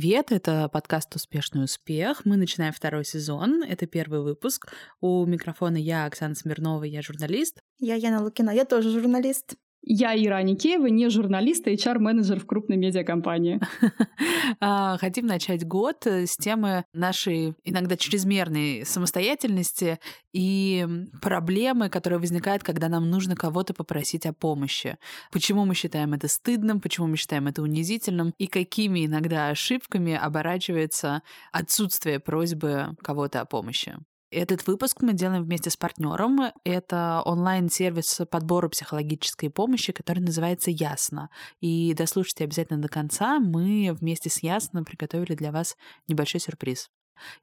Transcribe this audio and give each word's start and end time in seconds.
Привет, 0.00 0.32
это 0.32 0.66
подкаст 0.70 1.14
«Успешный 1.14 1.62
успех». 1.62 2.22
Мы 2.24 2.38
начинаем 2.38 2.72
второй 2.72 3.04
сезон, 3.04 3.62
это 3.62 3.86
первый 3.86 4.22
выпуск. 4.22 4.72
У 5.02 5.26
микрофона 5.26 5.76
я, 5.76 6.06
Оксана 6.06 6.34
Смирнова, 6.34 6.84
я 6.84 7.02
журналист. 7.02 7.60
Я 7.78 7.96
Яна 7.96 8.22
Лукина, 8.22 8.48
я 8.48 8.64
тоже 8.64 8.88
журналист. 8.98 9.56
Я 9.82 10.14
Ира 10.14 10.36
Аникеева, 10.36 10.86
не 10.86 11.08
журналист, 11.08 11.66
а 11.66 11.70
HR-менеджер 11.70 12.38
в 12.38 12.46
крупной 12.46 12.76
медиакомпании. 12.76 13.60
А, 14.62 14.98
хотим 14.98 15.26
начать 15.26 15.66
год 15.66 16.06
с 16.06 16.36
темы 16.36 16.84
нашей 16.92 17.54
иногда 17.64 17.96
чрезмерной 17.96 18.84
самостоятельности 18.84 19.98
и 20.32 20.86
проблемы, 21.22 21.88
которые 21.88 22.18
возникают, 22.18 22.62
когда 22.62 22.88
нам 22.88 23.08
нужно 23.08 23.36
кого-то 23.36 23.72
попросить 23.72 24.26
о 24.26 24.32
помощи. 24.32 24.98
Почему 25.32 25.64
мы 25.64 25.74
считаем 25.74 26.12
это 26.12 26.28
стыдным, 26.28 26.80
почему 26.80 27.06
мы 27.06 27.16
считаем 27.16 27.46
это 27.46 27.62
унизительным, 27.62 28.34
и 28.38 28.48
какими 28.48 29.06
иногда 29.06 29.48
ошибками 29.48 30.14
оборачивается 30.14 31.22
отсутствие 31.52 32.20
просьбы 32.20 32.96
кого-то 33.02 33.40
о 33.40 33.46
помощи. 33.46 33.96
Этот 34.30 34.64
выпуск 34.68 34.98
мы 35.00 35.12
делаем 35.12 35.42
вместе 35.42 35.70
с 35.70 35.76
партнером. 35.76 36.52
Это 36.62 37.20
онлайн-сервис 37.24 38.20
подбора 38.30 38.68
психологической 38.68 39.50
помощи, 39.50 39.92
который 39.92 40.20
называется 40.20 40.70
«Ясно». 40.70 41.30
И 41.60 41.92
дослушайте 41.94 42.44
обязательно 42.44 42.80
до 42.80 42.88
конца. 42.88 43.40
Мы 43.40 43.92
вместе 43.92 44.30
с 44.30 44.40
«Ясно» 44.44 44.84
приготовили 44.84 45.34
для 45.34 45.50
вас 45.50 45.76
небольшой 46.06 46.40
сюрприз. 46.40 46.90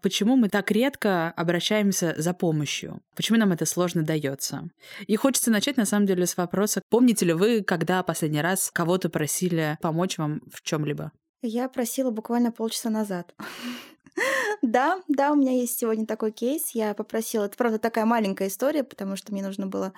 Почему 0.02 0.38
мы 0.38 0.48
так 0.48 0.72
редко 0.72 1.32
обращаемся 1.32 2.16
за 2.18 2.34
помощью? 2.34 3.02
Почему 3.18 3.38
нам 3.38 3.52
это 3.52 3.66
сложно 3.66 4.04
дается? 4.04 4.70
И 5.08 5.18
хочется 5.18 5.52
начать, 5.52 5.76
на 5.76 5.86
самом 5.86 6.06
деле, 6.06 6.26
с 6.26 6.38
вопроса, 6.38 6.82
помните 6.90 7.26
ли 7.26 7.34
вы, 7.34 7.64
когда 7.64 8.02
последний 8.02 8.42
раз 8.42 8.72
кого-то 8.72 9.10
просили 9.10 9.78
помочь 9.82 10.18
вам 10.18 10.42
в 10.50 10.62
чем 10.62 10.86
либо 10.86 11.12
Я 11.42 11.68
просила 11.68 12.12
буквально 12.12 12.54
полчаса 12.54 12.90
назад. 12.90 13.36
Да, 14.64 15.02
да, 15.08 15.32
у 15.32 15.36
меня 15.36 15.52
есть 15.54 15.78
сегодня 15.78 16.06
такой 16.06 16.32
кейс. 16.32 16.72
Я 16.72 16.94
попросила, 16.94 17.46
это 17.46 17.58
правда 17.58 17.78
такая 17.80 18.06
маленькая 18.06 18.48
история, 18.48 18.84
потому 18.84 19.16
что 19.16 19.32
мне 19.32 19.44
нужно 19.44 19.68
было 19.68 19.94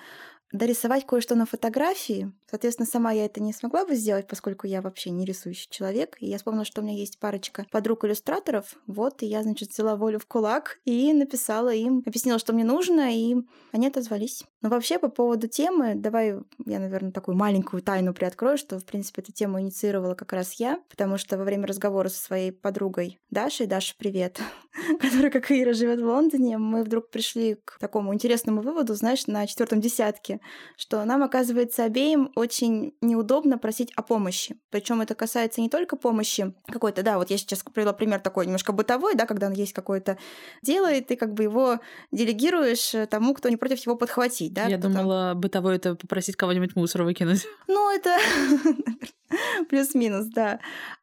дорисовать 0.52 1.06
кое-что 1.06 1.34
на 1.34 1.46
фотографии. 1.46 2.32
Соответственно, 2.50 2.86
сама 2.86 3.12
я 3.12 3.26
это 3.26 3.40
не 3.40 3.52
смогла 3.52 3.84
бы 3.84 3.94
сделать, 3.94 4.26
поскольку 4.26 4.66
я 4.66 4.82
вообще 4.82 5.10
не 5.10 5.24
рисующий 5.24 5.68
человек. 5.70 6.16
И 6.20 6.26
я 6.26 6.38
вспомнила, 6.38 6.64
что 6.64 6.80
у 6.80 6.84
меня 6.84 6.96
есть 6.96 7.18
парочка 7.18 7.66
подруг-иллюстраторов. 7.70 8.76
Вот, 8.86 9.22
и 9.22 9.26
я, 9.26 9.42
значит, 9.42 9.70
взяла 9.70 9.96
волю 9.96 10.18
в 10.18 10.26
кулак 10.26 10.78
и 10.84 11.12
написала 11.12 11.72
им, 11.72 12.02
объяснила, 12.04 12.38
что 12.38 12.52
мне 12.52 12.64
нужно, 12.64 13.14
и 13.14 13.36
они 13.72 13.86
отозвались. 13.86 14.44
Но 14.62 14.68
вообще, 14.68 14.98
по 14.98 15.08
поводу 15.08 15.46
темы, 15.46 15.94
давай 15.94 16.34
я, 16.66 16.78
наверное, 16.80 17.12
такую 17.12 17.36
маленькую 17.36 17.82
тайну 17.82 18.12
приоткрою, 18.12 18.58
что, 18.58 18.78
в 18.78 18.84
принципе, 18.84 19.22
эту 19.22 19.32
тему 19.32 19.60
инициировала 19.60 20.14
как 20.14 20.32
раз 20.32 20.54
я, 20.54 20.80
потому 20.90 21.18
что 21.18 21.38
во 21.38 21.44
время 21.44 21.66
разговора 21.66 22.08
со 22.08 22.20
своей 22.20 22.50
подругой 22.50 23.18
Дашей, 23.30 23.66
Даша, 23.66 23.94
привет, 23.96 24.40
которая, 25.00 25.30
как 25.30 25.50
и 25.50 25.62
Ира, 25.62 25.72
живет 25.72 26.00
в 26.00 26.04
Лондоне, 26.04 26.58
мы 26.58 26.82
вдруг 26.82 27.10
пришли 27.10 27.56
к 27.64 27.78
такому 27.78 28.12
интересному 28.12 28.60
выводу, 28.60 28.94
знаешь, 28.94 29.26
на 29.26 29.46
четвертом 29.46 29.80
десятке, 29.80 30.39
что 30.76 31.04
нам, 31.04 31.22
оказывается, 31.22 31.84
обеим 31.84 32.32
очень 32.34 32.94
неудобно 33.00 33.58
просить 33.58 33.92
о 33.96 34.02
помощи. 34.02 34.56
Причем 34.70 35.00
это 35.00 35.14
касается 35.14 35.60
не 35.60 35.68
только 35.68 35.96
помощи 35.96 36.54
какой-то, 36.66 37.02
да, 37.02 37.18
вот 37.18 37.30
я 37.30 37.38
сейчас 37.38 37.62
привела 37.62 37.92
пример 37.92 38.20
такой 38.20 38.46
немножко 38.46 38.72
бытовой, 38.72 39.14
да, 39.14 39.26
когда 39.26 39.50
есть 39.50 39.72
какое-то 39.72 40.18
дело, 40.62 40.92
и 40.92 41.00
ты 41.00 41.16
как 41.16 41.34
бы 41.34 41.42
его 41.42 41.80
делегируешь 42.12 42.94
тому, 43.08 43.34
кто 43.34 43.48
не 43.48 43.56
против 43.56 43.84
его 43.84 43.96
подхватить, 43.96 44.52
да. 44.52 44.66
Я 44.66 44.78
думала, 44.78 45.34
бытовой 45.34 45.76
это 45.76 45.94
попросить 45.94 46.36
кого-нибудь 46.36 46.76
мусор 46.76 47.02
выкинуть. 47.02 47.46
Ну, 47.66 47.90
это 47.90 48.16
Плюс-минус, 49.68 50.26
да. 50.26 50.60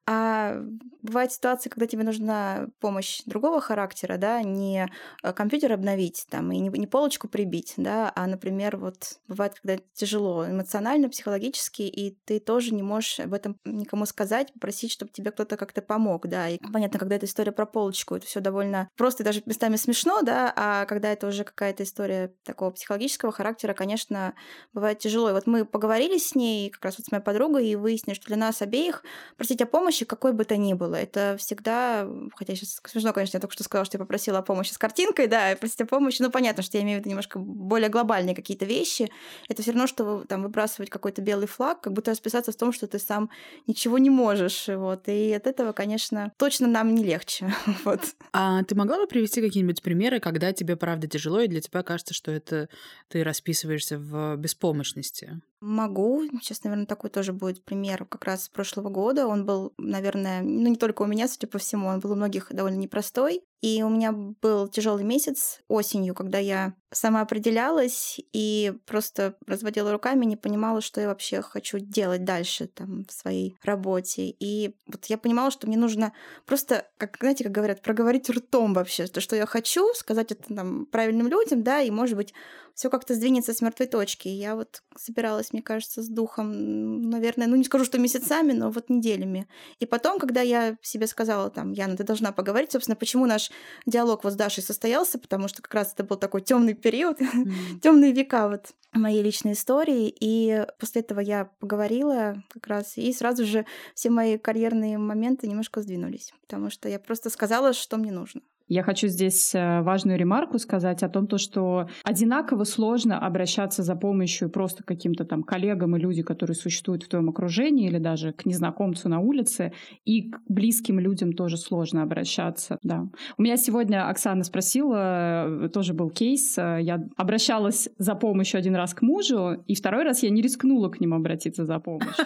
А 0.10 0.62
бывают 1.02 1.34
ситуации, 1.34 1.70
когда 1.70 1.86
тебе 1.86 2.04
нужна 2.04 2.68
помощь 2.80 3.22
другого 3.26 3.60
характера, 3.60 4.16
да, 4.18 4.42
не 4.42 4.88
э, 5.22 5.34
компьютер 5.34 5.74
обновить 5.74 6.26
там 6.30 6.50
и 6.54 6.60
не, 6.60 6.88
полочку 6.88 7.28
прибить, 7.28 7.74
да, 7.76 8.14
а, 8.16 8.26
например, 8.26 8.78
вот 8.78 9.20
бывает, 9.28 9.60
когда 9.62 9.82
тяжело 9.94 10.48
эмоционально, 10.50 11.10
психологически, 11.10 11.82
и 11.82 12.18
ты 12.24 12.40
тоже 12.40 12.74
не 12.74 12.84
можешь 12.84 13.20
об 13.20 13.34
этом 13.34 13.60
никому 13.66 14.06
сказать, 14.06 14.54
попросить, 14.54 14.94
чтобы 14.94 15.12
тебе 15.12 15.32
кто-то 15.32 15.58
как-то 15.58 15.82
помог, 15.82 16.28
да. 16.28 16.48
И 16.48 16.58
понятно, 16.72 17.00
когда 17.00 17.18
эта 17.18 17.26
история 17.26 17.52
про 17.52 17.66
полочку, 17.66 18.16
это 18.16 18.26
все 18.26 18.40
довольно 18.40 18.88
просто 18.96 19.26
даже 19.26 19.44
местами 19.46 19.76
смешно, 19.76 20.22
да, 20.22 20.54
а 20.56 20.86
когда 20.86 21.12
это 21.12 21.28
уже 21.28 21.44
какая-то 21.44 21.84
история 21.84 22.34
такого 22.44 22.72
психологического 22.72 23.34
характера, 23.34 23.74
конечно, 23.74 24.36
бывает 24.74 25.00
тяжело. 25.00 25.30
И 25.30 25.34
вот 25.34 25.48
мы 25.48 25.66
поговорили 25.66 26.18
с 26.18 26.34
ней, 26.34 26.70
как 26.70 26.86
раз 26.86 26.98
вот 26.98 27.08
с 27.08 27.12
моей 27.12 27.24
подругой, 27.24 27.68
и 27.68 27.76
выяснили, 27.76 28.16
что 28.16 28.28
для 28.28 28.38
нас 28.38 28.62
обеих 28.62 29.04
просить 29.36 29.62
о 29.62 29.66
помощи 29.66 29.97
какой 30.06 30.34
бы 30.34 30.46
то 30.46 30.58
ни 30.58 30.74
было. 30.74 30.96
Это 30.96 31.36
всегда, 31.40 32.08
хотя 32.36 32.56
сейчас 32.56 32.82
смешно, 32.86 33.14
конечно, 33.14 33.38
я 33.38 33.42
только 33.42 33.54
что 33.54 33.64
сказала, 33.64 33.86
что 33.86 33.98
я 33.98 34.00
попросила 34.00 34.42
помощи 34.42 34.72
с 34.72 34.78
картинкой, 34.78 35.28
да, 35.28 35.56
просить 35.60 35.82
о 35.82 35.86
помощи, 35.86 36.22
ну, 36.22 36.32
понятно, 36.32 36.64
что 36.64 36.78
я 36.78 36.84
имею 36.84 36.98
в 36.98 37.02
виду 37.02 37.10
немножко 37.10 37.40
более 37.40 37.90
глобальные 37.90 38.36
какие-то 38.36 38.66
вещи. 38.66 39.10
Это 39.50 39.62
все 39.62 39.72
равно, 39.72 39.88
что 39.88 40.24
там 40.28 40.44
выбрасывать 40.44 40.90
какой-то 40.90 41.22
белый 41.22 41.48
флаг, 41.48 41.82
как 41.82 41.94
будто 41.94 42.12
расписаться 42.12 42.52
в 42.52 42.56
том, 42.56 42.72
что 42.72 42.88
ты 42.88 43.00
сам 43.00 43.30
ничего 43.66 43.98
не 43.98 44.10
можешь, 44.10 44.68
вот. 44.68 45.08
И 45.08 45.34
от 45.34 45.48
этого, 45.48 45.72
конечно, 45.72 46.32
точно 46.38 46.68
нам 46.68 46.94
не 46.96 47.04
легче, 47.04 47.54
вот. 47.86 48.02
А 48.34 48.64
ты 48.64 48.76
могла 48.76 48.98
бы 48.98 49.08
привести 49.08 49.42
какие-нибудь 49.42 49.82
примеры, 49.82 50.20
когда 50.20 50.54
тебе 50.54 50.76
правда 50.76 51.08
тяжело, 51.08 51.42
и 51.42 51.48
для 51.48 51.62
тебя 51.62 51.84
кажется, 51.84 52.14
что 52.14 52.32
это 52.32 52.70
ты 53.08 53.24
расписываешься 53.24 53.98
в 53.98 54.36
беспомощности? 54.38 55.42
Могу. 55.60 56.24
Сейчас, 56.42 56.64
наверное, 56.64 56.86
такой 56.86 57.10
тоже 57.10 57.34
будет 57.34 57.64
пример 57.64 58.06
как 58.06 58.26
раз 58.26 58.44
с 58.44 58.50
прошлого 58.50 58.90
года. 58.90 59.26
Он 59.26 59.44
был, 59.44 59.74
наверное, 59.78 60.44
ну 60.44 60.68
не 60.68 60.76
только 60.76 61.02
у 61.02 61.08
меня, 61.08 61.28
судя 61.28 61.48
по 61.48 61.58
всему, 61.58 61.88
он 61.88 62.00
был 62.00 62.12
у 62.12 62.16
многих 62.16 62.54
довольно 62.54 62.78
непростой. 62.78 63.42
И 63.62 63.82
у 63.82 63.90
меня 63.90 64.12
был 64.12 64.68
тяжелый 64.68 65.04
месяц 65.04 65.62
осенью, 65.68 66.14
когда 66.14 66.38
я 66.38 66.74
сама 66.92 67.22
определялась 67.22 68.20
и 68.32 68.74
просто 68.86 69.36
разводила 69.46 69.92
руками, 69.92 70.26
не 70.26 70.38
понимала, 70.38 70.80
что 70.80 71.02
я 71.02 71.08
вообще 71.08 71.42
хочу 71.42 71.80
делать 71.80 72.24
дальше 72.24 72.68
там 72.68 73.06
в 73.06 73.12
своей 73.12 73.58
работе. 73.64 74.36
И 74.40 74.76
вот 74.86 75.06
я 75.06 75.18
понимала, 75.18 75.52
что 75.52 75.68
мне 75.68 75.78
нужно 75.78 76.14
просто, 76.46 76.88
как, 76.98 77.18
знаете, 77.20 77.44
как 77.44 77.54
говорят, 77.54 77.82
проговорить 77.82 78.30
ртом 78.30 78.74
вообще, 78.74 79.08
то, 79.08 79.22
что 79.22 79.36
я 79.36 79.46
хочу, 79.46 79.94
сказать 79.96 80.32
это 80.32 80.54
там 80.54 80.86
правильным 80.86 81.28
людям, 81.28 81.64
да, 81.64 81.82
и, 81.82 81.90
может 81.90 82.16
быть, 82.16 82.34
все 82.78 82.92
как-то 82.92 83.16
сдвинется 83.16 83.54
с 83.54 83.62
мертвой 83.62 83.88
точки. 83.88 84.28
И 84.28 84.36
я 84.36 84.56
вот 84.56 84.84
собиралась, 84.96 85.52
мне 85.52 85.64
кажется, 85.64 86.04
с 86.04 86.08
духом, 86.08 87.10
наверное, 87.10 87.48
ну 87.48 87.56
не 87.56 87.64
скажу, 87.64 87.84
что 87.86 87.98
месяцами, 87.98 88.54
но 88.54 88.70
вот 88.70 88.90
неделями. 88.90 89.48
И 89.80 89.88
потом, 89.88 90.20
когда 90.20 90.42
я 90.42 90.78
себе 90.84 91.08
сказала, 91.08 91.50
там, 91.50 91.72
Яна, 91.72 91.98
ты 91.98 92.04
должна 92.04 92.32
поговорить, 92.32 92.72
собственно, 92.72 92.96
почему 92.96 93.26
наш 93.26 93.47
диалог 93.86 94.24
вот 94.24 94.34
с 94.34 94.36
Дашей 94.36 94.64
состоялся, 94.64 95.20
потому 95.20 95.48
что 95.48 95.62
как 95.62 95.74
раз 95.74 95.94
это 95.94 96.04
был 96.04 96.18
такой 96.18 96.42
темный 96.42 96.74
период, 96.74 97.20
mm. 97.22 97.80
темные 97.84 98.12
века 98.12 98.48
вот 98.48 98.74
моей 98.94 99.22
личной 99.22 99.54
истории. 99.54 100.14
И 100.20 100.66
после 100.80 101.02
этого 101.02 101.20
я 101.20 101.46
поговорила 101.60 102.44
как 102.50 102.68
раз, 102.68 102.98
и 102.98 103.12
сразу 103.14 103.46
же 103.46 103.66
все 103.94 104.10
мои 104.10 104.38
карьерные 104.38 104.98
моменты 104.98 105.48
немножко 105.48 105.82
сдвинулись, 105.82 106.34
потому 106.42 106.70
что 106.70 106.90
я 106.90 107.00
просто 107.00 107.30
сказала, 107.30 107.74
что 107.74 107.98
мне 107.98 108.12
нужно. 108.12 108.42
Я 108.68 108.84
хочу 108.84 109.08
здесь 109.08 109.56
э, 109.56 109.82
важную 109.82 110.18
ремарку 110.18 110.60
сказать 110.60 111.02
о 111.02 111.10
том, 111.10 111.28
то, 111.28 111.38
что 111.38 111.88
одинаково 112.04 112.66
сложно 112.66 113.18
обращаться 113.18 113.82
за 113.82 113.96
помощью 113.96 114.50
просто 114.50 114.84
каким-то 114.84 115.24
там 115.24 115.44
коллегам 115.44 115.96
и 115.96 116.00
людям, 116.00 116.26
которые 116.26 116.56
существуют 116.56 117.04
в 117.04 117.08
твоем 117.08 117.30
окружении, 117.30 117.88
или 117.88 117.98
даже 117.98 118.34
к 118.34 118.46
незнакомцу 118.46 119.08
на 119.08 119.20
улице, 119.20 119.72
и 120.04 120.30
к 120.30 120.42
близким 120.50 121.00
людям 121.00 121.32
тоже 121.32 121.58
сложно 121.58 122.04
обращаться. 122.04 122.78
Да. 122.84 123.08
У 123.38 123.42
меня 123.42 123.56
сегодня 123.56 124.10
Оксана 124.10 124.44
спросила, 124.44 125.66
э, 125.66 125.70
тоже 125.70 125.94
был 125.94 126.10
кейс, 126.10 126.58
э, 126.58 126.80
я 126.82 127.00
обращалась 127.16 127.90
за 127.98 128.16
помощью 128.16 128.60
один 128.60 128.76
раз 128.76 128.94
к 128.94 129.02
мужу, 129.02 129.64
и 129.66 129.76
второй 129.76 130.04
раз 130.04 130.24
я 130.24 130.30
не 130.30 130.42
рискнула 130.42 130.90
к 130.90 131.00
нему 131.00 131.16
обратиться 131.16 131.66
за 131.66 131.80
помощью. 131.80 132.26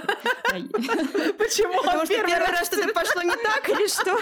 Почему? 1.38 1.82
Потому 1.84 2.06
что 2.06 2.16
первый 2.16 2.52
раз 2.52 2.68
что-то 2.68 2.94
пошло 2.94 3.22
не 3.22 3.36
так 3.44 3.70
или 3.70 3.88
что? 3.88 4.18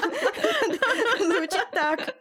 Звучит 1.34 1.68
так. 1.72 2.16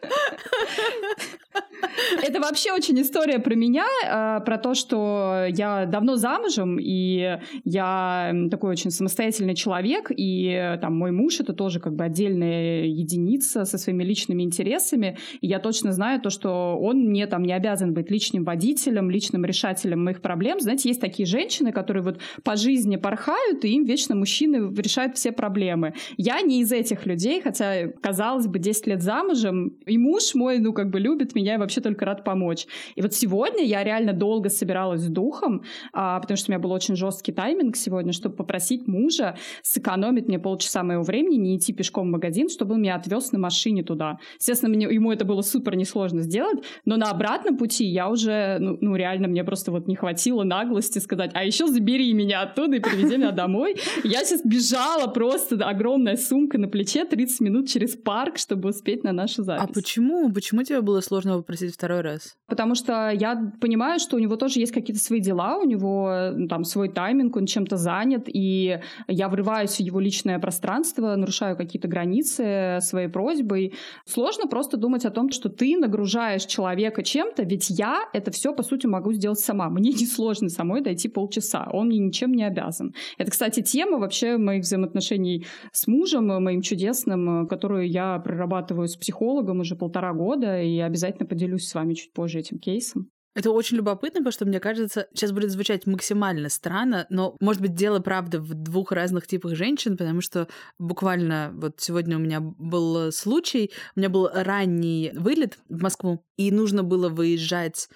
Это 2.21 2.39
вообще 2.39 2.73
очень 2.73 2.99
история 3.01 3.39
про 3.39 3.55
меня, 3.55 3.85
э, 4.05 4.43
про 4.43 4.57
то, 4.57 4.73
что 4.73 5.45
я 5.49 5.85
давно 5.85 6.15
замужем, 6.15 6.77
и 6.79 7.39
я 7.63 8.33
такой 8.51 8.71
очень 8.71 8.91
самостоятельный 8.91 9.55
человек, 9.55 10.11
и 10.15 10.77
там 10.81 10.97
мой 10.97 11.11
муж— 11.11 11.39
это 11.41 11.53
тоже 11.53 11.79
как 11.79 11.95
бы 11.95 12.03
отдельная 12.03 12.83
единица 12.85 13.65
со 13.65 13.77
своими 13.77 14.03
личными 14.03 14.43
интересами, 14.43 15.17
и 15.41 15.47
я 15.47 15.59
точно 15.59 15.91
знаю 15.93 16.21
то, 16.21 16.29
что 16.29 16.77
он 16.79 17.05
мне 17.05 17.27
там 17.27 17.43
не 17.43 17.53
обязан 17.53 17.93
быть 17.93 18.11
личным 18.11 18.43
водителем, 18.43 19.09
личным 19.09 19.45
решателем 19.45 20.03
моих 20.03 20.21
проблем. 20.21 20.59
Знаете, 20.59 20.89
есть 20.89 21.01
такие 21.01 21.25
женщины, 21.25 21.71
которые 21.71 22.03
вот 22.03 22.19
по 22.43 22.55
жизни 22.55 22.97
порхают, 22.97 23.63
и 23.63 23.69
им 23.69 23.85
вечно 23.85 23.98
мужчины 24.07 24.73
решают 24.75 25.17
все 25.17 25.31
проблемы. 25.31 25.93
Я 26.17 26.41
не 26.41 26.61
из 26.61 26.71
этих 26.71 27.05
людей, 27.05 27.41
хотя, 27.41 27.87
казалось 28.01 28.47
бы, 28.47 28.59
10 28.59 28.87
лет 28.87 29.01
замужем, 29.01 29.77
и 29.85 29.97
муж 29.97 30.35
мой, 30.35 30.59
ну, 30.59 30.73
как 30.73 30.89
бы 30.89 30.99
любит 30.99 31.35
меня 31.35 31.55
и 31.55 31.57
вообще 31.57 31.81
только 31.81 32.05
рад 32.05 32.23
помочь. 32.23 32.67
И 32.95 33.01
вот 33.01 33.13
сегодня 33.13 33.63
я 33.63 33.83
реально 33.83 34.13
долго 34.13 34.49
собиралась 34.49 35.01
с 35.01 35.07
духом, 35.07 35.63
а, 35.93 36.19
потому 36.19 36.37
что 36.37 36.51
у 36.51 36.53
меня 36.53 36.59
был 36.59 36.71
очень 36.71 36.95
жесткий 36.95 37.31
тайминг 37.31 37.75
сегодня, 37.75 38.13
чтобы 38.13 38.35
попросить 38.35 38.87
мужа 38.87 39.35
сэкономить 39.63 40.27
мне 40.27 40.39
полчаса 40.39 40.83
моего 40.83 41.03
времени, 41.03 41.35
не 41.35 41.57
идти 41.57 41.73
пешком 41.73 42.07
в 42.07 42.11
магазин, 42.11 42.49
чтобы 42.49 42.75
он 42.75 42.81
меня 42.81 42.95
отвез 42.95 43.31
на 43.31 43.39
машине 43.39 43.83
туда. 43.83 44.19
Естественно, 44.39 44.73
мне, 44.75 44.85
ему 44.85 45.11
это 45.11 45.25
было 45.25 45.41
супер 45.41 45.75
несложно 45.75 46.21
сделать, 46.21 46.63
но 46.85 46.97
на 46.97 47.09
обратном 47.09 47.57
пути 47.57 47.85
я 47.85 48.09
уже, 48.09 48.57
ну, 48.59 48.77
ну 48.81 48.95
реально, 48.95 49.27
мне 49.27 49.43
просто 49.43 49.71
вот 49.71 49.87
не 49.87 49.95
хватило 49.95 50.43
наглости 50.43 50.99
сказать, 50.99 51.31
а 51.33 51.43
еще 51.43 51.67
забери 51.67 52.13
меня 52.13 52.41
оттуда 52.41 52.77
и 52.77 52.79
привези 52.79 53.17
меня 53.17 53.31
домой. 53.31 53.75
Я 54.03 54.23
сейчас 54.23 54.41
бежала 54.43 55.07
просто, 55.07 55.55
огромная 55.55 56.17
сумка 56.17 56.57
на 56.57 56.67
плече, 56.67 57.05
30 57.05 57.39
минут 57.41 57.67
через 57.67 57.95
парк, 57.95 58.37
чтобы 58.37 58.69
успеть 58.69 59.03
на 59.03 59.11
нашу 59.11 59.43
запись. 59.43 59.69
А 59.69 59.73
почему? 59.73 60.31
Почему 60.31 60.63
тебе 60.63 60.81
было 60.81 61.01
сложно 61.01 61.37
попросить 61.37 61.73
второй 61.73 62.01
раз? 62.01 62.35
Потому 62.47 62.75
что 62.75 63.09
я 63.11 63.51
понимаю, 63.61 63.99
что 63.99 64.15
у 64.15 64.19
него 64.19 64.35
тоже 64.35 64.59
есть 64.59 64.71
какие-то 64.71 65.01
свои 65.01 65.19
дела, 65.19 65.57
у 65.57 65.65
него 65.65 66.31
ну, 66.35 66.47
там 66.47 66.63
свой 66.63 66.89
тайминг, 66.89 67.35
он 67.35 67.45
чем-то 67.45 67.77
занят, 67.77 68.23
и 68.27 68.79
я 69.07 69.29
врываюсь 69.29 69.77
в 69.77 69.79
его 69.79 69.99
личное 69.99 70.39
пространство, 70.39 71.15
нарушаю 71.15 71.55
какие-то 71.55 71.87
границы 71.87 72.79
своей 72.81 73.07
просьбой. 73.07 73.73
Сложно 74.05 74.47
просто 74.47 74.77
думать 74.77 75.05
о 75.05 75.11
том, 75.11 75.31
что 75.31 75.49
ты 75.49 75.77
нагружаешь 75.77 76.45
человека 76.45 77.03
чем-то, 77.03 77.43
ведь 77.43 77.69
я 77.69 78.03
это 78.13 78.31
все, 78.31 78.53
по 78.53 78.63
сути, 78.63 78.87
могу 78.87 79.13
сделать 79.13 79.39
сама. 79.39 79.69
Мне 79.69 79.91
не 79.99 80.05
сложно 80.05 80.49
самой 80.49 80.81
дойти 80.81 81.07
полчаса, 81.07 81.67
он 81.71 81.87
мне 81.87 81.99
ничем 81.99 82.31
не 82.31 82.43
обязан. 82.43 82.93
Это, 83.17 83.31
кстати, 83.31 83.61
тема 83.79 83.97
вообще 83.97 84.37
моих 84.37 84.63
взаимоотношений 84.63 85.45
с 85.71 85.87
мужем, 85.87 86.27
моим 86.27 86.61
чудесным, 86.61 87.47
которую 87.47 87.89
я 87.89 88.19
прорабатываю 88.19 88.89
с 88.89 88.97
психологом 88.97 89.61
уже 89.61 89.77
полтора 89.77 90.11
года, 90.11 90.61
и 90.61 90.79
обязательно 90.79 91.25
поделюсь 91.25 91.65
с 91.65 91.73
вами 91.73 91.93
чуть 91.93 92.11
позже 92.11 92.39
этим 92.39 92.59
кейсом. 92.59 93.09
Это 93.35 93.51
очень 93.51 93.77
любопытно, 93.77 94.19
потому 94.19 94.33
что, 94.33 94.45
мне 94.45 94.59
кажется, 94.59 95.07
сейчас 95.13 95.31
будет 95.31 95.51
звучать 95.51 95.87
максимально 95.87 96.49
странно, 96.49 97.05
но, 97.09 97.37
может 97.39 97.61
быть, 97.61 97.73
дело, 97.73 97.99
правда, 97.99 98.41
в 98.41 98.53
двух 98.53 98.91
разных 98.91 99.27
типах 99.27 99.55
женщин, 99.55 99.95
потому 99.95 100.19
что 100.19 100.49
буквально 100.77 101.51
вот 101.53 101.75
сегодня 101.77 102.17
у 102.17 102.19
меня 102.19 102.41
был 102.41 103.13
случай, 103.13 103.71
у 103.95 103.99
меня 103.99 104.09
был 104.09 104.29
ранний 104.33 105.11
вылет 105.13 105.57
в 105.69 105.81
Москву, 105.81 106.21
и 106.35 106.51
нужно 106.51 106.83
было 106.83 107.07
выезжать 107.07 107.87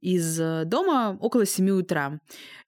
из 0.00 0.38
дома 0.66 1.16
около 1.20 1.46
7 1.46 1.70
утра. 1.70 2.20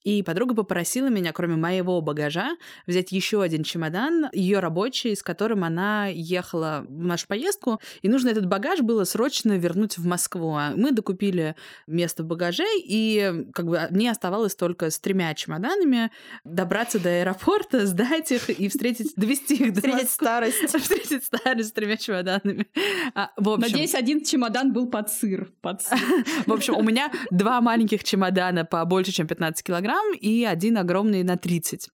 И 0.03 0.23
подруга 0.23 0.55
попросила 0.55 1.09
меня, 1.09 1.33
кроме 1.33 1.57
моего 1.57 2.01
багажа, 2.01 2.57
взять 2.87 3.13
еще 3.13 3.43
один 3.43 3.65
чемодан, 3.65 4.29
ее 4.33 4.61
рабочий, 4.61 5.15
с 5.15 5.23
которым 5.23 5.63
она 5.63 6.07
ехала 6.07 6.87
в 6.89 7.05
нашу 7.05 7.27
поездку. 7.27 7.81
И 8.01 8.09
нужно 8.09 8.31
этот 8.31 8.47
багаж 8.47 8.81
было 8.81 9.05
срочно 9.05 9.59
вернуть 9.59 9.99
в 9.99 10.07
Москву. 10.07 10.55
А 10.55 10.73
мы 10.75 10.93
докупили 10.93 11.55
место 11.87 12.23
в 12.23 12.27
багаже, 12.27 12.65
и 12.83 13.47
как 13.53 13.67
бы 13.67 13.81
мне 13.91 14.11
оставалось 14.11 14.55
только 14.55 14.91
с 14.91 14.99
тремя 14.99 15.35
чемоданами 15.35 16.11
добраться 16.45 16.99
до 16.99 17.11
аэропорта, 17.21 17.87
сдать 17.91 18.33
их 18.33 18.49
и 18.49 18.69
встретить, 18.69 19.13
довести 19.17 19.57
их 19.57 19.75
до 19.75 19.81
Встретить 19.81 20.11
старость. 20.11 20.63
Встретить 20.81 21.25
старость 21.25 21.69
с 21.69 21.73
тремя 21.73 21.97
чемоданами. 21.99 22.67
А, 23.15 23.33
в 23.37 23.51
общем... 23.51 23.71
Надеюсь, 23.71 23.95
один 23.95 24.25
чемодан 24.25 24.73
был 24.73 24.89
под 24.89 25.11
сыр. 25.11 25.53
Под 25.61 25.83
сыр. 25.83 25.99
В 26.47 26.53
общем, 26.53 26.77
у 26.77 26.83
меня 26.83 27.13
два 27.31 27.61
маленьких 27.61 28.05
чемодана 28.05 28.65
по 28.65 28.85
больше, 28.85 29.13
чем 29.13 29.27
15 29.27 29.65
килограмм, 29.65 30.15
и 30.15 30.45
один 30.45 30.79
огромный 30.79 31.23
на 31.23 31.37
30. 31.37 31.89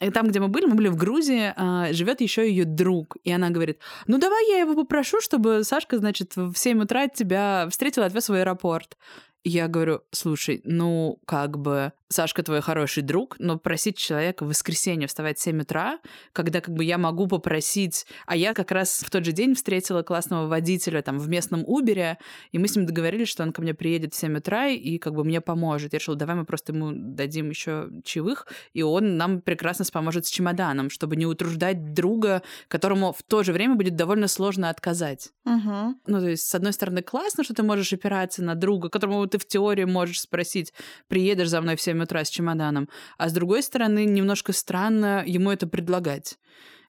И 0.00 0.10
там, 0.10 0.28
где 0.28 0.40
мы 0.40 0.48
были, 0.48 0.66
мы 0.66 0.74
были 0.74 0.88
в 0.88 0.96
Грузии, 0.96 1.52
а, 1.56 1.92
живет 1.92 2.20
еще 2.20 2.48
ее 2.48 2.64
друг. 2.64 3.16
И 3.24 3.32
она 3.32 3.50
говорит, 3.50 3.78
ну 4.06 4.18
давай 4.18 4.50
я 4.50 4.58
его 4.58 4.74
попрошу, 4.74 5.20
чтобы 5.20 5.64
Сашка, 5.64 5.98
значит, 5.98 6.36
в 6.36 6.54
7 6.54 6.82
утра 6.82 7.08
тебя 7.08 7.68
встретил 7.70 8.02
и 8.02 8.06
отвез 8.06 8.28
в 8.28 8.32
аэропорт. 8.32 8.96
Я 9.48 9.68
говорю, 9.68 10.00
слушай, 10.10 10.60
ну, 10.64 11.20
как 11.24 11.56
бы, 11.56 11.92
Сашка 12.08 12.42
твой 12.42 12.60
хороший 12.60 13.02
друг, 13.02 13.36
но 13.40 13.58
просить 13.58 13.98
человека 13.98 14.44
в 14.44 14.48
воскресенье 14.48 15.08
вставать 15.08 15.38
в 15.38 15.42
7 15.42 15.62
утра, 15.62 15.98
когда 16.32 16.60
как 16.60 16.74
бы 16.74 16.84
я 16.84 16.98
могу 16.98 17.26
попросить... 17.26 18.06
А 18.26 18.36
я 18.36 18.54
как 18.54 18.70
раз 18.70 19.02
в 19.04 19.10
тот 19.10 19.24
же 19.24 19.32
день 19.32 19.54
встретила 19.54 20.02
классного 20.02 20.46
водителя 20.46 21.02
там 21.02 21.18
в 21.18 21.28
местном 21.28 21.64
Убере, 21.66 22.18
и 22.52 22.58
мы 22.58 22.68
с 22.68 22.76
ним 22.76 22.86
договорились, 22.86 23.28
что 23.28 23.42
он 23.42 23.52
ко 23.52 23.60
мне 23.60 23.74
приедет 23.74 24.14
в 24.14 24.16
7 24.16 24.36
утра 24.36 24.68
и 24.68 24.98
как 24.98 25.14
бы 25.14 25.24
мне 25.24 25.40
поможет. 25.40 25.92
Я 25.92 25.98
решила, 25.98 26.16
давай 26.16 26.36
мы 26.36 26.44
просто 26.44 26.72
ему 26.72 26.90
дадим 26.92 27.50
еще 27.50 27.88
чаевых, 28.04 28.46
и 28.72 28.82
он 28.82 29.16
нам 29.16 29.40
прекрасно 29.40 29.84
поможет 29.92 30.26
с 30.26 30.30
чемоданом, 30.30 30.90
чтобы 30.90 31.16
не 31.16 31.26
утруждать 31.26 31.92
друга, 31.92 32.42
которому 32.68 33.12
в 33.12 33.22
то 33.22 33.42
же 33.42 33.52
время 33.52 33.74
будет 33.74 33.96
довольно 33.96 34.28
сложно 34.28 34.70
отказать. 34.70 35.30
Угу. 35.44 35.94
Ну, 36.06 36.20
то 36.20 36.28
есть, 36.28 36.46
с 36.46 36.54
одной 36.54 36.72
стороны, 36.72 37.02
классно, 37.02 37.44
что 37.44 37.54
ты 37.54 37.62
можешь 37.62 37.92
опираться 37.92 38.42
на 38.42 38.54
друга, 38.54 38.88
которому 38.88 39.26
ты 39.26 39.38
в 39.38 39.46
теории 39.46 39.84
можешь 39.84 40.20
спросить, 40.20 40.72
приедешь 41.08 41.48
за 41.48 41.60
мной 41.60 41.76
в 41.76 41.80
7 41.80 41.95
утра 42.00 42.24
с 42.24 42.28
чемоданом, 42.28 42.88
а 43.18 43.28
с 43.28 43.32
другой 43.32 43.62
стороны, 43.62 44.04
немножко 44.04 44.52
странно 44.52 45.22
ему 45.26 45.50
это 45.50 45.66
предлагать. 45.66 46.38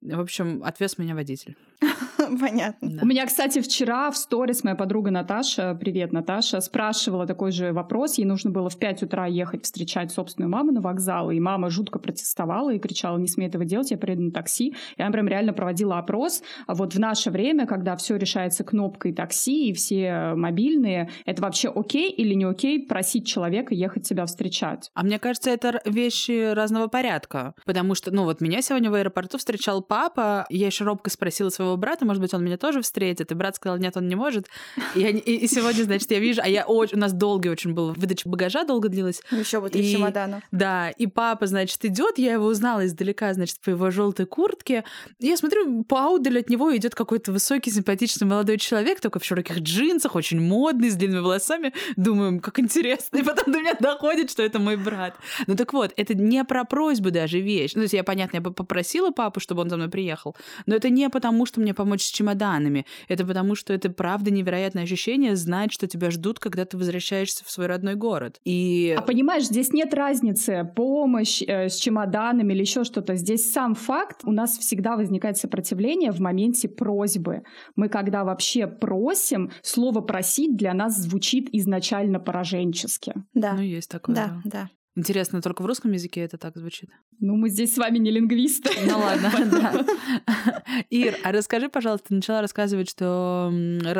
В 0.01 0.19
общем, 0.19 0.63
отвез 0.63 0.97
меня 0.97 1.15
водитель. 1.15 1.55
Понятно. 2.39 2.89
Да. 2.89 2.99
У 3.03 3.05
меня, 3.05 3.25
кстати, 3.25 3.61
вчера 3.61 4.11
в 4.11 4.17
сторис 4.17 4.63
моя 4.63 4.75
подруга 4.75 5.11
Наташа, 5.11 5.77
привет, 5.79 6.11
Наташа, 6.11 6.61
спрашивала 6.61 7.25
такой 7.25 7.51
же 7.51 7.73
вопрос. 7.73 8.17
Ей 8.17 8.25
нужно 8.25 8.51
было 8.51 8.69
в 8.69 8.77
5 8.77 9.03
утра 9.03 9.25
ехать 9.25 9.65
встречать 9.65 10.11
собственную 10.11 10.49
маму 10.49 10.71
на 10.71 10.81
вокзал, 10.81 11.31
и 11.31 11.39
мама 11.39 11.69
жутко 11.69 11.99
протестовала 11.99 12.73
и 12.73 12.79
кричала, 12.79 13.17
не 13.17 13.27
смей 13.27 13.47
этого 13.47 13.65
делать, 13.65 13.91
я 13.91 13.97
приеду 13.97 14.23
на 14.23 14.31
такси. 14.31 14.75
И 14.97 15.01
она 15.01 15.11
прям 15.11 15.27
реально 15.27 15.53
проводила 15.53 15.97
опрос. 15.97 16.41
А 16.65 16.75
вот 16.75 16.93
в 16.93 16.99
наше 16.99 17.31
время, 17.31 17.65
когда 17.65 17.95
все 17.95 18.15
решается 18.15 18.63
кнопкой 18.63 19.13
такси 19.13 19.69
и 19.69 19.73
все 19.73 20.33
мобильные, 20.35 21.09
это 21.25 21.41
вообще 21.41 21.69
окей 21.69 22.11
или 22.11 22.33
не 22.33 22.45
окей 22.45 22.85
просить 22.85 23.27
человека 23.27 23.73
ехать 23.73 24.07
тебя 24.07 24.25
встречать? 24.25 24.91
А 24.93 25.03
мне 25.03 25.19
кажется, 25.19 25.49
это 25.49 25.81
вещи 25.85 26.53
разного 26.53 26.87
порядка. 26.87 27.53
Потому 27.65 27.95
что, 27.95 28.11
ну 28.11 28.23
вот 28.23 28.41
меня 28.41 28.61
сегодня 28.61 28.91
в 28.91 28.93
аэропорту 28.93 29.37
встречал 29.37 29.81
папа, 29.81 30.45
я 30.49 30.67
еще 30.67 30.83
робко 30.83 31.09
спросила 31.09 31.49
своего 31.49 31.77
брата, 31.77 32.05
может 32.05 32.16
быть, 32.21 32.33
он 32.33 32.43
меня 32.43 32.57
тоже 32.57 32.81
встретит, 32.81 33.31
и 33.31 33.35
брат 33.35 33.55
сказал, 33.55 33.77
нет, 33.77 33.97
он 33.97 34.07
не 34.07 34.15
может. 34.15 34.47
И, 34.95 35.01
я, 35.01 35.09
и, 35.09 35.19
и 35.19 35.47
сегодня, 35.47 35.83
значит, 35.83 36.09
я 36.11 36.19
вижу, 36.19 36.41
а 36.43 36.47
я 36.47 36.65
очень, 36.65 36.97
у 36.97 37.01
нас 37.01 37.13
долго 37.13 37.47
очень 37.47 37.73
было, 37.73 37.93
выдача 37.93 38.27
багажа 38.29 38.63
долго 38.63 38.89
длилась. 38.89 39.21
Еще 39.31 39.59
вот 39.59 39.71
три 39.71 39.91
чемодана. 39.91 40.41
Да, 40.51 40.89
и 40.89 41.07
папа, 41.07 41.47
значит, 41.47 41.83
идет, 41.85 42.17
я 42.17 42.33
его 42.33 42.45
узнала 42.45 42.85
издалека, 42.85 43.33
значит, 43.33 43.59
по 43.61 43.69
его 43.69 43.91
желтой 43.91 44.25
куртке. 44.25 44.83
И 45.19 45.27
я 45.27 45.37
смотрю, 45.37 45.83
поудаль 45.83 46.39
от 46.39 46.49
него 46.49 46.75
идет 46.75 46.95
какой-то 46.95 47.31
высокий, 47.31 47.71
симпатичный 47.71 48.27
молодой 48.27 48.57
человек, 48.57 48.99
только 48.99 49.19
в 49.19 49.25
широких 49.25 49.59
джинсах, 49.59 50.15
очень 50.15 50.39
модный, 50.41 50.89
с 50.89 50.95
длинными 50.95 51.21
волосами. 51.21 51.73
Думаю, 51.95 52.39
как 52.41 52.59
интересно. 52.59 53.17
И 53.17 53.23
потом 53.23 53.53
до 53.53 53.59
меня 53.59 53.75
доходит, 53.79 54.31
что 54.31 54.43
это 54.43 54.59
мой 54.59 54.75
брат. 54.75 55.15
Ну 55.47 55.55
так 55.55 55.73
вот, 55.73 55.93
это 55.95 56.13
не 56.13 56.43
про 56.43 56.65
просьбу 56.65 57.11
даже 57.11 57.39
вещь. 57.39 57.73
Ну, 57.75 57.81
то 57.81 57.83
есть 57.83 57.93
я, 57.93 58.03
понятно, 58.03 58.37
я 58.37 58.41
попросила 58.41 59.11
папу, 59.11 59.39
чтобы 59.39 59.61
он 59.61 59.69
за 59.69 59.77
мной 59.77 59.89
приехал, 59.89 60.35
но 60.65 60.75
это 60.75 60.89
не 60.89 61.09
потому, 61.09 61.45
что 61.45 61.59
мне 61.59 61.73
помочь 61.73 62.01
с 62.07 62.11
чемоданами. 62.11 62.85
Это 63.07 63.25
потому, 63.25 63.55
что 63.55 63.73
это 63.73 63.89
правда 63.89 64.31
невероятное 64.31 64.83
ощущение 64.83 65.35
знать, 65.35 65.71
что 65.71 65.87
тебя 65.87 66.11
ждут, 66.11 66.39
когда 66.39 66.65
ты 66.65 66.77
возвращаешься 66.77 67.43
в 67.45 67.51
свой 67.51 67.67
родной 67.67 67.95
город. 67.95 68.39
И... 68.43 68.95
А 68.97 69.01
понимаешь, 69.01 69.45
здесь 69.45 69.73
нет 69.73 69.93
разницы, 69.93 70.69
помощь 70.75 71.41
э, 71.41 71.69
с 71.69 71.75
чемоданами 71.75 72.53
или 72.53 72.61
еще 72.61 72.83
что-то. 72.83 73.15
Здесь 73.15 73.51
сам 73.51 73.75
факт, 73.75 74.21
у 74.23 74.31
нас 74.31 74.57
всегда 74.57 74.95
возникает 74.95 75.37
сопротивление 75.37 76.11
в 76.11 76.19
моменте 76.19 76.67
просьбы. 76.67 77.43
Мы 77.75 77.89
когда 77.89 78.23
вообще 78.23 78.67
просим, 78.67 79.51
слово 79.61 80.01
«просить» 80.01 80.55
для 80.55 80.73
нас 80.73 80.97
звучит 80.97 81.49
изначально 81.51 82.19
пораженчески. 82.19 83.13
Да. 83.33 83.53
Ну, 83.53 83.61
есть 83.61 83.89
такое. 83.89 84.15
Да, 84.15 84.41
да. 84.43 84.49
да. 84.49 84.69
Интересно, 84.97 85.43
только 85.43 85.61
в 85.61 85.67
русском 85.67 85.91
языке 85.91 86.21
это 86.21 86.39
так 86.39 86.57
звучит? 86.57 86.89
Ну, 87.19 87.35
мы 87.35 87.49
здесь 87.49 87.75
с 87.75 87.77
вами 87.77 87.99
не 87.99 88.09
лингвисты. 88.09 88.71
Ну 88.83 88.97
ладно, 88.97 89.31
да. 90.25 90.63
Ир, 90.89 91.15
а 91.23 91.31
расскажи, 91.31 91.69
пожалуйста, 91.69 92.07
ты 92.07 92.15
начала 92.15 92.41
рассказывать, 92.41 92.89
что 92.89 93.53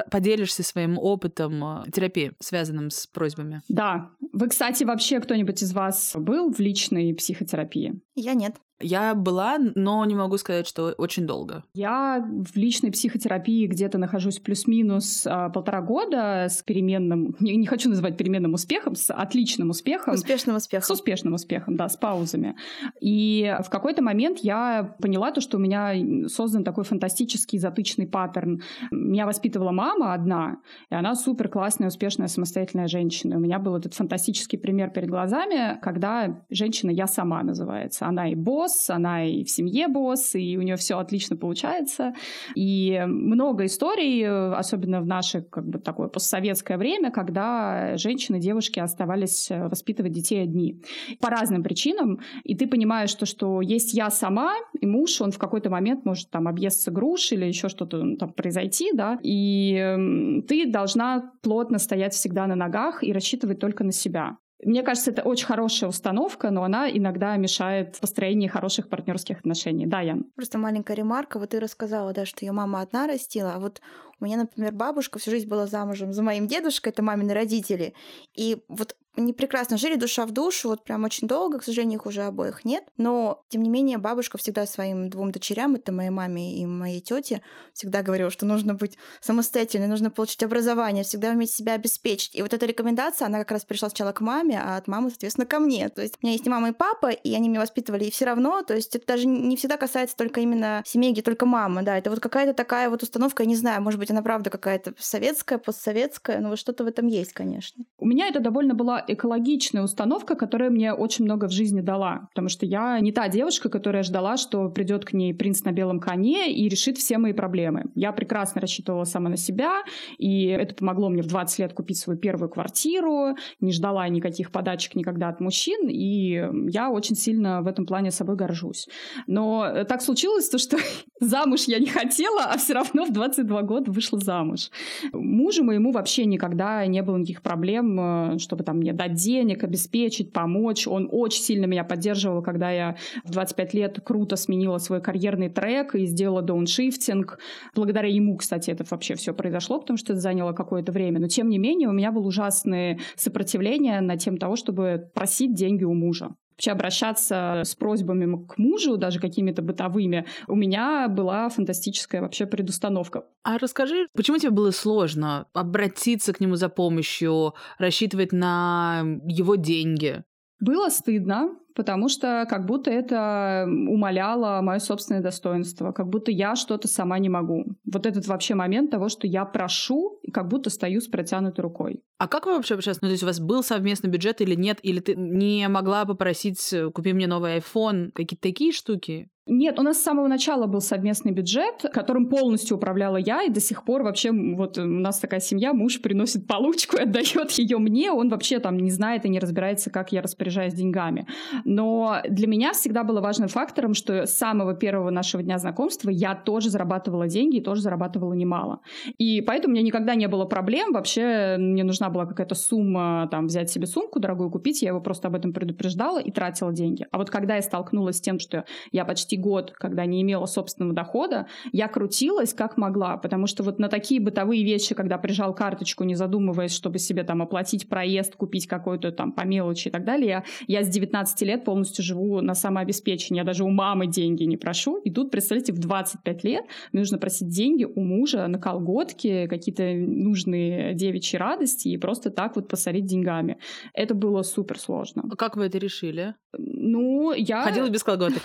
поделишься 0.10 0.64
своим 0.64 0.98
опытом 0.98 1.64
э, 1.64 1.84
терапии, 1.92 2.32
связанным 2.40 2.90
с 2.90 3.06
просьбами. 3.06 3.62
Да. 3.70 4.10
Вы, 4.34 4.50
кстати, 4.50 4.86
вообще 4.86 5.20
кто-нибудь 5.20 5.62
из 5.62 5.72
вас 5.72 6.16
был 6.16 6.52
в 6.52 6.60
личной 6.60 7.14
психотерапии? 7.14 8.02
Я 8.16 8.34
нет. 8.34 8.56
Я 8.80 9.16
была, 9.16 9.58
но 9.58 10.06
не 10.06 10.16
могу 10.16 10.38
сказать, 10.38 10.68
что 10.68 10.94
очень 10.98 11.26
долго. 11.26 11.64
Я 11.74 12.24
в 12.24 12.56
личной 12.56 12.92
психотерапии 12.92 13.66
где-то 13.66 13.98
нахожусь 13.98 14.40
плюс-минус 14.40 15.26
а, 15.26 15.50
полтора 15.50 15.82
года 15.82 16.46
с 16.50 16.62
переменным, 16.62 17.36
не, 17.40 17.56
не 17.56 17.66
хочу 17.66 17.90
называть 17.90 18.18
переменным 18.18 18.54
успехом, 18.54 18.96
с 18.96 19.12
отличным 19.12 19.72
успехом. 19.72 20.14
Успешным 20.14 20.56
успехом. 20.56 20.86
С 20.86 20.92
успешным 20.92 21.34
успехом, 21.34 21.76
да, 21.76 21.90
с 21.90 21.98
паузами. 21.98 22.56
И 23.02 23.56
в 23.66 23.70
какой-то 23.70 24.04
момент 24.04 24.40
я 24.40 24.96
поняла 25.02 25.32
то, 25.32 25.42
что 25.42 25.58
у 25.58 25.60
меня 25.60 25.94
создан 26.28 26.64
такой 26.64 26.84
фантастический 26.84 27.58
затычный 27.58 28.08
паттерн. 28.08 28.62
Меня 28.92 29.26
воспитывала 29.26 29.72
мама 29.72 30.14
одна, 30.14 30.58
и 30.92 30.96
она 30.96 31.16
супер 31.16 31.50
классная, 31.50 31.88
успешная, 31.88 32.28
самостоятельная 32.28 32.88
женщина. 32.88 33.38
У 33.38 33.40
меня 33.40 33.58
был 33.58 33.76
этот 33.76 33.94
фантастический 33.96 34.60
пример 34.60 34.92
перед 34.92 35.10
глазами, 35.10 35.80
когда 35.82 36.44
женщина 36.50 36.92
«я 36.92 37.08
сама» 37.08 37.42
называется. 37.42 38.06
Она 38.06 38.30
и 38.30 38.36
босс, 38.36 38.67
босс, 38.68 38.90
она 38.90 39.26
и 39.26 39.44
в 39.44 39.50
семье 39.50 39.88
босс, 39.88 40.36
и 40.36 40.58
у 40.58 40.62
нее 40.62 40.76
все 40.76 40.98
отлично 41.00 41.36
получается. 41.38 42.14
И 42.56 43.02
много 43.08 43.66
историй, 43.66 44.28
особенно 44.28 45.02
в 45.02 45.06
наше 45.06 45.42
как 45.42 45.68
бы 45.68 45.80
такое 45.80 46.08
постсоветское 46.08 46.78
время, 46.78 47.12
когда 47.12 47.98
женщины, 47.98 48.40
девушки 48.40 48.80
оставались 48.80 49.50
э, 49.50 49.68
воспитывать 49.68 50.12
детей 50.12 50.44
одни. 50.44 50.82
По 51.22 51.30
разным 51.30 51.64
причинам. 51.64 52.20
И 52.44 52.56
ты 52.56 52.68
понимаешь, 52.68 53.10
что, 53.10 53.26
что 53.26 53.62
есть 53.62 53.94
я 53.94 54.10
сама, 54.10 54.54
и 54.80 54.86
муж, 54.86 55.22
он 55.22 55.32
в 55.32 55.38
какой-то 55.38 55.70
момент 55.70 56.06
может 56.06 56.30
там 56.30 56.48
объесться 56.48 56.92
груш 56.92 57.32
или 57.32 57.46
еще 57.46 57.70
что-то 57.70 58.16
там 58.18 58.34
произойти, 58.34 58.92
да, 58.94 59.18
и 59.24 60.44
ты 60.48 60.70
должна 60.70 61.32
плотно 61.42 61.80
стоять 61.80 62.14
всегда 62.14 62.48
на 62.48 62.56
ногах 62.56 63.04
и 63.04 63.14
рассчитывать 63.14 63.60
только 63.60 63.84
на 63.84 63.92
себя. 63.92 64.38
Мне 64.64 64.82
кажется, 64.82 65.12
это 65.12 65.22
очень 65.22 65.46
хорошая 65.46 65.90
установка, 65.90 66.50
но 66.50 66.64
она 66.64 66.90
иногда 66.90 67.36
мешает 67.38 67.96
в 67.96 68.00
построении 68.00 68.48
хороших 68.48 68.90
партнерских 68.90 69.40
отношений. 69.40 69.86
Да, 69.86 70.02
Ян? 70.02 70.26
Просто 70.36 70.58
маленькая 70.58 70.96
ремарка. 70.96 71.38
Вот 71.38 71.50
ты 71.50 71.60
рассказала, 71.60 72.12
да, 72.14 72.26
что 72.26 72.44
ее 72.44 72.54
мама 72.54 72.82
одна 72.82 73.08
растила, 73.08 73.54
а 73.54 73.60
вот 73.60 73.82
у 74.20 74.26
меня, 74.26 74.38
например, 74.38 74.74
бабушка 74.74 75.20
всю 75.20 75.30
жизнь 75.30 75.48
была 75.48 75.68
замужем 75.68 76.12
за 76.12 76.24
моим 76.24 76.48
дедушкой, 76.48 76.92
это 76.92 77.04
мамины 77.04 77.34
родители. 77.34 77.94
И 78.36 78.64
вот 78.68 78.96
они 79.18 79.34
прекрасно 79.34 79.78
жили 79.78 79.96
душа 79.96 80.26
в 80.26 80.32
душу, 80.32 80.70
вот 80.70 80.84
прям 80.84 81.04
очень 81.04 81.28
долго, 81.28 81.58
к 81.58 81.64
сожалению, 81.64 82.00
их 82.00 82.06
уже 82.06 82.22
обоих 82.22 82.64
нет. 82.66 82.84
Но, 82.98 83.44
тем 83.50 83.64
не 83.64 83.70
менее, 83.70 83.98
бабушка 83.98 84.38
всегда 84.38 84.66
своим 84.68 85.10
двум 85.10 85.32
дочерям, 85.32 85.74
это 85.76 85.92
моей 85.92 86.12
маме 86.12 86.56
и 86.60 86.66
моей 86.66 87.02
тете, 87.02 87.42
всегда 87.74 88.04
говорила, 88.04 88.30
что 88.30 88.46
нужно 88.46 88.76
быть 88.76 88.98
самостоятельной, 89.20 89.88
нужно 89.88 90.12
получить 90.12 90.44
образование, 90.44 91.04
всегда 91.04 91.32
уметь 91.32 91.52
себя 91.52 91.74
обеспечить. 91.74 92.36
И 92.36 92.44
вот 92.44 92.54
эта 92.54 92.66
рекомендация, 92.68 93.26
она 93.26 93.40
как 93.40 93.52
раз 93.52 93.66
пришла 93.66 93.90
сначала 93.90 94.12
к 94.12 94.22
маме, 94.22 94.62
а 94.62 94.78
от 94.78 94.88
мамы, 94.88 95.10
соответственно, 95.10 95.48
ко 95.48 95.60
мне. 95.60 95.90
То 95.90 96.04
есть 96.04 96.20
у 96.22 96.26
меня 96.26 96.34
есть 96.34 96.46
и 96.46 96.50
мама, 96.50 96.70
и 96.70 96.74
папа, 96.74 97.10
и 97.10 97.34
они 97.34 97.50
меня 97.50 97.60
воспитывали, 97.60 98.06
и 98.06 98.12
все 98.12 98.26
равно, 98.26 98.62
то 98.62 98.76
есть 98.76 98.96
это 98.96 99.08
даже 99.08 99.26
не 99.26 99.58
всегда 99.58 99.78
касается 99.78 100.16
только 100.16 100.42
именно 100.42 100.84
семей, 100.86 101.12
где 101.12 101.24
только 101.24 101.48
мама, 101.48 101.82
да, 101.82 101.98
это 101.98 102.12
вот 102.12 102.20
какая-то 102.20 102.54
такая 102.54 102.90
вот 102.90 103.02
установка, 103.02 103.42
я 103.42 103.50
не 103.50 103.56
знаю, 103.56 103.82
может 103.82 104.00
быть, 104.00 104.12
она 104.12 104.22
правда 104.22 104.52
какая-то 104.52 104.94
советская, 105.00 105.58
постсоветская, 105.58 106.40
но 106.40 106.50
вот 106.50 106.60
что-то 106.60 106.84
в 106.84 106.88
этом 106.88 107.08
есть, 107.08 107.34
конечно. 107.34 107.84
У 107.98 108.06
меня 108.06 108.28
это 108.28 108.40
довольно 108.40 108.76
была 108.76 109.04
экологичная 109.08 109.84
установка, 109.84 110.36
которая 110.36 110.70
мне 110.70 110.94
очень 110.94 111.26
много 111.26 111.48
в 111.48 111.52
жизни 111.52 111.82
дала. 111.82 112.28
Потому 112.30 112.50
что 112.50 112.66
я 112.66 113.00
не 113.00 113.12
та 113.12 113.28
девушка, 113.30 113.70
которая 113.70 114.04
ждала, 114.04 114.38
что 114.38 114.70
придет 114.70 115.06
к 115.06 115.14
ней 115.14 115.34
принц 115.34 115.64
на 115.64 115.72
белом 115.72 116.00
коне 116.00 116.54
и 116.54 116.68
решит 116.68 116.98
все 116.98 117.18
мои 117.18 117.34
проблемы. 117.34 117.86
Я 117.96 118.12
прекрасно 118.12 118.62
рассчитывала 118.62 119.04
сама 119.04 119.30
на 119.30 119.38
себя, 119.38 119.84
и 120.18 120.46
это 120.48 120.76
помогло 120.76 121.10
мне 121.10 121.22
в 121.22 121.28
20 121.28 121.60
лет 121.60 121.74
купить 121.74 121.98
свою 121.98 122.20
первую 122.20 122.50
квартиру, 122.50 123.36
не 123.60 123.72
ждала 123.72 124.08
никаких 124.08 124.52
подачек 124.52 124.96
никогда 124.96 125.30
от 125.30 125.40
мужчин, 125.40 125.88
и 125.90 126.50
я 126.70 126.90
очень 126.90 127.16
сильно 127.16 127.62
в 127.62 127.68
этом 127.68 127.86
плане 127.86 128.12
собой 128.12 128.36
горжусь. 128.36 128.88
Но 129.28 129.84
так 129.88 130.02
случилось, 130.02 130.50
то, 130.50 130.58
что 130.58 130.78
замуж 131.20 131.64
я 131.68 131.80
не 131.80 131.88
хотела, 131.88 132.46
а 132.46 132.58
все 132.58 132.74
равно 132.74 133.06
в 133.06 133.12
22 133.12 133.62
года 133.64 133.92
вышла 133.92 134.20
замуж. 134.20 134.70
Мужу 135.14 135.64
моему 135.64 135.92
вообще 135.92 136.26
никогда 136.26 136.86
не 136.86 137.02
было 137.02 137.18
никаких 137.18 137.42
проблем, 137.42 138.00
э, 138.00 138.40
чтобы 138.40 138.64
там 138.64 138.78
мне 138.78 138.94
дать 138.98 139.14
денег, 139.14 139.64
обеспечить, 139.64 140.34
помочь. 140.34 140.88
Он 140.88 141.08
очень 141.12 141.42
сильно 141.42 141.66
меня 141.66 141.84
поддерживал, 141.84 142.42
когда 142.42 142.72
я 142.72 142.98
в 143.24 143.32
25 143.32 143.74
лет 143.74 144.00
круто 144.04 144.36
сменила 144.36 144.78
свой 144.80 145.02
карьерный 145.02 145.50
трек 145.50 145.96
и 145.96 146.06
сделала 146.06 146.42
дауншифтинг. 146.42 147.40
Благодаря 147.76 148.10
ему, 148.10 148.36
кстати, 148.38 148.72
это 148.72 148.84
вообще 148.90 149.16
все 149.16 149.34
произошло, 149.34 149.80
потому 149.80 149.98
что 149.98 150.14
это 150.14 150.22
заняло 150.22 150.54
какое-то 150.54 150.92
время. 150.92 151.20
Но 151.20 151.28
тем 151.28 151.50
не 151.50 151.58
менее 151.58 151.90
у 151.90 151.94
меня 151.94 152.12
было 152.12 152.28
ужасное 152.28 153.00
сопротивление 153.16 154.02
на 154.02 154.18
тем 154.18 154.38
того, 154.38 154.56
чтобы 154.56 155.10
просить 155.14 155.54
деньги 155.54 155.84
у 155.84 155.94
мужа 155.94 156.30
вообще 156.58 156.72
обращаться 156.72 157.62
с 157.64 157.76
просьбами 157.76 158.46
к 158.48 158.58
мужу, 158.58 158.98
даже 158.98 159.20
какими-то 159.20 159.62
бытовыми, 159.62 160.26
у 160.48 160.56
меня 160.56 161.08
была 161.08 161.50
фантастическая 161.50 162.22
вообще 162.22 162.48
предустановка. 162.48 163.26
А 163.44 163.60
расскажи, 163.60 164.08
почему 164.16 164.40
тебе 164.40 164.50
было 164.50 164.72
сложно 164.72 165.48
обратиться 165.54 166.34
к 166.34 166.40
нему 166.40 166.56
за 166.56 166.70
помощью, 166.70 167.54
рассчитывать 167.78 168.32
на 168.32 169.04
его 169.28 169.56
деньги? 169.56 170.24
Было 170.60 170.90
стыдно, 170.90 171.52
потому 171.78 172.10
что 172.10 172.48
как 172.50 172.66
будто 172.66 172.90
это 172.90 173.66
умаляло 173.68 174.62
мое 174.62 174.80
собственное 174.80 175.22
достоинство, 175.22 175.92
как 175.92 176.10
будто 176.10 176.32
я 176.32 176.56
что-то 176.56 176.88
сама 176.88 177.20
не 177.20 177.30
могу. 177.30 177.66
Вот 177.86 178.08
этот 178.08 178.26
вообще 178.26 178.56
момент 178.56 178.90
того, 178.90 179.10
что 179.10 179.28
я 179.28 179.46
прошу 179.46 180.20
и 180.24 180.32
как 180.32 180.48
будто 180.48 180.72
стою 180.72 181.02
с 181.02 181.08
протянутой 181.08 181.62
рукой. 181.62 182.02
А 182.18 182.28
как 182.28 182.48
вы 182.48 182.56
вообще 182.56 182.74
общались? 182.74 183.00
Ну, 183.02 183.10
то 183.10 183.12
есть 183.12 183.22
у 183.22 183.28
вас 183.28 183.40
был 183.40 183.62
совместный 183.62 184.10
бюджет 184.10 184.42
или 184.42 184.56
нет? 184.56 184.80
Или 184.82 185.00
ты 185.02 185.14
не 185.16 185.68
могла 185.68 186.06
попросить, 186.06 186.74
купи 186.96 187.14
мне 187.14 187.28
новый 187.28 187.60
iPhone? 187.60 188.12
Какие-то 188.12 188.42
такие 188.42 188.72
штуки? 188.72 189.30
Нет, 189.48 189.80
у 189.80 189.82
нас 189.82 189.98
с 189.98 190.04
самого 190.04 190.28
начала 190.28 190.68
был 190.68 190.82
совместный 190.82 191.32
бюджет, 191.32 191.86
которым 191.94 192.28
полностью 192.28 192.78
управляла 192.78 193.18
я, 193.18 193.44
и 193.44 193.50
до 193.50 193.62
сих 193.62 193.84
пор 193.84 194.04
вообще 194.04 194.32
вот 194.32 194.78
у 194.78 194.86
нас 194.86 195.20
такая 195.20 195.40
семья, 195.40 195.74
муж 195.74 196.02
приносит 196.02 196.48
получку 196.48 196.98
и 196.98 197.02
отдает 197.04 197.52
ее 197.52 197.78
мне, 197.78 198.12
он 198.12 198.30
вообще 198.30 198.60
там 198.60 198.78
не 198.78 198.92
знает 198.92 199.26
и 199.26 199.30
не 199.30 199.40
разбирается, 199.40 199.90
как 199.90 200.12
я 200.12 200.22
распоряжаюсь 200.22 200.74
деньгами. 200.74 201.28
Но 201.64 202.18
для 202.28 202.48
меня 202.48 202.74
всегда 202.74 203.04
было 203.04 203.22
важным 203.22 203.48
фактором, 203.48 203.94
что 203.94 204.26
с 204.26 204.34
самого 204.34 204.74
первого 204.74 205.12
нашего 205.12 205.42
дня 205.42 205.58
знакомства 205.58 206.10
я 206.10 206.36
тоже 206.36 206.70
зарабатывала 206.70 207.28
деньги 207.28 207.58
и 207.58 207.62
тоже 207.62 207.82
зарабатывала 207.82 208.34
немало. 208.34 208.82
И 209.18 209.42
поэтому 209.42 209.72
у 209.72 209.76
меня 209.76 209.86
никогда 209.86 210.16
не 210.16 210.28
было 210.28 210.46
проблем, 210.46 210.92
вообще 210.92 211.56
мне 211.58 211.84
нужна 211.84 212.10
была 212.10 212.26
какая-то 212.26 212.56
сумма, 212.56 213.28
там, 213.32 213.48
взять 213.48 213.70
себе 213.70 213.88
сумку 213.88 214.20
дорогую 214.20 214.52
купить, 214.52 214.82
я 214.82 214.90
его 214.90 215.00
просто 215.00 215.30
об 215.30 215.36
этом 215.36 215.54
предупреждала 215.54 216.20
и 216.20 216.32
тратила 216.32 216.74
деньги. 216.74 217.08
А 217.12 217.18
вот 217.18 217.30
когда 217.30 217.56
я 217.56 217.62
столкнулась 217.62 218.18
с 218.18 218.22
тем, 218.22 218.40
что 218.40 218.66
я 218.92 219.06
почти 219.06 219.37
год, 219.38 219.72
когда 219.72 220.06
не 220.06 220.22
имела 220.22 220.46
собственного 220.46 220.94
дохода, 220.94 221.48
я 221.72 221.88
крутилась 221.88 222.54
как 222.54 222.78
могла, 222.78 223.18
потому 223.18 223.48
что 223.48 223.64
вот 223.64 223.80
на 223.80 223.90
такие 223.90 224.22
бытовые 224.22 224.64
вещи, 224.64 224.96
когда 224.96 225.18
прижал 225.18 225.54
карточку, 225.54 226.04
не 226.04 226.16
задумываясь, 226.16 226.74
чтобы 226.74 227.00
себе 227.00 227.24
там 227.24 227.42
оплатить 227.42 227.90
проезд, 227.90 228.36
купить 228.36 228.68
какой-то 228.68 229.12
там 229.12 229.32
по 229.32 229.42
мелочи 229.42 229.88
и 229.88 229.92
так 229.92 230.06
далее, 230.06 230.28
я, 230.28 230.44
я 230.68 230.84
с 230.84 230.90
19 230.90 231.42
лет 231.44 231.64
полностью 231.64 232.04
живу 232.04 232.42
на 232.42 232.54
самообеспечении, 232.54 233.40
я 233.40 233.46
даже 233.46 233.64
у 233.64 233.70
мамы 233.70 234.08
деньги 234.08 234.44
не 234.44 234.58
прошу, 234.58 234.98
и 234.98 235.12
тут, 235.12 235.32
представляете, 235.32 235.74
в 235.74 235.80
25 235.80 236.44
лет 236.44 236.66
мне 236.92 237.02
нужно 237.02 237.18
просить 237.18 237.50
деньги 237.50 237.86
у 237.86 238.02
мужа 238.02 238.48
на 238.48 238.60
колготки, 238.60 239.48
какие-то 239.48 239.84
нужные 239.94 240.94
девичьи 240.94 241.38
радости 241.38 241.90
и 241.90 241.98
просто 241.98 242.30
так 242.30 242.56
вот 242.56 242.68
посорить 242.68 243.06
деньгами. 243.06 243.58
Это 243.94 244.14
было 244.14 244.42
супер 244.44 244.80
сложно. 244.80 245.24
А 245.32 245.36
как 245.36 245.58
вы 245.58 245.66
это 245.66 245.78
решили? 245.78 246.36
Ну, 246.58 247.34
я... 247.34 247.64
Ходила 247.64 247.90
без 247.90 248.04
колготок 248.04 248.42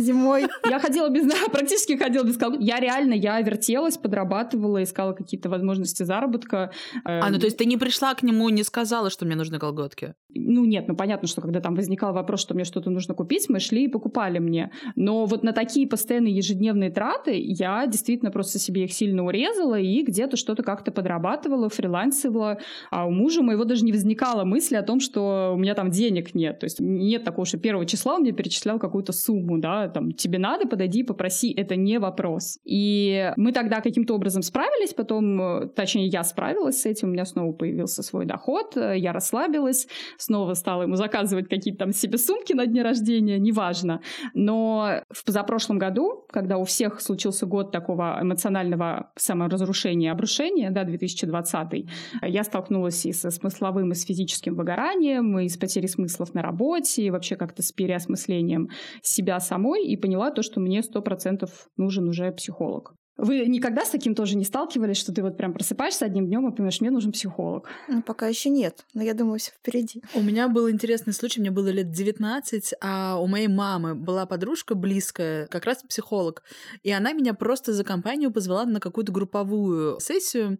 зимой. 0.00 0.46
Я 0.68 0.78
ходила 0.78 1.08
без, 1.08 1.26
практически 1.52 1.96
ходила 1.96 2.24
без 2.24 2.36
колготок. 2.36 2.64
Я 2.64 2.80
реально, 2.80 3.14
я 3.14 3.40
вертелась, 3.40 3.96
подрабатывала, 3.96 4.82
искала 4.82 5.12
какие-то 5.12 5.48
возможности 5.48 6.02
заработка. 6.02 6.70
А, 7.04 7.30
ну 7.30 7.38
то 7.38 7.46
есть 7.46 7.56
ты 7.56 7.64
не 7.64 7.76
пришла 7.76 8.14
к 8.14 8.22
нему, 8.22 8.48
не 8.48 8.62
сказала, 8.62 9.10
что 9.10 9.24
мне 9.24 9.36
нужны 9.36 9.58
колготки? 9.58 10.14
Ну 10.34 10.64
нет, 10.64 10.88
ну 10.88 10.96
понятно, 10.96 11.28
что 11.28 11.40
когда 11.40 11.60
там 11.60 11.74
возникал 11.74 12.12
вопрос, 12.12 12.40
что 12.40 12.54
мне 12.54 12.64
что-то 12.64 12.90
нужно 12.90 13.14
купить, 13.14 13.48
мы 13.48 13.60
шли 13.60 13.84
и 13.84 13.88
покупали 13.88 14.38
мне. 14.38 14.70
Но 14.94 15.26
вот 15.26 15.42
на 15.42 15.52
такие 15.52 15.86
постоянные 15.86 16.34
ежедневные 16.34 16.90
траты 16.90 17.34
я 17.36 17.86
действительно 17.86 18.30
просто 18.30 18.58
себе 18.58 18.84
их 18.84 18.92
сильно 18.92 19.24
урезала 19.24 19.78
и 19.78 20.02
где-то 20.02 20.36
что-то 20.36 20.62
как-то 20.62 20.92
подрабатывала, 20.92 21.68
фрилансивала. 21.68 22.58
А 22.90 23.06
у 23.06 23.10
мужа 23.10 23.42
моего 23.42 23.64
даже 23.64 23.84
не 23.84 23.92
возникало 23.92 24.44
мысли 24.44 24.76
о 24.76 24.82
том, 24.82 25.00
что 25.00 25.52
у 25.54 25.58
меня 25.58 25.74
там 25.74 25.90
денег 25.90 26.34
нет. 26.34 26.60
То 26.60 26.64
есть 26.64 26.80
нет 26.80 27.24
такого, 27.24 27.46
что 27.46 27.58
первого 27.58 27.86
числа 27.86 28.14
он 28.14 28.22
мне 28.22 28.32
перечислял 28.32 28.78
какую-то 28.78 29.12
сумму, 29.12 29.58
да, 29.58 29.87
там, 29.88 30.12
тебе 30.12 30.38
надо, 30.38 30.66
подойди, 30.66 31.02
попроси, 31.02 31.52
это 31.52 31.76
не 31.76 31.98
вопрос. 31.98 32.58
И 32.64 33.32
мы 33.36 33.52
тогда 33.52 33.80
каким-то 33.80 34.14
образом 34.14 34.42
справились, 34.42 34.94
потом, 34.94 35.40
э, 35.40 35.68
точнее, 35.68 36.06
я 36.06 36.22
справилась 36.24 36.82
с 36.82 36.86
этим, 36.86 37.08
у 37.08 37.12
меня 37.12 37.24
снова 37.24 37.52
появился 37.52 38.02
свой 38.02 38.26
доход, 38.26 38.76
э, 38.76 38.98
я 38.98 39.12
расслабилась, 39.12 39.88
снова 40.18 40.54
стала 40.54 40.82
ему 40.82 40.96
заказывать 40.96 41.48
какие-то 41.48 41.78
там 41.78 41.92
себе 41.92 42.18
сумки 42.18 42.52
на 42.52 42.66
дне 42.66 42.82
рождения, 42.82 43.38
неважно. 43.38 44.00
Но 44.34 45.02
в 45.10 45.24
позапрошлом 45.24 45.78
году, 45.78 46.24
когда 46.30 46.58
у 46.58 46.64
всех 46.64 47.00
случился 47.00 47.46
год 47.46 47.72
такого 47.72 48.18
эмоционального 48.20 49.10
саморазрушения, 49.16 50.12
обрушения, 50.12 50.70
да, 50.70 50.84
2020, 50.84 51.86
я 52.22 52.44
столкнулась 52.44 53.04
и 53.06 53.12
со 53.12 53.30
смысловым, 53.30 53.92
и 53.92 53.94
с 53.94 54.04
физическим 54.04 54.54
выгоранием, 54.54 55.38
и 55.38 55.48
с 55.48 55.56
потерей 55.56 55.88
смыслов 55.88 56.34
на 56.34 56.42
работе, 56.42 57.02
и 57.02 57.10
вообще 57.10 57.36
как-то 57.36 57.62
с 57.62 57.72
переосмыслением 57.72 58.68
себя 59.02 59.40
самой, 59.40 59.77
и 59.84 59.96
поняла 59.96 60.30
то, 60.30 60.42
что 60.42 60.60
мне 60.60 60.82
сто 60.82 61.02
процентов 61.02 61.68
нужен 61.76 62.08
уже 62.08 62.30
психолог. 62.32 62.94
Вы 63.18 63.46
никогда 63.46 63.84
с 63.84 63.90
таким 63.90 64.14
тоже 64.14 64.36
не 64.36 64.44
сталкивались, 64.44 64.96
что 64.96 65.12
ты 65.12 65.22
вот 65.22 65.36
прям 65.36 65.52
просыпаешься 65.52 66.04
одним 66.04 66.28
днем 66.28 66.48
и 66.48 66.54
понимаешь, 66.54 66.80
мне 66.80 66.92
нужен 66.92 67.10
психолог? 67.10 67.68
Ну, 67.88 68.00
пока 68.00 68.28
еще 68.28 68.48
нет, 68.48 68.84
но 68.94 69.02
я 69.02 69.12
думаю, 69.12 69.40
все 69.40 69.50
впереди. 69.50 70.00
У 70.14 70.22
меня 70.22 70.48
был 70.48 70.70
интересный 70.70 71.12
случай, 71.12 71.40
мне 71.40 71.50
было 71.50 71.66
лет 71.66 71.90
19, 71.90 72.74
а 72.80 73.18
у 73.20 73.26
моей 73.26 73.48
мамы 73.48 73.96
была 73.96 74.24
подружка 74.24 74.76
близкая, 74.76 75.48
как 75.48 75.64
раз 75.64 75.82
психолог, 75.82 76.44
и 76.84 76.92
она 76.92 77.12
меня 77.12 77.34
просто 77.34 77.72
за 77.72 77.82
компанию 77.82 78.30
позвала 78.30 78.64
на 78.66 78.78
какую-то 78.78 79.10
групповую 79.10 79.98
сессию, 79.98 80.58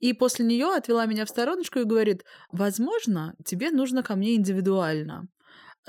и 0.00 0.14
после 0.14 0.46
нее 0.46 0.74
отвела 0.74 1.04
меня 1.04 1.26
в 1.26 1.28
стороночку 1.28 1.80
и 1.80 1.84
говорит, 1.84 2.24
возможно, 2.50 3.34
тебе 3.44 3.70
нужно 3.70 4.02
ко 4.02 4.16
мне 4.16 4.34
индивидуально. 4.34 5.28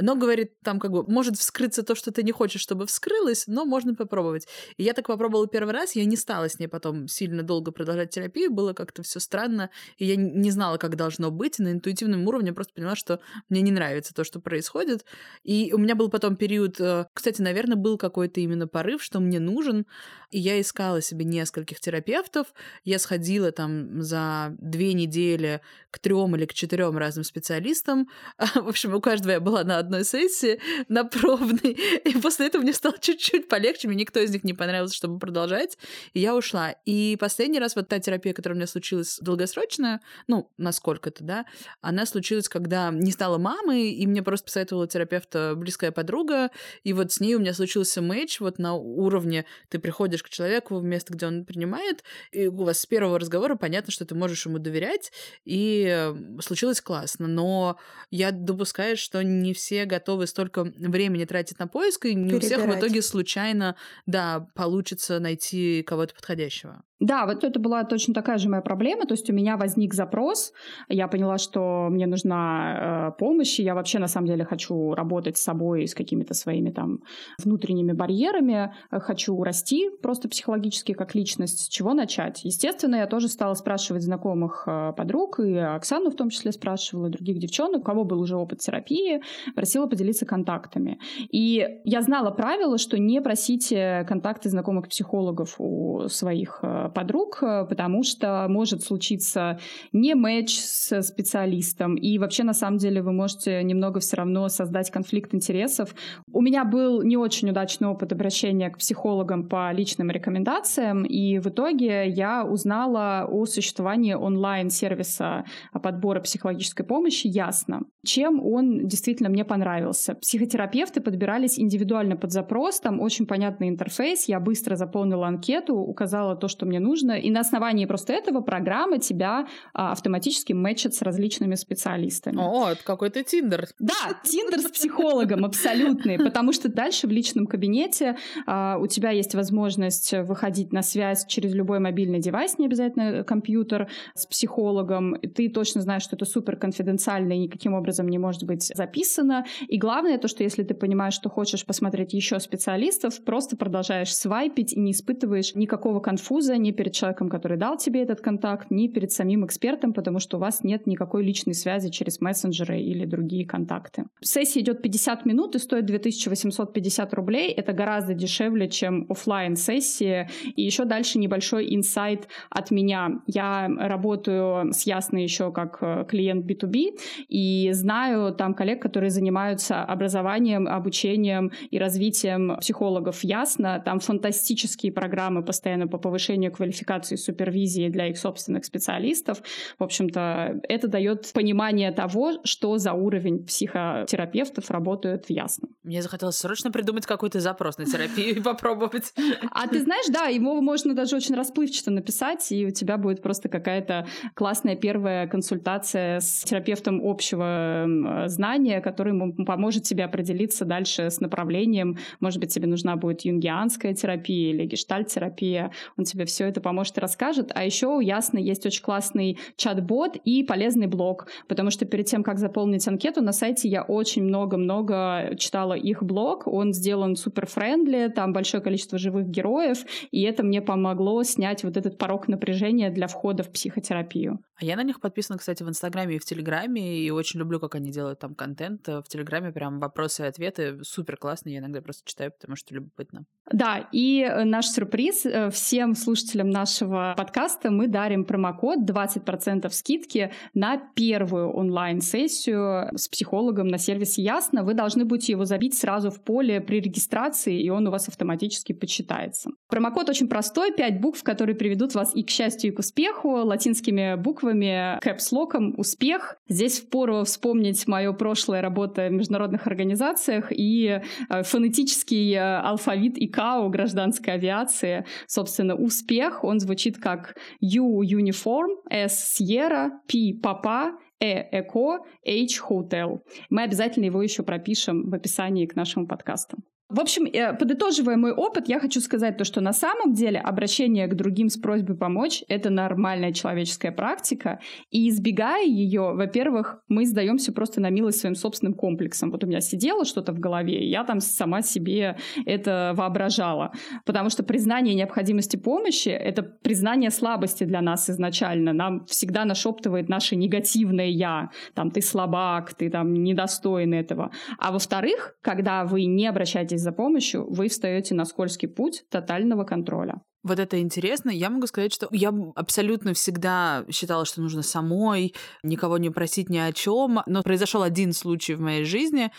Но, 0.01 0.15
говорит, 0.15 0.59
там 0.61 0.79
как 0.79 0.91
бы 0.91 1.03
может 1.03 1.37
вскрыться 1.37 1.83
то, 1.83 1.95
что 1.95 2.11
ты 2.11 2.23
не 2.23 2.31
хочешь, 2.31 2.61
чтобы 2.61 2.85
вскрылось, 2.85 3.45
но 3.47 3.65
можно 3.65 3.95
попробовать. 3.95 4.47
И 4.77 4.83
я 4.83 4.93
так 4.93 5.07
попробовала 5.07 5.47
первый 5.47 5.73
раз, 5.73 5.95
я 5.95 6.05
не 6.05 6.15
стала 6.15 6.49
с 6.49 6.59
ней 6.59 6.67
потом 6.67 7.07
сильно 7.07 7.43
долго 7.43 7.71
продолжать 7.71 8.09
терапию, 8.11 8.51
было 8.51 8.73
как-то 8.73 9.03
все 9.03 9.19
странно, 9.19 9.69
и 9.97 10.05
я 10.05 10.15
не 10.15 10.51
знала, 10.51 10.77
как 10.77 10.95
должно 10.95 11.31
быть, 11.31 11.59
на 11.59 11.71
интуитивном 11.71 12.27
уровне 12.27 12.53
просто 12.53 12.73
поняла, 12.73 12.95
что 12.95 13.19
мне 13.49 13.61
не 13.61 13.71
нравится 13.71 14.13
то, 14.13 14.23
что 14.23 14.39
происходит. 14.39 15.05
И 15.43 15.71
у 15.73 15.77
меня 15.77 15.95
был 15.95 16.09
потом 16.09 16.35
период, 16.35 16.79
э, 16.79 17.05
кстати, 17.13 17.41
наверное, 17.41 17.77
был 17.77 17.97
какой-то 17.97 18.39
именно 18.39 18.67
порыв, 18.67 19.03
что 19.03 19.19
мне 19.19 19.39
нужен, 19.39 19.85
и 20.31 20.39
я 20.39 20.59
искала 20.61 21.01
себе 21.01 21.25
нескольких 21.25 21.79
терапевтов, 21.79 22.47
я 22.83 22.99
сходила 22.99 23.51
там 23.51 24.01
за 24.01 24.55
две 24.59 24.93
недели 24.93 25.61
к 25.91 25.99
трем 25.99 26.35
или 26.35 26.45
к 26.45 26.53
четырем 26.53 26.97
разным 26.97 27.23
специалистам, 27.23 28.07
в 28.55 28.67
общем, 28.67 28.93
у 28.93 29.01
каждого 29.01 29.31
я 29.31 29.39
была 29.39 29.63
на 29.63 29.77
одной 29.89 30.05
сессии, 30.05 30.59
на 30.87 31.03
пробной. 31.03 31.71
И 32.05 32.13
после 32.19 32.47
этого 32.47 32.61
мне 32.61 32.73
стало 32.73 32.95
чуть-чуть 32.99 33.47
полегче. 33.47 33.87
Мне 33.87 33.97
никто 33.97 34.19
из 34.19 34.31
них 34.31 34.43
не 34.43 34.53
понравился, 34.53 34.95
чтобы 34.95 35.19
продолжать. 35.19 35.77
И 36.13 36.19
я 36.19 36.35
ушла. 36.35 36.75
И 36.85 37.17
последний 37.19 37.59
раз 37.59 37.75
вот 37.75 37.87
та 37.87 37.99
терапия, 37.99 38.33
которая 38.33 38.55
у 38.55 38.57
меня 38.57 38.67
случилась 38.67 39.17
долгосрочная, 39.19 40.01
ну, 40.27 40.51
насколько-то, 40.57 41.23
да, 41.23 41.45
она 41.81 42.05
случилась, 42.05 42.47
когда 42.47 42.91
не 42.91 43.11
стала 43.11 43.37
мамой, 43.37 43.91
и 43.91 44.05
мне 44.05 44.21
просто 44.21 44.45
посоветовала 44.45 44.87
терапевта 44.87 45.53
близкая 45.55 45.91
подруга, 45.91 46.51
и 46.83 46.93
вот 46.93 47.11
с 47.11 47.19
ней 47.19 47.35
у 47.35 47.39
меня 47.39 47.53
случился 47.53 48.01
матч 48.01 48.39
вот 48.39 48.59
на 48.59 48.75
уровне 48.75 49.45
ты 49.69 49.79
приходишь 49.79 50.23
к 50.23 50.29
человеку 50.29 50.77
в 50.77 50.83
место, 50.83 51.13
где 51.13 51.25
он 51.25 51.45
принимает, 51.45 52.03
и 52.31 52.47
у 52.47 52.63
вас 52.63 52.79
с 52.79 52.85
первого 52.85 53.19
разговора 53.19 53.55
понятно, 53.55 53.91
что 53.91 54.05
ты 54.05 54.13
можешь 54.15 54.45
ему 54.45 54.59
доверять, 54.59 55.11
и 55.45 56.13
случилось 56.41 56.81
классно. 56.81 57.27
Но 57.27 57.77
я 58.11 58.31
допускаю, 58.31 58.97
что 58.97 59.23
не 59.23 59.53
все 59.53 59.78
все 59.79 59.85
готовы 59.85 60.27
столько 60.27 60.63
времени 60.63 61.25
тратить 61.25 61.59
на 61.59 61.67
поиск, 61.67 62.05
и 62.05 62.15
не 62.15 62.33
у 62.33 62.39
всех 62.39 62.65
в 62.65 62.77
итоге 62.77 63.01
случайно, 63.01 63.75
да, 64.05 64.47
получится 64.55 65.19
найти 65.19 65.83
кого-то 65.83 66.13
подходящего. 66.13 66.83
Да, 66.99 67.25
вот 67.25 67.45
это 67.45 67.59
была 67.59 67.85
точно 67.85 68.13
такая 68.13 68.37
же 68.37 68.49
моя 68.49 68.61
проблема. 68.61 69.05
То 69.05 69.13
есть 69.13 69.29
у 69.29 69.33
меня 69.33 69.55
возник 69.55 69.93
запрос, 69.93 70.51
я 70.89 71.07
поняла, 71.07 71.37
что 71.37 71.87
мне 71.89 72.07
нужна 72.07 73.11
э, 73.13 73.17
помощь, 73.17 73.57
и 73.59 73.63
я 73.63 73.73
вообще 73.73 73.99
на 73.99 74.07
самом 74.07 74.27
деле 74.27 74.43
хочу 74.43 74.93
работать 74.93 75.37
с 75.37 75.41
собой, 75.41 75.87
с 75.87 75.95
какими-то 75.95 76.33
своими 76.33 76.71
там 76.71 76.99
внутренними 77.41 77.93
барьерами, 77.93 78.73
хочу 78.91 79.41
расти 79.43 79.89
просто 80.01 80.27
психологически 80.27 80.91
как 80.91 81.15
личность. 81.15 81.59
С 81.59 81.67
чего 81.69 81.93
начать? 81.93 82.43
Естественно, 82.43 82.97
я 82.97 83.07
тоже 83.07 83.29
стала 83.29 83.53
спрашивать 83.53 84.03
знакомых 84.03 84.63
э, 84.67 84.91
подруг, 84.97 85.39
и 85.39 85.55
Оксану 85.55 86.09
в 86.09 86.15
том 86.15 86.29
числе 86.29 86.51
спрашивала, 86.51 87.07
и 87.07 87.11
других 87.11 87.39
девчонок, 87.39 87.81
у 87.81 87.83
кого 87.83 88.03
был 88.03 88.19
уже 88.19 88.35
опыт 88.35 88.59
терапии, 88.59 89.21
просила 89.69 89.85
поделиться 89.85 90.25
контактами. 90.25 90.97
И 91.31 91.63
я 91.83 92.01
знала 92.01 92.31
правило, 92.31 92.79
что 92.79 92.97
не 92.97 93.21
просите 93.21 94.03
контакты 94.07 94.49
знакомых 94.49 94.87
психологов 94.87 95.55
у 95.59 96.07
своих 96.09 96.59
э, 96.63 96.89
подруг, 96.95 97.37
э, 97.43 97.65
потому 97.69 98.01
что 98.01 98.47
может 98.49 98.81
случиться 98.81 99.59
не 99.93 100.15
матч 100.15 100.57
с 100.57 101.03
специалистом, 101.03 101.95
и 101.95 102.17
вообще 102.17 102.43
на 102.43 102.53
самом 102.53 102.77
деле 102.77 103.03
вы 103.03 103.11
можете 103.11 103.61
немного 103.63 103.99
все 103.99 104.17
равно 104.17 104.49
создать 104.49 104.89
конфликт 104.89 105.35
интересов. 105.35 105.93
У 106.31 106.41
меня 106.41 106.65
был 106.65 107.03
не 107.03 107.17
очень 107.17 107.51
удачный 107.51 107.89
опыт 107.89 108.11
обращения 108.11 108.71
к 108.71 108.79
психологам 108.79 109.47
по 109.47 109.71
личным 109.71 110.09
рекомендациям, 110.09 111.03
и 111.03 111.37
в 111.37 111.47
итоге 111.47 112.09
я 112.09 112.43
узнала 112.43 113.27
о 113.29 113.45
существовании 113.45 114.15
онлайн-сервиса 114.15 115.45
подбора 115.83 116.21
психологической 116.21 116.85
помощи 116.85 117.27
«Ясно». 117.27 117.81
Чем 118.03 118.43
он 118.43 118.87
действительно 118.87 119.29
мне 119.29 119.45
понравился? 119.49 120.15
Психотерапевты 120.15 121.01
подбирались 121.01 121.59
индивидуально 121.59 122.15
под 122.15 122.31
запрос, 122.31 122.79
там 122.79 123.01
очень 123.01 123.25
понятный 123.25 123.67
интерфейс, 123.67 124.29
я 124.29 124.39
быстро 124.39 124.75
заполнила 124.75 125.27
анкету, 125.27 125.75
указала 125.75 126.35
то, 126.35 126.47
что 126.47 126.65
мне 126.65 126.79
нужно. 126.79 127.19
И 127.19 127.31
на 127.31 127.41
основании 127.41 127.85
просто 127.85 128.13
этого 128.13 128.41
программа 128.41 128.99
тебя 128.99 129.47
а, 129.73 129.91
автоматически 129.91 130.53
мэчит 130.53 130.93
с 130.93 131.01
различными 131.01 131.55
специалистами. 131.55 132.37
О, 132.39 132.69
это 132.69 132.83
какой-то 132.83 133.23
Тиндер. 133.23 133.67
Да, 133.79 133.93
Тиндер 134.23 134.59
с 134.59 134.69
психологом 134.71 135.43
абсолютный, 135.45 136.17
потому 136.17 136.53
что 136.53 136.69
дальше 136.69 137.07
в 137.07 137.11
личном 137.11 137.47
кабинете 137.47 138.15
а, 138.45 138.77
у 138.79 138.87
тебя 138.87 139.09
есть 139.09 139.33
возможность 139.33 140.13
выходить 140.13 140.71
на 140.71 140.83
связь 140.83 141.25
через 141.25 141.53
любой 141.53 141.79
мобильный 141.79 142.19
девайс, 142.19 142.57
не 142.59 142.67
обязательно 142.67 143.23
компьютер, 143.23 143.89
с 144.13 144.27
психологом. 144.27 145.15
Ты 145.35 145.49
точно 145.49 145.81
знаешь, 145.81 146.03
что 146.03 146.15
это 146.15 146.25
супер 146.25 146.55
конфиденциально 146.55 147.33
и 147.33 147.39
никаким 147.39 147.73
образом 147.73 148.07
не 148.07 148.19
может 148.19 148.43
быть 148.43 148.71
записано. 148.75 149.38
И 149.67 149.77
главное 149.77 150.17
то, 150.17 150.27
что 150.27 150.43
если 150.43 150.63
ты 150.63 150.73
понимаешь, 150.73 151.13
что 151.13 151.29
хочешь 151.29 151.65
посмотреть 151.65 152.13
еще 152.13 152.39
специалистов, 152.39 153.23
просто 153.23 153.55
продолжаешь 153.57 154.15
свайпить 154.15 154.73
и 154.73 154.79
не 154.79 154.91
испытываешь 154.91 155.55
никакого 155.55 155.99
конфуза, 155.99 156.57
ни 156.57 156.71
перед 156.71 156.93
человеком, 156.93 157.29
который 157.29 157.57
дал 157.57 157.77
тебе 157.77 158.01
этот 158.01 158.21
контакт, 158.21 158.71
ни 158.71 158.87
перед 158.87 159.11
самим 159.11 159.45
экспертом, 159.45 159.93
потому 159.93 160.19
что 160.19 160.37
у 160.37 160.39
вас 160.39 160.63
нет 160.63 160.87
никакой 160.87 161.23
личной 161.23 161.53
связи 161.53 161.89
через 161.89 162.21
мессенджеры 162.21 162.79
или 162.79 163.05
другие 163.05 163.45
контакты. 163.45 164.05
Сессия 164.21 164.61
идет 164.61 164.81
50 164.81 165.25
минут 165.25 165.55
и 165.55 165.59
стоит 165.59 165.85
2850 165.85 167.13
рублей. 167.13 167.51
Это 167.51 167.73
гораздо 167.73 168.13
дешевле, 168.13 168.69
чем 168.69 169.05
офлайн 169.09 169.55
сессия. 169.55 170.29
И 170.55 170.61
еще 170.61 170.85
дальше 170.85 171.19
небольшой 171.19 171.73
инсайт 171.75 172.27
от 172.49 172.71
меня. 172.71 173.21
Я 173.27 173.67
работаю 173.67 174.73
с 174.73 174.83
Ясной 174.85 175.23
еще 175.23 175.51
как 175.51 175.77
э, 175.81 176.05
клиент 176.07 176.45
B2B 176.45 176.99
и 177.27 177.69
знаю 177.73 178.33
там 178.33 178.53
коллег, 178.53 178.81
которые 178.81 179.09
занимаются 179.09 179.28
образованием, 179.35 180.67
обучением 180.67 181.51
и 181.71 181.79
развитием 181.79 182.57
психологов 182.59 183.23
Ясно. 183.23 183.81
Там 183.83 183.99
фантастические 183.99 184.91
программы 184.91 185.43
постоянно 185.43 185.87
по 185.87 185.97
повышению 185.97 186.51
квалификации 186.51 187.15
супервизии 187.15 187.89
для 187.89 188.07
их 188.07 188.17
собственных 188.17 188.65
специалистов. 188.65 189.41
В 189.77 189.83
общем-то, 189.83 190.61
это 190.67 190.87
дает 190.87 191.31
понимание 191.33 191.91
того, 191.91 192.39
что 192.43 192.77
за 192.77 192.93
уровень 192.93 193.45
психотерапевтов 193.45 194.71
работают 194.71 195.25
в 195.25 195.29
Ясном. 195.29 195.71
Мне 195.83 196.01
захотелось 196.01 196.37
срочно 196.37 196.71
придумать 196.71 197.05
какой-то 197.05 197.39
запрос 197.39 197.77
на 197.77 197.85
терапию 197.85 198.37
и 198.37 198.41
попробовать. 198.41 199.13
А 199.51 199.67
ты 199.67 199.79
знаешь, 199.79 200.07
да, 200.11 200.25
его 200.25 200.59
можно 200.61 200.93
даже 200.95 201.15
очень 201.15 201.35
расплывчато 201.35 201.91
написать, 201.91 202.51
и 202.51 202.65
у 202.65 202.71
тебя 202.71 202.97
будет 202.97 203.21
просто 203.21 203.49
какая-то 203.49 204.07
классная 204.33 204.75
первая 204.75 205.27
консультация 205.27 206.19
с 206.19 206.43
терапевтом 206.43 207.01
общего 207.03 207.85
знания, 208.27 208.81
который 208.81 209.13
поможет 209.45 209.83
тебе 209.83 210.03
определиться 210.03 210.65
дальше 210.65 211.09
с 211.09 211.19
направлением. 211.19 211.97
Может 212.19 212.39
быть, 212.39 212.53
тебе 212.53 212.67
нужна 212.67 212.95
будет 212.95 213.21
юнгианская 213.21 213.93
терапия 213.93 214.51
или 214.51 214.65
гештальт-терапия. 214.65 215.71
Он 215.97 216.03
тебе 216.03 216.25
все 216.25 216.45
это 216.45 216.61
поможет 216.61 216.97
и 216.97 217.01
расскажет. 217.01 217.51
А 217.55 217.63
еще 217.63 217.87
у 217.87 217.99
Ясно 217.99 218.39
есть 218.39 218.65
очень 218.65 218.83
классный 218.83 219.37
чат-бот 219.55 220.15
и 220.23 220.43
полезный 220.43 220.87
блог, 220.87 221.27
потому 221.47 221.69
что 221.69 221.85
перед 221.85 222.05
тем, 222.05 222.23
как 222.23 222.39
заполнить 222.39 222.87
анкету, 222.87 223.21
на 223.21 223.31
сайте 223.31 223.67
я 223.67 223.83
очень 223.83 224.23
много-много 224.23 225.35
читала 225.37 225.73
их 225.73 226.01
блог. 226.01 226.47
Он 226.47 226.73
сделан 226.73 227.15
супер-френдли, 227.15 228.09
там 228.09 228.33
большое 228.33 228.63
количество 228.63 228.97
живых 228.97 229.27
героев, 229.27 229.79
и 230.11 230.21
это 230.23 230.43
мне 230.43 230.61
помогло 230.61 231.21
снять 231.23 231.63
вот 231.63 231.77
этот 231.77 231.97
порог 231.97 232.27
напряжения 232.27 232.89
для 232.89 233.07
входа 233.07 233.43
в 233.43 233.51
психотерапию. 233.51 234.39
А 234.55 234.65
я 234.65 234.75
на 234.75 234.83
них 234.83 234.99
подписана, 234.99 235.37
кстати, 235.37 235.63
в 235.63 235.69
Инстаграме 235.69 236.15
и 236.15 236.19
в 236.19 236.25
Телеграме, 236.25 236.99
и 236.99 237.09
очень 237.11 237.39
люблю, 237.39 237.59
как 237.59 237.75
они 237.75 237.91
делают 237.91 238.19
там 238.19 238.35
контент. 238.35 238.87
В 238.87 239.03
Телеграме 239.09 239.51
прям 239.51 239.79
вопросы 239.79 240.23
и 240.23 240.27
ответы 240.27 240.83
супер 240.83 241.17
классные, 241.17 241.55
я 241.55 241.59
иногда 241.59 241.81
просто 241.81 242.07
читаю, 242.07 242.31
потому 242.31 242.55
что 242.55 242.73
любопытно. 242.75 243.25
Да, 243.51 243.89
и 243.91 244.21
э, 244.21 244.43
наш 244.43 244.67
сюрприз 244.67 245.25
э, 245.25 245.49
всем 245.49 245.95
слушателям 245.95 246.49
нашего 246.51 247.15
подкаста 247.17 247.71
мы 247.71 247.87
дарим 247.87 248.23
промокод 248.23 248.79
20% 248.87 249.69
скидки 249.71 250.31
на 250.53 250.77
первую 250.95 251.51
онлайн-сессию 251.51 252.95
с 252.95 253.07
психологом 253.07 253.67
на 253.67 253.79
сервисе 253.79 254.21
Ясно. 254.21 254.63
Вы 254.63 254.75
должны 254.75 255.05
будете 255.05 255.31
его 255.31 255.45
забить 255.45 255.75
сразу 255.75 256.11
в 256.11 256.23
поле 256.23 256.61
при 256.61 256.79
регистрации, 256.79 257.59
и 257.59 257.69
он 257.69 257.87
у 257.87 257.91
вас 257.91 258.07
автоматически 258.07 258.73
почитается. 258.73 259.49
Промокод 259.67 260.09
очень 260.09 260.27
простой, 260.27 260.71
5 260.71 261.01
букв, 261.01 261.23
которые 261.23 261.55
приведут 261.55 261.95
вас 261.95 262.15
и 262.15 262.23
к 262.23 262.29
счастью, 262.29 262.71
и 262.71 262.75
к 262.75 262.79
успеху. 262.79 263.29
Латинскими 263.29 264.15
буквами, 264.15 264.99
кэпслоком 265.01 265.73
«Успех». 265.77 266.35
Здесь 266.47 266.79
впору 266.79 267.23
вспомнить 267.23 267.87
мое 267.87 268.13
прошлое 268.13 268.61
работа 268.61 268.98
в 269.07 269.11
международных 269.13 269.67
организациях 269.67 270.51
и 270.51 270.99
э, 271.29 271.43
фонетический 271.43 272.33
э, 272.33 272.59
алфавит 272.59 273.17
ИКАО 273.17 273.69
гражданской 273.69 274.33
авиации. 274.33 275.05
Собственно, 275.27 275.75
успех, 275.75 276.43
он 276.43 276.59
звучит 276.59 276.97
как 276.97 277.37
U 277.61 278.01
uniform, 278.03 278.75
S 278.89 279.39
Sierra, 279.39 279.89
P 280.07 280.33
Papa, 280.41 280.91
E 281.21 281.49
Echo, 281.53 281.99
H 282.25 282.61
Hotel. 282.69 283.19
Мы 283.49 283.63
обязательно 283.63 284.05
его 284.05 284.21
еще 284.21 284.43
пропишем 284.43 285.09
в 285.09 285.13
описании 285.13 285.65
к 285.65 285.75
нашему 285.75 286.07
подкасту. 286.07 286.57
В 286.89 286.99
общем, 286.99 287.25
э, 287.25 287.53
подытоживая 287.53 288.17
мой 288.17 288.31
опыт, 288.31 288.67
я 288.67 288.79
хочу 288.79 288.99
сказать 288.99 289.37
то, 289.37 289.43
что 289.43 289.61
на 289.61 289.73
самом 289.73 290.13
деле 290.13 290.39
обращение 290.39 291.05
к 291.05 291.13
другим 291.13 291.49
с 291.49 291.55
просьбой 291.55 291.95
помочь— 291.95 292.43
это 292.47 292.71
нормальная 292.71 293.31
человеческая 293.31 293.91
практика, 293.91 294.59
и 294.89 295.07
избегая 295.09 295.67
ее, 295.67 296.13
во-первых, 296.15 296.81
мы 296.87 297.05
сдаемся 297.05 297.53
просто 297.53 297.79
на 297.79 297.91
милость 297.91 298.21
своим 298.21 298.33
собственным 298.33 298.73
комплексам. 298.73 299.29
Вот 299.29 299.43
у 299.43 299.47
меня 299.47 299.61
сидело 299.61 300.03
что-то 300.03 300.33
в 300.33 300.39
голове, 300.39 300.83
и 300.83 300.89
я 300.89 301.03
там 301.03 301.19
сама 301.19 301.61
себе 301.61 302.17
это 302.47 302.93
воображала. 302.95 303.71
Потому 304.03 304.31
что 304.31 304.41
признание 304.41 304.95
необходимости 304.95 305.57
помощи— 305.57 306.09
это 306.09 306.41
признание 306.41 307.11
слабости 307.11 307.65
для 307.65 307.81
нас 307.81 308.09
изначально. 308.09 308.73
Нам 308.73 309.05
всегда 309.05 309.45
нашептывает 309.45 310.09
наше 310.09 310.35
негативное 310.35 311.09
«я». 311.09 311.51
Там 311.75 311.91
«ты 311.91 312.01
слабак», 312.01 312.73
«ты 312.73 312.89
там 312.89 313.13
недостоин 313.13 313.93
этого». 313.93 314.31
А 314.57 314.71
во-вторых, 314.71 315.35
когда 315.43 315.85
вы 315.85 316.05
не 316.05 316.25
обращаетесь 316.25 316.78
за 316.79 316.91
помощью, 316.91 317.45
вы 317.49 317.67
встаете 317.67 318.15
на 318.15 318.25
скользкий 318.25 318.67
путь 318.67 319.05
тотального 319.09 319.63
контроля. 319.63 320.21
Вот 320.41 320.57
это 320.57 320.79
интересно. 320.79 321.29
Я 321.31 321.49
могу 321.49 321.67
сказать, 321.67 321.93
что 321.93 322.07
я 322.11 322.33
абсолютно 322.55 323.13
всегда 323.13 323.85
считала, 323.91 324.23
что 324.25 324.41
нужно 324.41 324.61
самой 324.63 325.35
никого 325.63 325.97
не 325.97 326.09
просить 326.09 326.49
ни 326.49 326.57
о 326.57 326.71
чем. 326.71 327.21
Но 327.25 327.43
произошел 327.43 327.83
один 327.83 328.13
случай 328.13 328.55
в 328.55 328.61
моей 328.61 328.85
жизни, 328.85 329.31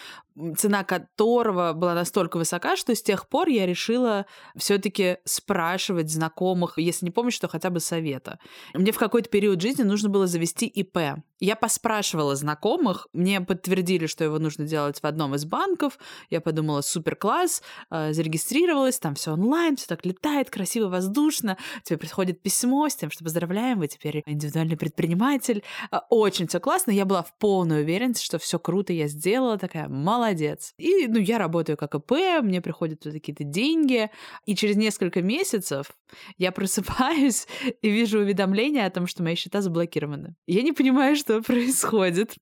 цена 0.57 0.85
которого 0.85 1.73
была 1.73 1.95
настолько 1.95 2.37
высока, 2.37 2.77
что 2.77 2.95
с 2.95 3.03
тех 3.03 3.29
пор 3.29 3.49
я 3.49 3.67
решила 3.67 4.27
все-таки 4.57 5.19
спрашивать 5.25 6.11
знакомых, 6.11 6.75
если 6.77 7.07
не 7.07 7.11
помнишь, 7.11 7.39
то 7.39 7.49
хотя 7.49 7.71
бы 7.71 7.81
совета. 7.81 8.39
Мне 8.75 8.93
в 8.93 8.99
какой-то 8.99 9.29
период 9.29 9.61
жизни 9.61 9.83
нужно 9.83 10.09
было 10.09 10.27
завести 10.27 10.67
ИП. 10.67 10.99
Я 11.41 11.57
поспрашивала 11.57 12.37
знакомых, 12.37 13.09
мне 13.15 13.41
подтвердили, 13.41 14.07
что 14.07 14.25
его 14.25 14.39
нужно 14.39 14.67
делать 14.67 15.01
в 15.01 15.05
одном 15.05 15.35
из 15.35 15.47
банков. 15.47 15.99
Я 16.29 16.41
подумала, 16.43 16.83
супер 16.83 17.17
класс, 17.17 17.63
э, 17.91 18.13
зарегистрировалась, 18.13 18.99
там 18.99 19.15
все 19.15 19.33
онлайн, 19.33 19.77
все 19.77 19.87
так 19.87 20.05
летает, 20.05 20.51
красиво, 20.51 20.90
воздушно. 20.91 21.57
Тебе 21.83 21.99
приходит 21.99 22.43
письмо 22.43 22.89
с 22.89 22.97
тем, 22.97 23.11
что 23.11 23.25
поздравляем, 23.25 23.79
вы 23.79 23.89
теперь 23.89 24.23
индивидуальный 24.27 24.77
предприниматель. 24.77 25.63
Э, 25.91 25.99
очень 26.11 26.47
все 26.49 26.61
классно. 26.61 26.91
Я 26.91 27.05
была 27.05 27.23
в 27.23 27.37
полной 27.39 27.83
уверенности, 27.83 28.25
что 28.25 28.39
все 28.39 28.59
круто 28.59 28.93
я 28.93 29.09
сделала, 29.09 29.59
такая 29.59 29.89
молодец. 29.89 30.75
И 30.79 31.07
ну, 31.07 31.19
я 31.19 31.39
работаю 31.39 31.77
как 31.77 31.95
ИП, 31.95 32.43
мне 32.43 32.61
приходят 32.61 33.05
вот 33.05 33.15
какие-то 33.15 33.45
деньги, 33.45 34.11
и 34.47 34.55
через 34.55 34.77
несколько 34.77 35.23
месяцев 35.23 35.93
я 36.39 36.53
просыпаюсь 36.53 37.47
и 37.83 37.91
вижу 37.91 38.19
уведомление 38.21 38.87
о 38.87 38.91
том, 38.91 39.07
что 39.07 39.23
мои 39.23 39.35
счета 39.35 39.61
заблокированы. 39.61 40.35
Я 40.47 40.63
не 40.63 40.73
понимаю, 40.73 41.17
что 41.17 41.41
происходит. 41.43 42.37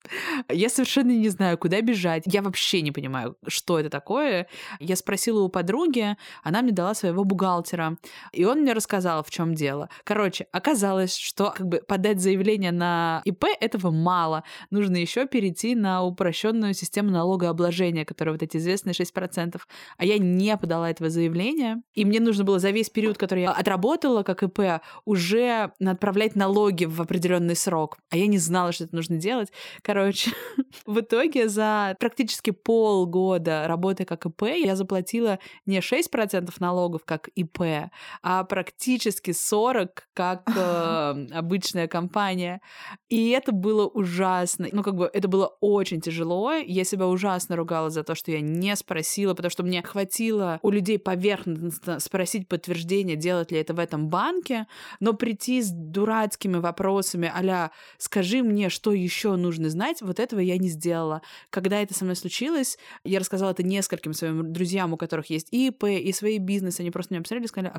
Я 0.48 0.68
совершенно 0.68 1.10
не 1.10 1.28
знаю, 1.28 1.58
куда 1.58 1.80
бежать. 1.80 2.24
Я 2.26 2.42
вообще 2.42 2.82
не 2.82 2.92
понимаю, 2.92 3.36
что 3.46 3.78
это 3.78 3.90
такое. 3.90 4.48
Я 4.80 4.96
спросила 4.96 5.42
у 5.42 5.48
подруги, 5.48 6.16
она 6.42 6.62
мне 6.62 6.72
дала 6.72 6.94
своего 6.94 7.24
бухгалтера, 7.24 7.96
и 8.38 8.44
он 8.44 8.60
мне 8.60 8.72
рассказал, 8.72 9.24
в 9.24 9.30
чем 9.30 9.54
дело. 9.54 9.88
Короче, 10.04 10.46
оказалось, 10.52 11.16
что 11.16 11.52
как 11.56 11.66
бы 11.66 11.82
подать 11.86 12.20
заявление 12.20 12.70
на 12.70 13.20
ИП 13.24 13.46
этого 13.60 13.90
мало. 13.90 14.44
Нужно 14.70 14.96
еще 14.96 15.26
перейти 15.26 15.74
на 15.74 16.04
упрощенную 16.04 16.72
систему 16.72 17.10
налогообложения, 17.10 18.04
которая 18.04 18.34
вот 18.34 18.44
эти 18.44 18.58
известные 18.58 18.92
6%. 18.92 19.60
А 19.96 20.04
я 20.04 20.18
не 20.18 20.56
подала 20.56 20.88
этого 20.88 21.10
заявления, 21.10 21.82
и 21.94 22.04
мне 22.04 22.20
нужно 22.20 22.44
было 22.44 22.60
за 22.60 22.70
весь 22.70 22.90
период, 22.90 23.18
который 23.18 23.42
я 23.42 23.50
отработала 23.50 24.22
как 24.22 24.44
ИП, 24.44 24.82
уже 25.04 25.72
отправлять 25.84 26.36
налоги 26.36 26.84
в 26.84 27.02
определенный 27.02 27.56
срок. 27.56 27.98
А 28.10 28.16
я 28.16 28.28
не 28.28 28.38
знала, 28.38 28.70
что 28.70 28.84
это 28.84 28.94
нужно 28.94 29.16
делать. 29.16 29.52
Короче, 29.82 30.30
в 30.86 31.00
итоге 31.00 31.48
за 31.48 31.96
практически 31.98 32.52
полгода 32.52 33.66
работы 33.66 34.04
как 34.04 34.26
ИП 34.26 34.42
я 34.42 34.76
заплатила 34.76 35.40
не 35.66 35.80
6% 35.80 36.54
налогов 36.60 37.02
как 37.04 37.30
ИП, 37.34 37.90
а 38.30 38.44
практически 38.44 39.32
40 39.32 40.06
как 40.12 40.42
э, 40.54 41.26
обычная 41.32 41.88
компания. 41.88 42.60
И 43.08 43.30
это 43.30 43.52
было 43.52 43.86
ужасно. 43.86 44.68
Ну, 44.70 44.82
как 44.82 44.96
бы 44.96 45.08
это 45.10 45.28
было 45.28 45.56
очень 45.60 46.02
тяжело. 46.02 46.52
Я 46.52 46.84
себя 46.84 47.06
ужасно 47.06 47.56
ругала 47.56 47.88
за 47.88 48.04
то, 48.04 48.14
что 48.14 48.30
я 48.30 48.42
не 48.42 48.76
спросила, 48.76 49.32
потому 49.32 49.50
что 49.50 49.62
мне 49.62 49.82
хватило 49.82 50.58
у 50.60 50.70
людей 50.70 50.98
поверхностно 50.98 52.00
спросить 52.00 52.48
подтверждение, 52.48 53.16
делать 53.16 53.50
ли 53.50 53.60
это 53.60 53.72
в 53.72 53.78
этом 53.78 54.10
банке, 54.10 54.66
но 55.00 55.14
прийти 55.14 55.62
с 55.62 55.70
дурацкими 55.70 56.58
вопросами 56.58 57.32
а 57.34 57.70
«скажи 57.96 58.42
мне, 58.42 58.68
что 58.68 58.92
еще 58.92 59.36
нужно 59.36 59.70
знать, 59.70 60.02
вот 60.02 60.20
этого 60.20 60.40
я 60.40 60.58
не 60.58 60.68
сделала. 60.68 61.22
Когда 61.48 61.80
это 61.80 61.94
со 61.94 62.04
мной 62.04 62.16
случилось, 62.16 62.76
я 63.04 63.20
рассказала 63.20 63.52
это 63.52 63.62
нескольким 63.62 64.12
своим 64.12 64.52
друзьям, 64.52 64.92
у 64.92 64.98
которых 64.98 65.30
есть 65.30 65.48
и 65.50 65.68
ИП, 65.68 65.84
и 65.84 66.12
свои 66.12 66.36
бизнесы, 66.36 66.82
они 66.82 66.90
просто 66.90 67.14
меня 67.14 67.22
посмотрели 67.22 67.46
и 67.46 67.48
сказали, 67.48 67.72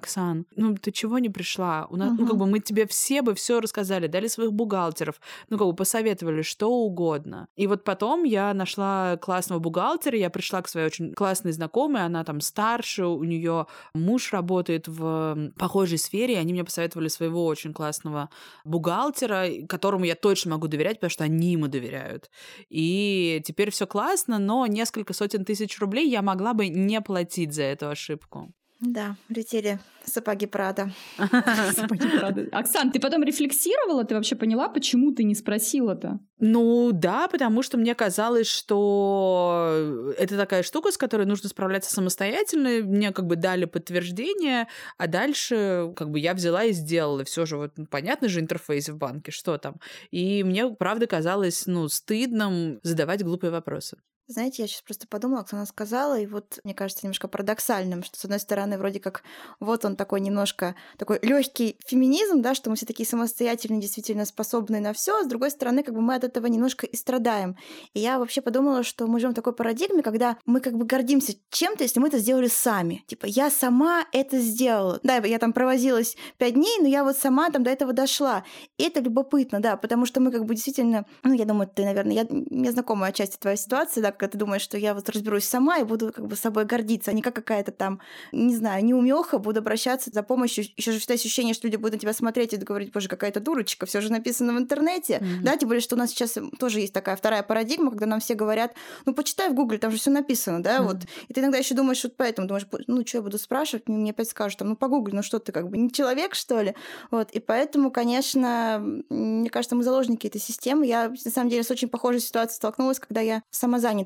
Ну 0.56 0.76
ты 0.76 0.92
чего 0.92 1.20
не 1.20 1.30
пришла? 1.30 1.88
У 1.90 1.96
нас, 1.96 2.12
uh-huh. 2.12 2.16
ну 2.20 2.28
как 2.28 2.38
бы 2.38 2.46
мы 2.46 2.60
тебе 2.60 2.88
все 2.88 3.22
бы 3.22 3.34
все 3.36 3.60
рассказали, 3.60 4.08
дали 4.08 4.28
своих 4.28 4.54
бухгалтеров, 4.54 5.20
ну 5.50 5.58
как 5.58 5.68
бы 5.68 5.74
посоветовали 5.74 6.42
что 6.42 6.70
угодно. 6.70 7.48
И 7.56 7.68
вот 7.68 7.84
потом 7.84 8.24
я 8.24 8.54
нашла 8.54 9.18
классного 9.18 9.60
бухгалтера, 9.60 10.18
я 10.18 10.30
пришла 10.30 10.62
к 10.62 10.68
своей 10.68 10.88
очень 10.88 11.14
классной 11.14 11.52
знакомой, 11.52 12.06
она 12.06 12.24
там 12.24 12.42
старше, 12.42 13.06
у 13.06 13.24
нее 13.24 13.68
муж 13.94 14.34
работает 14.34 14.88
в 14.88 15.52
похожей 15.58 15.98
сфере, 15.98 16.36
и 16.36 16.38
они 16.38 16.54
мне 16.54 16.64
посоветовали 16.64 17.08
своего 17.08 17.46
очень 17.46 17.74
классного 17.74 18.30
бухгалтера, 18.64 19.48
которому 19.68 20.06
я 20.06 20.16
точно 20.16 20.52
могу 20.52 20.68
доверять, 20.68 20.98
потому 20.98 21.12
что 21.12 21.24
они 21.24 21.52
ему 21.52 21.68
доверяют. 21.68 22.30
И 22.70 23.42
теперь 23.46 23.72
все 23.72 23.88
классно, 23.88 24.40
но 24.40 24.66
несколько 24.66 25.14
сотен 25.14 25.46
тысяч 25.46 25.80
рублей 25.80 26.10
я 26.10 26.22
могла 26.22 26.54
бы 26.54 26.68
не 26.68 27.02
платить 27.02 27.54
за 27.54 27.64
эту 27.64 27.90
ошибку. 27.90 28.54
Да, 28.80 29.18
летели 29.28 29.78
сапоги 30.06 30.46
Прада. 30.46 30.92
Сапоги 31.76 32.08
Прада. 32.18 32.48
Оксан, 32.54 32.92
ты 32.92 33.00
потом 33.02 33.24
рефлексировала? 33.24 34.06
Ты 34.06 34.16
вообще 34.16 34.38
поняла, 34.38 34.70
почему 34.70 35.14
ты 35.14 35.24
не 35.24 35.36
спросила-то? 35.36 36.20
Ну 36.40 36.92
да, 36.94 37.28
потому 37.28 37.62
что 37.62 37.78
мне 37.78 37.94
казалось, 37.94 38.48
что 38.48 40.14
это 40.18 40.38
такая 40.38 40.64
штука, 40.64 40.92
с 40.92 40.98
которой 40.98 41.26
нужно 41.26 41.50
справляться 41.50 41.94
самостоятельно. 41.94 42.86
Мне 42.86 43.12
как 43.12 43.28
бы 43.28 43.36
дали 43.36 43.66
подтверждение, 43.66 44.70
а 44.98 45.08
дальше 45.08 45.92
как 45.98 46.10
бы 46.10 46.20
я 46.20 46.34
взяла 46.34 46.64
и 46.64 46.72
сделала. 46.72 47.26
Все 47.26 47.46
же 47.46 47.58
вот 47.58 47.74
ну, 47.76 47.86
понятно 47.86 48.30
же 48.30 48.40
интерфейс 48.40 48.88
в 48.88 48.98
банке, 48.98 49.32
что 49.32 49.58
там. 49.58 49.76
И 50.12 50.42
мне 50.46 50.70
правда 50.70 51.06
казалось, 51.06 51.68
ну, 51.68 51.90
стыдным 51.90 52.80
задавать 52.84 53.24
глупые 53.24 53.52
вопросы. 53.52 53.98
Знаете, 54.32 54.62
я 54.62 54.68
сейчас 54.68 54.84
просто 54.84 55.08
подумала, 55.08 55.42
как 55.42 55.54
она 55.54 55.66
сказала, 55.66 56.20
и 56.20 56.28
вот 56.28 56.60
мне 56.64 56.76
кажется 56.76 57.04
немножко 57.04 57.28
парадоксальным, 57.28 58.04
что 58.04 58.20
с 58.20 58.26
одной 58.26 58.40
стороны 58.40 58.78
вроде 58.78 59.00
как 59.00 59.24
вот 59.60 59.86
он 59.86 59.96
такой 59.96 60.22
немножко 60.22 60.76
такой 61.00 61.18
легкий 61.24 61.78
феминизм, 61.84 62.44
да, 62.44 62.54
что 62.54 62.70
мы 62.70 62.76
все 62.76 62.86
такие 62.86 63.10
самостоятельные, 63.10 63.82
действительно 63.82 64.26
способные 64.26 64.82
на 64.82 64.94
все, 64.94 65.20
а 65.20 65.24
с 65.24 65.28
другой 65.28 65.50
стороны 65.50 65.82
как 65.82 65.96
бы 65.96 66.02
мы 66.02 66.14
от 66.14 66.24
этого 66.24 66.46
немножко 66.46 66.86
и 66.86 66.96
страдаем. 66.96 67.58
И 67.96 68.02
я 68.02 68.20
вообще 68.20 68.42
подумала, 68.42 68.84
что 68.84 69.08
мы 69.08 69.20
живем 69.20 69.32
в 69.32 69.36
такой 69.36 69.54
парадигме, 69.54 70.04
когда 70.04 70.38
мы 70.46 70.62
как 70.62 70.76
бы 70.76 70.86
гордимся 70.86 71.34
чем-то, 71.50 71.82
если 71.82 72.00
мы 72.00 72.10
это 72.10 72.20
сделали 72.20 72.50
сами. 72.50 73.04
Типа 73.08 73.26
я 73.26 73.50
сама 73.50 74.06
это 74.12 74.38
сделала. 74.38 75.00
Да, 75.02 75.16
я 75.16 75.40
там 75.40 75.54
провозилась 75.54 76.16
пять 76.38 76.54
дней, 76.54 76.78
но 76.80 76.88
я 76.88 77.04
вот 77.04 77.18
сама 77.18 77.50
там 77.50 77.64
до 77.64 77.72
этого 77.72 77.94
дошла. 77.94 78.44
И 78.78 78.84
это 78.84 79.00
любопытно, 79.00 79.60
да, 79.60 79.76
потому 79.76 80.06
что 80.06 80.20
мы 80.20 80.32
как 80.32 80.46
бы 80.46 80.54
действительно, 80.54 81.08
ну 81.24 81.34
я 81.34 81.46
думаю, 81.46 81.68
ты, 81.68 81.84
наверное, 81.84 82.14
я, 82.14 82.28
мне 82.30 82.72
знакома 82.72 83.08
отчасти 83.08 83.36
твоя 83.36 83.58
ситуация, 83.58 84.04
да, 84.04 84.19
когда 84.20 84.32
ты 84.32 84.38
думаешь, 84.38 84.62
что 84.62 84.78
я 84.78 84.94
вот 84.94 85.10
разберусь 85.10 85.46
сама 85.46 85.78
и 85.78 85.84
буду 85.84 86.12
как 86.14 86.28
бы 86.28 86.36
собой 86.36 86.66
гордиться, 86.66 87.12
а 87.12 87.14
не 87.14 87.22
как 87.22 87.36
какая-то 87.36 87.72
там, 87.72 88.00
не 88.32 88.56
знаю, 88.56 88.84
неумеха, 88.86 89.38
буду 89.38 89.60
обращаться 89.60 90.12
за 90.14 90.24
помощью. 90.24 90.66
Еще 90.76 90.92
же 90.92 91.00
ощущение, 91.10 91.54
что 91.54 91.68
люди 91.68 91.78
будут 91.78 91.94
на 91.94 92.00
тебя 92.00 92.14
смотреть 92.14 92.54
и 92.54 92.58
говорить, 92.58 92.92
боже, 92.92 93.08
какая-то 93.08 93.40
дурочка, 93.40 93.86
все 93.86 94.02
же 94.02 94.12
написано 94.12 94.54
в 94.54 94.58
интернете. 94.58 95.16
Mm-hmm. 95.16 95.44
Да, 95.44 95.58
тем 95.58 95.70
более, 95.70 95.82
что 95.82 95.96
у 95.96 95.98
нас 95.98 96.12
сейчас 96.12 96.38
тоже 96.60 96.82
есть 96.82 96.94
такая 96.94 97.16
вторая 97.16 97.44
парадигма, 97.44 97.92
когда 97.92 98.06
нам 98.06 98.20
все 98.20 98.36
говорят, 98.36 98.74
ну, 99.06 99.14
почитай 99.14 99.50
в 99.50 99.54
Гугле, 99.54 99.78
там 99.78 99.92
же 99.92 99.98
все 99.98 100.12
написано, 100.12 100.62
да, 100.62 100.78
mm-hmm. 100.78 100.84
вот. 100.84 100.98
И 101.28 101.34
ты 101.34 101.42
иногда 101.42 101.58
еще 101.58 101.76
думаешь, 101.76 102.04
вот 102.04 102.16
поэтому 102.18 102.48
думаешь, 102.48 102.68
ну, 102.88 103.06
что 103.06 103.18
я 103.18 103.22
буду 103.22 103.38
спрашивать, 103.38 103.88
мне 103.88 104.12
опять 104.12 104.30
скажут, 104.30 104.60
там, 104.60 104.70
ну, 104.70 104.76
по 104.76 104.88
Гугле, 104.88 105.16
ну, 105.16 105.24
что 105.24 105.40
ты 105.40 105.52
как 105.52 105.70
бы 105.70 105.78
не 105.78 105.92
человек, 105.92 106.36
что 106.36 106.62
ли? 106.62 106.76
Вот. 107.12 107.32
И 107.32 107.40
поэтому, 107.40 107.92
конечно, 107.92 108.84
мне 109.10 109.50
кажется, 109.50 109.76
мы 109.76 109.84
заложники 109.84 110.28
этой 110.28 110.42
системы. 110.42 110.86
Я, 110.86 111.10
на 111.10 111.32
самом 111.32 111.50
деле, 111.50 111.64
с 111.64 111.72
очень 111.72 111.88
похожей 111.90 112.22
ситуацией 112.22 112.58
столкнулась, 112.58 113.00
когда 113.00 113.22
я 113.22 113.42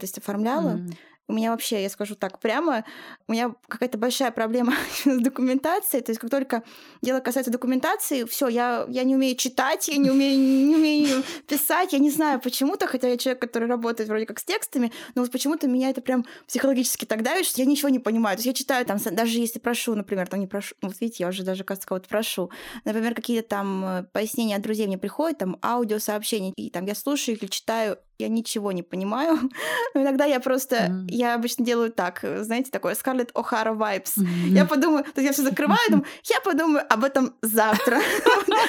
самозанятость 0.04 0.18
оформляла. 0.18 0.78
Mm-hmm. 0.78 0.98
У 1.30 1.34
меня 1.34 1.52
вообще, 1.52 1.82
я 1.82 1.90
скажу 1.90 2.16
так 2.16 2.40
прямо, 2.40 2.84
у 3.30 3.32
меня 3.32 3.56
какая-то 3.70 3.98
большая 3.98 4.32
проблема 4.32 4.74
с 5.06 5.20
документацией. 5.20 6.04
То 6.04 6.12
есть 6.12 6.20
как 6.20 6.30
только 6.30 6.64
дело 7.02 7.22
касается 7.22 7.50
документации, 7.50 8.26
все, 8.26 8.50
я, 8.50 8.86
я 8.90 9.06
не 9.06 9.16
умею 9.16 9.38
читать, 9.38 9.88
я 9.88 9.96
не 9.96 10.12
умею, 10.12 10.38
не 10.38 10.76
умею 10.76 11.24
писать. 11.48 11.94
Я 11.94 12.00
не 12.00 12.12
знаю 12.12 12.42
почему-то, 12.42 12.88
хотя 12.88 13.08
я 13.08 13.18
человек, 13.18 13.42
который 13.42 13.70
работает 13.70 14.10
вроде 14.10 14.26
как 14.26 14.40
с 14.40 14.44
текстами, 14.44 14.92
но 15.16 15.22
вот 15.22 15.32
почему-то 15.32 15.66
меня 15.66 15.92
это 15.92 16.02
прям 16.02 16.26
психологически 16.46 17.06
так 17.06 17.24
давит, 17.24 17.46
что 17.46 17.62
я 17.62 17.66
ничего 17.66 17.88
не 17.88 18.00
понимаю. 18.00 18.36
То 18.36 18.40
есть 18.40 18.48
я 18.48 18.54
читаю 18.54 18.86
там, 18.86 18.98
даже 18.98 19.40
если 19.40 19.60
прошу, 19.60 19.96
например, 19.96 20.28
там 20.28 20.42
не 20.42 20.48
прошу, 20.48 20.76
вот 20.82 21.00
видите, 21.00 21.24
я 21.24 21.30
уже 21.30 21.44
даже, 21.44 21.64
кажется, 21.64 21.88
кого-то 21.88 22.10
прошу. 22.10 22.52
Например, 22.84 23.16
какие-то 23.16 23.48
там 23.48 23.86
э, 23.86 24.04
пояснения 24.12 24.58
от 24.58 24.62
друзей 24.62 24.88
мне 24.88 24.98
приходят, 24.98 25.38
там 25.38 25.58
аудиосообщения, 25.64 26.52
и 26.58 26.70
там 26.70 26.86
я 26.86 26.96
слушаю 26.96 27.38
их 27.38 27.44
или 27.44 27.50
читаю, 27.50 27.98
я 28.18 28.30
ничего 28.30 28.72
не 28.72 28.84
понимаю. 28.84 29.40
Но 29.94 30.02
иногда 30.02 30.26
я 30.26 30.40
просто, 30.40 30.76
mm-hmm. 30.76 31.06
я 31.10 31.36
обычно 31.36 31.66
делаю 31.66 31.92
так, 31.92 32.24
знаете, 32.42 32.72
такое 32.72 32.94
Scarlett 32.94 33.32
O'Hara 33.34 33.76
vibes. 33.78 34.18
Mm-hmm. 34.18 34.50
Я 34.50 34.66
подумаю, 34.66 35.04
то 35.04 35.22
есть 35.22 35.28
я 35.28 35.34
все 35.34 35.44
закрываю, 35.44 35.80
думаю, 35.90 36.06
я 36.26 36.40
подумаю 36.42 36.84
об 36.90 37.04
этом 37.04 37.36
завтра. 37.42 38.00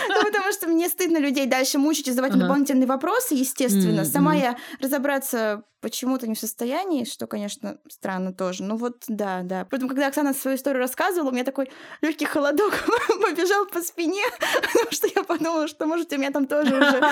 Ну, 0.08 0.22
потому 0.22 0.52
что 0.52 0.68
мне 0.68 0.88
стыдно 0.88 1.18
людей 1.18 1.46
дальше 1.46 1.78
мучить 1.78 2.08
и 2.08 2.10
задавать 2.10 2.38
дополнительные 2.38 2.86
вопросы, 2.86 3.34
естественно. 3.34 4.04
Сама 4.04 4.34
я 4.34 4.56
разобраться 4.80 5.64
почему-то 5.84 6.26
не 6.26 6.34
в 6.34 6.38
состоянии, 6.38 7.04
что, 7.04 7.26
конечно, 7.26 7.76
странно 7.90 8.32
тоже. 8.32 8.62
Ну 8.62 8.76
вот, 8.76 9.04
да, 9.06 9.42
да. 9.42 9.66
Поэтому, 9.70 9.90
когда 9.90 10.06
Оксана 10.06 10.32
свою 10.32 10.56
историю 10.56 10.80
рассказывала, 10.80 11.28
у 11.28 11.32
меня 11.32 11.44
такой 11.44 11.68
легкий 12.00 12.24
холодок 12.24 12.72
побежал 13.22 13.66
по 13.66 13.82
спине, 13.82 14.22
потому 14.62 14.90
что 14.92 15.08
я 15.14 15.22
подумала, 15.24 15.68
что, 15.68 15.84
может, 15.84 16.10
у 16.14 16.16
меня 16.16 16.30
там 16.30 16.46
тоже 16.46 16.74
уже... 16.74 17.02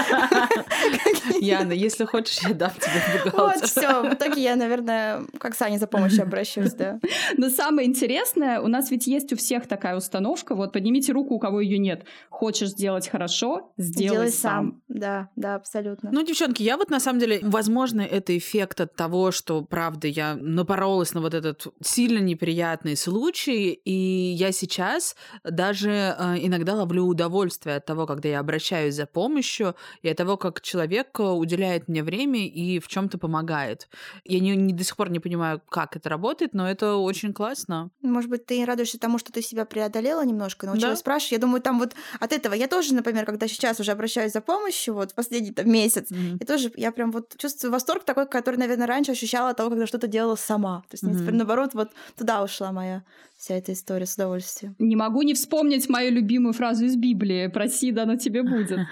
Яна, 1.40 1.72
если 1.72 2.06
хочешь, 2.06 2.38
я 2.48 2.54
дам 2.54 2.70
тебе 2.70 3.24
бухгалтер. 3.24 3.60
Вот, 3.60 3.68
все. 3.68 4.02
В 4.08 4.14
итоге 4.14 4.42
я, 4.42 4.56
наверное, 4.56 5.26
к 5.38 5.44
Оксане 5.44 5.78
за 5.78 5.86
помощью 5.86 6.22
обращусь, 6.22 6.72
да. 6.72 6.98
Но 7.36 7.50
самое 7.50 7.86
интересное, 7.86 8.58
у 8.58 8.68
нас 8.68 8.90
ведь 8.90 9.06
есть 9.06 9.34
у 9.34 9.36
всех 9.36 9.68
такая 9.68 9.96
установка, 9.96 10.54
вот 10.54 10.72
поднимите 10.72 11.12
руку, 11.12 11.34
у 11.34 11.38
кого 11.38 11.60
ее 11.60 11.76
нет. 11.76 12.06
Хочешь 12.30 12.70
сделать 12.70 13.06
хорошо, 13.06 13.74
сделай 13.76 14.30
сам. 14.30 14.80
Да, 14.88 15.28
да, 15.36 15.56
абсолютно. 15.56 16.10
Ну, 16.10 16.24
девчонки, 16.24 16.62
я 16.62 16.78
вот 16.78 16.88
на 16.88 17.00
самом 17.00 17.20
деле, 17.20 17.40
возможно, 17.42 18.00
это 18.00 18.34
эффект 18.38 18.61
эффект 18.62 18.80
от 18.80 18.94
того, 18.94 19.32
что, 19.32 19.62
правда, 19.62 20.06
я 20.08 20.36
напоролась 20.36 21.14
на 21.14 21.20
вот 21.20 21.34
этот 21.34 21.66
сильно 21.82 22.18
неприятный 22.18 22.96
случай, 22.96 23.72
и 23.72 23.92
я 23.92 24.52
сейчас 24.52 25.16
даже 25.44 25.90
э, 25.90 26.36
иногда 26.38 26.74
ловлю 26.74 27.04
удовольствие 27.04 27.76
от 27.76 27.86
того, 27.86 28.06
когда 28.06 28.28
я 28.28 28.40
обращаюсь 28.40 28.94
за 28.94 29.06
помощью, 29.06 29.74
и 30.02 30.08
от 30.08 30.16
того, 30.16 30.36
как 30.36 30.60
человек 30.60 31.18
уделяет 31.18 31.88
мне 31.88 32.02
время 32.02 32.46
и 32.46 32.78
в 32.78 32.88
чем 32.88 33.08
то 33.08 33.18
помогает. 33.18 33.88
Я 34.24 34.38
не, 34.40 34.54
не 34.56 34.72
до 34.72 34.84
сих 34.84 34.96
пор 34.96 35.10
не 35.10 35.18
понимаю, 35.18 35.60
как 35.68 35.96
это 35.96 36.08
работает, 36.08 36.54
но 36.54 36.68
это 36.68 36.94
очень 36.96 37.32
классно. 37.32 37.90
Может 38.00 38.30
быть, 38.30 38.46
ты 38.46 38.64
радуешься 38.64 38.98
тому, 38.98 39.18
что 39.18 39.32
ты 39.32 39.42
себя 39.42 39.64
преодолела 39.64 40.24
немножко, 40.24 40.66
научилась 40.66 40.98
да? 40.98 41.00
спрашивать. 41.00 41.32
Я 41.32 41.38
думаю, 41.38 41.60
там 41.60 41.78
вот 41.78 41.94
от 42.20 42.32
этого 42.32 42.54
я 42.54 42.68
тоже, 42.68 42.94
например, 42.94 43.26
когда 43.26 43.48
сейчас 43.48 43.80
уже 43.80 43.92
обращаюсь 43.92 44.32
за 44.32 44.40
помощью, 44.40 44.94
вот 44.94 45.14
последний 45.14 45.52
там, 45.52 45.70
месяц, 45.70 46.10
mm-hmm. 46.10 46.36
я 46.40 46.46
тоже, 46.46 46.72
я 46.76 46.92
прям 46.92 47.10
вот 47.10 47.36
чувствую 47.36 47.72
восторг 47.72 48.04
такой, 48.04 48.26
который 48.28 48.51
который, 48.52 48.60
наверное, 48.60 48.86
раньше 48.86 49.12
ощущала 49.12 49.50
от 49.50 49.56
того, 49.56 49.70
когда 49.70 49.86
что-то 49.86 50.06
делала 50.06 50.36
сама. 50.36 50.82
То 50.88 50.94
есть, 50.94 51.04
mm-hmm. 51.04 51.22
теперь, 51.22 51.34
наоборот, 51.34 51.74
вот 51.74 51.90
туда 52.16 52.42
ушла 52.42 52.72
моя 52.72 53.02
вся 53.42 53.56
эта 53.56 53.72
история 53.72 54.06
с 54.06 54.14
удовольствием. 54.14 54.76
Не 54.78 54.94
могу 54.94 55.22
не 55.22 55.34
вспомнить 55.34 55.88
мою 55.88 56.12
любимую 56.12 56.52
фразу 56.52 56.84
из 56.84 56.94
Библии 56.94 57.48
«Проси, 57.48 57.90
да 57.90 58.04
оно 58.04 58.14
тебе 58.16 58.44
будет». 58.44 58.78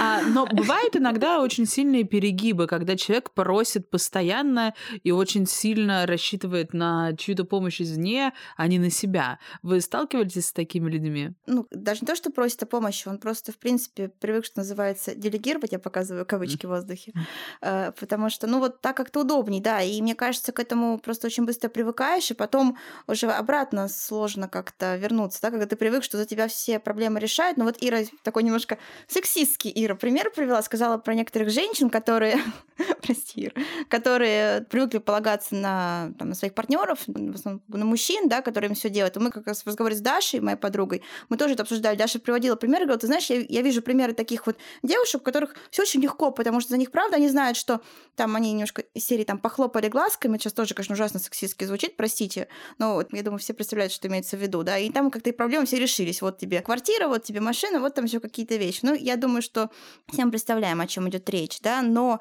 А, 0.00 0.22
но 0.22 0.46
бывают 0.46 0.96
иногда 0.96 1.40
очень 1.40 1.66
сильные 1.66 2.04
перегибы, 2.04 2.66
когда 2.66 2.96
человек 2.96 3.32
просит 3.32 3.90
постоянно 3.90 4.74
и 5.02 5.10
очень 5.10 5.46
сильно 5.46 6.06
рассчитывает 6.06 6.72
на 6.72 7.16
чью-то 7.16 7.44
помощь 7.44 7.80
извне, 7.80 8.32
а 8.56 8.68
не 8.68 8.78
на 8.78 8.90
себя. 8.90 9.38
Вы 9.62 9.80
сталкиваетесь 9.80 10.46
с 10.46 10.52
такими 10.52 10.88
людьми? 10.88 11.32
Ну, 11.46 11.66
даже 11.70 12.00
не 12.02 12.06
то, 12.06 12.14
что 12.14 12.30
просит 12.30 12.62
о 12.62 12.66
помощи, 12.66 13.08
он 13.08 13.18
просто, 13.18 13.52
в 13.52 13.58
принципе, 13.58 14.08
привык, 14.08 14.44
что 14.44 14.60
называется, 14.60 15.14
делегировать, 15.14 15.72
я 15.72 15.78
показываю 15.78 16.24
кавычки 16.26 16.66
в 16.66 16.70
воздухе, 16.70 17.12
э, 17.60 17.92
потому 17.98 18.30
что, 18.30 18.46
ну, 18.46 18.60
вот 18.60 18.80
так 18.80 18.96
как-то 18.96 19.20
удобней, 19.20 19.60
да, 19.60 19.82
и 19.82 20.00
мне 20.00 20.14
кажется, 20.14 20.52
к 20.52 20.60
этому 20.60 20.98
просто 20.98 21.26
очень 21.26 21.44
быстро 21.44 21.68
привыкать 21.68 22.07
привыкаешь, 22.08 22.30
и 22.30 22.34
потом 22.34 22.76
уже 23.06 23.26
обратно 23.26 23.88
сложно 23.88 24.48
как-то 24.48 24.96
вернуться, 24.96 25.40
да, 25.42 25.50
когда 25.50 25.66
ты 25.66 25.76
привык, 25.76 26.04
что 26.04 26.16
за 26.16 26.24
тебя 26.24 26.48
все 26.48 26.78
проблемы 26.78 27.20
решают. 27.20 27.56
Но 27.58 27.64
вот 27.64 27.76
Ира 27.80 28.00
такой 28.22 28.42
немножко 28.42 28.78
сексистский 29.06 29.72
Ира 29.74 29.94
пример 29.94 30.30
привела, 30.34 30.62
сказала 30.62 30.98
про 30.98 31.14
некоторых 31.14 31.50
женщин, 31.50 31.90
которые, 31.90 32.38
прости, 33.02 33.46
Ира, 33.46 33.62
которые 33.88 34.62
привыкли 34.62 34.98
полагаться 34.98 35.54
на, 35.54 36.12
там, 36.18 36.30
на 36.30 36.34
своих 36.34 36.54
партнеров, 36.54 37.00
в 37.06 37.34
основном 37.34 37.62
на 37.68 37.84
мужчин, 37.84 38.28
да, 38.28 38.42
которые 38.42 38.70
им 38.70 38.74
все 38.74 38.88
делают. 38.88 39.16
И 39.16 39.20
мы 39.20 39.30
как 39.30 39.46
раз 39.46 39.62
в 39.62 39.66
разговоре 39.66 39.94
с 39.94 40.00
Дашей, 40.00 40.40
моей 40.40 40.56
подругой, 40.56 41.02
мы 41.28 41.36
тоже 41.36 41.54
это 41.54 41.62
обсуждали. 41.62 41.96
Даша 41.96 42.18
приводила 42.18 42.56
примеры, 42.56 42.84
говорила, 42.84 43.00
ты 43.00 43.06
знаешь, 43.06 43.26
я, 43.30 43.44
я 43.48 43.62
вижу 43.62 43.82
примеры 43.82 44.14
таких 44.14 44.46
вот 44.46 44.56
девушек, 44.82 45.22
у 45.22 45.24
которых 45.24 45.54
все 45.70 45.82
очень 45.82 46.00
легко, 46.00 46.30
потому 46.30 46.60
что 46.60 46.70
за 46.70 46.76
них 46.76 46.90
правда, 46.90 47.16
они 47.16 47.28
знают, 47.28 47.56
что 47.56 47.80
там 48.16 48.34
они 48.36 48.52
немножко 48.52 48.82
из 48.94 49.06
серии 49.06 49.24
там 49.24 49.38
похлопали 49.38 49.88
глазками, 49.88 50.38
сейчас 50.38 50.52
тоже, 50.52 50.74
конечно, 50.74 50.94
ужасно 50.94 51.20
сексистски 51.20 51.64
звучит, 51.64 51.96
простите. 51.98 52.48
Но 52.78 52.94
вот, 52.94 53.08
я 53.12 53.22
думаю, 53.22 53.38
все 53.38 53.52
представляют, 53.52 53.92
что 53.92 54.08
имеется 54.08 54.38
в 54.38 54.40
виду, 54.40 54.62
да. 54.62 54.78
И 54.78 54.88
там 54.88 55.10
как-то 55.10 55.28
и 55.28 55.32
проблемы 55.34 55.66
все 55.66 55.78
решились. 55.78 56.22
Вот 56.22 56.38
тебе 56.38 56.62
квартира, 56.62 57.08
вот 57.08 57.24
тебе 57.24 57.40
машина, 57.40 57.80
вот 57.80 57.94
там 57.94 58.06
еще 58.06 58.20
какие-то 58.20 58.56
вещи. 58.56 58.80
Ну, 58.82 58.94
я 58.94 59.16
думаю, 59.16 59.42
что 59.42 59.70
всем 60.10 60.30
представляем, 60.30 60.80
о 60.80 60.86
чем 60.86 61.08
идет 61.10 61.28
речь, 61.28 61.60
да. 61.60 61.82
Но 61.82 62.20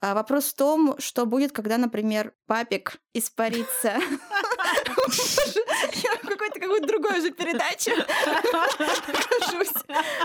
а 0.00 0.14
вопрос 0.14 0.46
в 0.46 0.54
том, 0.54 0.94
что 0.98 1.26
будет, 1.26 1.52
когда, 1.52 1.76
например, 1.76 2.32
папик 2.46 3.00
испарится. 3.12 3.98
Какой-то 6.38 6.60
какой-то 6.60 6.86
другой 6.86 7.18
уже 7.18 7.30
передаче 7.32 7.92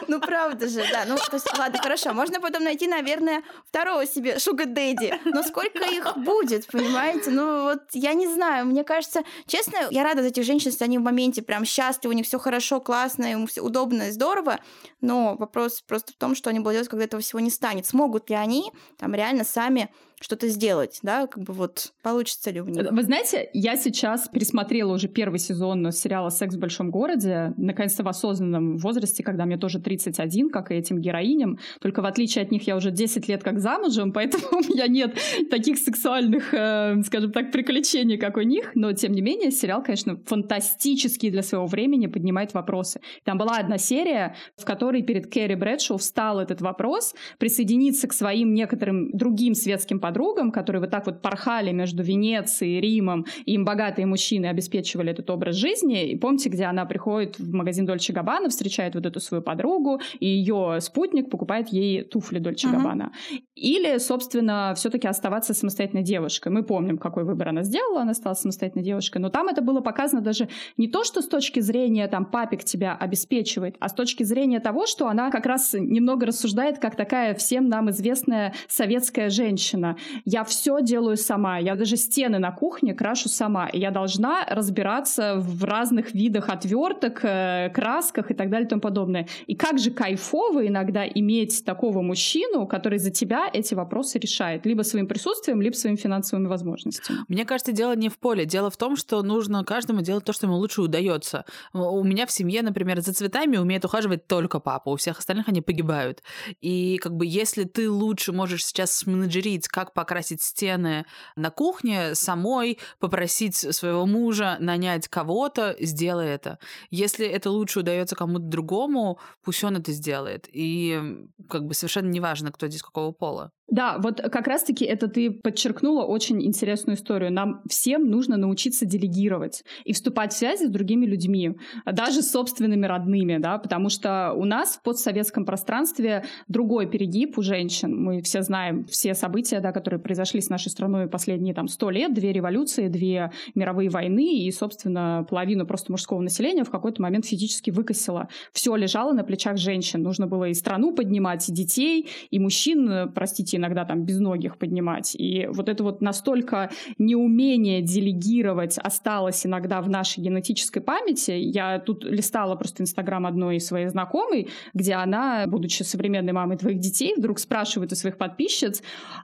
Ну, 0.07 0.19
правда 0.19 0.67
же, 0.67 0.85
да. 0.91 1.05
Ну, 1.07 1.15
то 1.15 1.33
есть, 1.33 1.57
ладно, 1.57 1.79
хорошо. 1.81 2.13
Можно 2.13 2.39
потом 2.39 2.63
найти, 2.63 2.87
наверное, 2.87 3.41
второго 3.67 4.05
себе 4.05 4.37
шуга 4.37 4.65
дэдди. 4.65 5.19
Но 5.25 5.41
сколько 5.41 5.83
их 5.85 6.15
будет, 6.17 6.67
понимаете? 6.67 7.31
Ну, 7.31 7.63
вот 7.63 7.81
я 7.93 8.13
не 8.13 8.27
знаю. 8.27 8.67
Мне 8.67 8.83
кажется, 8.83 9.23
честно, 9.47 9.87
я 9.89 10.03
рада 10.03 10.21
за 10.21 10.27
этих 10.27 10.43
женщин, 10.43 10.69
если 10.69 10.83
они 10.83 10.99
в 10.99 11.01
моменте 11.01 11.41
прям 11.41 11.65
счастливы, 11.65 12.13
у 12.13 12.17
них 12.17 12.27
все 12.27 12.37
хорошо, 12.37 12.79
классно, 12.79 13.31
им 13.31 13.47
все 13.47 13.61
удобно 13.61 14.09
и 14.09 14.11
здорово. 14.11 14.59
Но 15.01 15.35
вопрос 15.35 15.81
просто 15.81 16.13
в 16.13 16.15
том, 16.15 16.35
что 16.35 16.49
они 16.51 16.59
будут 16.59 16.73
делать, 16.73 16.89
когда 16.89 17.05
этого 17.05 17.21
всего 17.21 17.39
не 17.39 17.49
станет. 17.49 17.85
Смогут 17.87 18.29
ли 18.29 18.35
они 18.35 18.71
там 18.97 19.15
реально 19.15 19.43
сами 19.43 19.89
что-то 20.23 20.47
сделать, 20.47 20.99
да, 21.03 21.27
как 21.27 21.43
бы 21.43 21.53
вот 21.53 21.91
получится 22.01 22.49
ли 22.49 22.61
у 22.61 22.65
них. 22.65 22.89
Вы 22.89 23.03
знаете, 23.03 23.49
я 23.53 23.75
сейчас 23.75 24.27
пересмотрела 24.29 24.93
уже 24.93 25.07
первый 25.07 25.39
сезон 25.39 25.91
сериала 26.03 26.29
«Секс 26.29 26.55
в 26.55 26.59
большом 26.59 26.91
городе», 26.91 27.53
наконец-то 27.57 28.03
в 28.03 28.07
осознанном 28.07 28.77
возрасте, 28.77 29.23
когда 29.23 29.45
мне 29.45 29.57
тоже 29.57 29.79
31, 29.79 30.49
как 30.49 30.71
и 30.71 30.75
этим 30.75 30.99
героиням, 30.99 31.57
только 31.79 32.01
в 32.01 32.05
отличие 32.05 32.43
от 32.43 32.51
них 32.51 32.67
я 32.67 32.75
уже 32.75 32.91
10 32.91 33.27
лет 33.27 33.43
как 33.43 33.59
замужем, 33.59 34.11
поэтому 34.13 34.43
у 34.51 34.73
меня 34.73 34.87
нет 34.87 35.17
таких 35.49 35.77
сексуальных, 35.77 36.53
э, 36.53 37.01
скажем 37.03 37.31
так, 37.31 37.51
приключений, 37.51 38.17
как 38.17 38.37
у 38.37 38.41
них, 38.41 38.71
но 38.75 38.91
тем 38.93 39.13
не 39.13 39.21
менее 39.21 39.51
сериал, 39.51 39.81
конечно, 39.83 40.17
фантастический 40.25 41.29
для 41.29 41.41
своего 41.41 41.67
времени, 41.67 42.07
поднимает 42.07 42.53
вопросы. 42.53 42.99
Там 43.23 43.37
была 43.37 43.57
одна 43.57 43.77
серия, 43.77 44.35
в 44.57 44.65
которой 44.65 45.03
перед 45.03 45.31
Кэрри 45.31 45.55
Брэдшоу 45.55 45.97
встал 45.97 46.39
этот 46.39 46.61
вопрос, 46.61 47.15
присоединиться 47.37 48.07
к 48.07 48.13
своим 48.13 48.53
некоторым 48.53 49.11
другим 49.11 49.53
светским 49.53 49.99
подругам, 49.99 50.51
которые 50.51 50.81
вот 50.81 50.91
так 50.91 51.05
вот 51.05 51.21
порхали 51.21 51.71
между 51.71 52.03
Венецией 52.03 52.77
и 52.77 52.81
Римом, 52.81 53.25
и 53.45 53.53
им 53.53 53.65
богатые 53.65 54.05
мужчины 54.05 54.47
обеспечивали 54.47 55.11
этот 55.11 55.29
образ 55.29 55.55
жизни. 55.55 55.92
И 55.93 56.15
помните, 56.15 56.49
где 56.49 56.65
она 56.65 56.85
приходит 56.85 57.39
в 57.39 57.53
магазин 57.53 57.85
Дольче 57.85 58.13
Габбана, 58.13 58.49
встречает 58.49 58.95
вот 58.95 59.05
эту 59.05 59.19
свою 59.19 59.43
подругу, 59.43 59.99
и 60.19 60.27
ее 60.27 60.79
спутник 60.81 61.29
покупает 61.29 61.69
ей 61.69 62.03
туфли 62.03 62.39
Дольче 62.39 62.67
Габбана. 62.69 63.11
Uh-huh. 63.31 63.41
Или, 63.55 63.97
собственно, 63.99 64.73
все-таки 64.75 65.07
оставаться 65.07 65.53
самостоятельной 65.53 66.03
девушкой. 66.03 66.51
Мы 66.51 66.63
помним, 66.63 66.97
какой 66.97 67.23
выбор 67.23 67.49
она 67.49 67.63
сделала, 67.63 68.01
она 68.01 68.13
стала 68.13 68.33
самостоятельной 68.33 68.83
девушкой. 68.83 69.19
Но 69.19 69.29
там 69.29 69.47
это 69.47 69.61
было 69.61 69.81
показано 69.81 70.21
даже 70.21 70.49
не 70.77 70.87
то, 70.87 71.03
что 71.03 71.21
с 71.21 71.27
точки 71.27 71.59
зрения 71.59 72.07
там 72.07 72.25
папик 72.25 72.63
тебя 72.63 72.95
обеспечивает, 72.95 73.75
а 73.79 73.89
с 73.89 73.93
точки 73.93 74.23
зрения 74.23 74.59
того, 74.59 74.85
что 74.85 75.07
она 75.07 75.29
как 75.29 75.45
раз 75.45 75.73
немного 75.73 76.25
рассуждает 76.25 76.79
как 76.79 76.95
такая 76.95 77.35
всем 77.35 77.69
нам 77.69 77.89
известная 77.91 78.53
советская 78.67 79.29
женщина. 79.29 79.97
Я 80.25 80.43
все 80.43 80.81
делаю 80.81 81.17
сама, 81.17 81.59
я 81.59 81.75
даже 81.75 81.95
стены 81.95 82.39
на 82.39 82.51
кухне 82.51 82.93
крашу 82.93 83.29
сама, 83.29 83.67
и 83.67 83.79
я 83.79 83.91
должна 83.91 84.45
разбираться 84.49 85.35
в 85.37 85.63
разных 85.63 85.82
видах 85.91 86.49
отверток, 86.49 87.19
э, 87.23 87.69
красках 87.73 88.31
и 88.31 88.33
так 88.33 88.49
далее 88.49 88.65
и 88.65 88.69
тому 88.69 88.81
подобное. 88.81 89.27
И 89.47 89.55
как 89.55 89.79
же 89.79 89.91
кайфово 89.91 90.67
иногда 90.67 91.05
иметь 91.07 91.65
такого 91.65 92.01
мужчину, 92.01 92.67
который 92.67 92.99
за 92.99 93.11
тебя 93.11 93.49
эти 93.51 93.73
вопросы 93.73 94.19
решает, 94.19 94.65
либо 94.65 94.83
своим 94.83 95.07
присутствием, 95.07 95.61
либо 95.61 95.75
своими 95.75 95.97
финансовыми 95.97 96.47
возможностями. 96.47 97.19
Мне 97.27 97.45
кажется, 97.45 97.71
дело 97.71 97.95
не 97.95 98.09
в 98.09 98.17
поле, 98.17 98.45
дело 98.45 98.69
в 98.69 98.77
том, 98.77 98.95
что 98.95 99.21
нужно 99.23 99.63
каждому 99.63 100.01
делать 100.01 100.25
то, 100.25 100.33
что 100.33 100.47
ему 100.47 100.57
лучше 100.57 100.81
удается. 100.81 101.45
У 101.73 102.03
меня 102.03 102.25
в 102.25 102.31
семье, 102.31 102.61
например, 102.61 103.01
за 103.01 103.13
цветами 103.13 103.57
умеет 103.57 103.85
ухаживать 103.85 104.27
только 104.27 104.59
папа, 104.59 104.89
у 104.89 104.95
всех 104.95 105.19
остальных 105.19 105.47
они 105.47 105.61
погибают. 105.61 106.21
И 106.61 106.97
как 106.97 107.15
бы 107.15 107.25
если 107.25 107.63
ты 107.63 107.89
лучше 107.89 108.31
можешь 108.31 108.65
сейчас 108.65 108.95
сменеджерить, 108.95 109.67
как 109.67 109.93
покрасить 109.93 110.41
стены 110.41 111.05
на 111.35 111.49
кухне, 111.49 112.15
самой 112.15 112.79
попросить 112.99 113.55
своего 113.55 114.05
мужа 114.05 114.57
нанять 114.59 115.07
кого-то, 115.07 115.62
сделай 115.79 116.27
это. 116.27 116.59
Если 116.89 117.25
это 117.25 117.49
лучше 117.49 117.79
удается 117.79 118.15
кому-то 118.15 118.45
другому, 118.45 119.19
пусть 119.43 119.63
он 119.63 119.77
это 119.77 119.91
сделает. 119.91 120.47
И 120.51 121.01
как 121.49 121.65
бы 121.65 121.73
совершенно 121.73 122.09
неважно, 122.09 122.51
кто 122.51 122.67
здесь 122.67 122.81
какого 122.81 123.11
пола. 123.11 123.51
Да, 123.69 123.97
вот 123.97 124.19
как 124.21 124.47
раз-таки 124.47 124.83
это 124.85 125.07
ты 125.07 125.31
подчеркнула 125.31 126.03
очень 126.03 126.45
интересную 126.45 126.97
историю. 126.97 127.31
Нам 127.31 127.61
всем 127.67 128.05
нужно 128.05 128.35
научиться 128.35 128.85
делегировать 128.85 129.63
и 129.85 129.93
вступать 129.93 130.33
в 130.33 130.37
связи 130.37 130.67
с 130.67 130.69
другими 130.69 131.05
людьми, 131.05 131.55
даже 131.85 132.21
с 132.21 132.31
собственными 132.31 132.85
родными, 132.85 133.37
да, 133.37 133.57
потому 133.57 133.89
что 133.89 134.33
у 134.33 134.43
нас 134.43 134.75
в 134.75 134.83
постсоветском 134.83 135.45
пространстве 135.45 136.25
другой 136.47 136.89
перегиб 136.89 137.37
у 137.37 137.41
женщин. 137.41 137.95
Мы 137.95 138.21
все 138.21 138.41
знаем 138.41 138.85
все 138.85 139.13
события, 139.13 139.61
да, 139.61 139.71
которые 139.71 139.99
произошли 139.99 140.41
с 140.41 140.49
нашей 140.49 140.69
страной 140.69 141.07
последние 141.07 141.55
там 141.55 141.67
сто 141.67 141.89
лет, 141.89 142.13
две 142.13 142.33
революции, 142.33 142.89
две 142.89 143.31
мировые 143.55 143.89
войны, 143.89 144.39
и, 144.39 144.51
собственно, 144.51 145.25
половину 145.29 145.65
просто 145.65 145.91
мужского 145.91 146.21
населения 146.21 146.65
в 146.65 146.69
какой-то 146.69 147.01
момент 147.01 147.25
физически 147.25 147.71
выкосило. 147.71 148.27
Все 148.51 148.75
лежало 148.75 149.13
на 149.13 149.23
плечах 149.23 149.57
женщин. 149.57 150.03
Нужно 150.03 150.27
было 150.27 150.49
и 150.49 150.53
страну 150.53 150.93
поднимать, 150.93 151.47
и 151.47 151.53
детей, 151.53 152.09
и 152.29 152.39
мужчин, 152.39 153.11
простите, 153.15 153.52
иногда 153.57 153.85
там 153.85 154.03
без 154.05 154.13
безногих 154.23 154.57
поднимать. 154.57 155.15
И 155.15 155.47
вот 155.51 155.69
это 155.69 155.83
вот 155.83 156.01
настолько 156.01 156.69
неумение 156.97 157.81
делегировать 157.81 158.77
осталось 158.77 159.45
иногда 159.45 159.81
в 159.81 159.89
нашей 159.89 160.23
генетической 160.23 160.81
памяти. 160.81 161.31
Я 161.31 161.79
тут 161.79 162.03
листала 162.05 162.55
просто 162.55 162.83
инстаграм 162.83 163.25
одной 163.25 163.59
своей 163.59 163.87
знакомой, 163.87 164.49
где 164.73 164.93
она, 164.93 165.45
будучи 165.47 165.83
современной 165.83 166.33
мамой 166.33 166.57
твоих 166.57 166.79
детей, 166.79 167.13
вдруг 167.17 167.39
спрашивает 167.39 167.91
у 167.91 167.95
своих 167.95 168.17
подписчиц, 168.17 168.81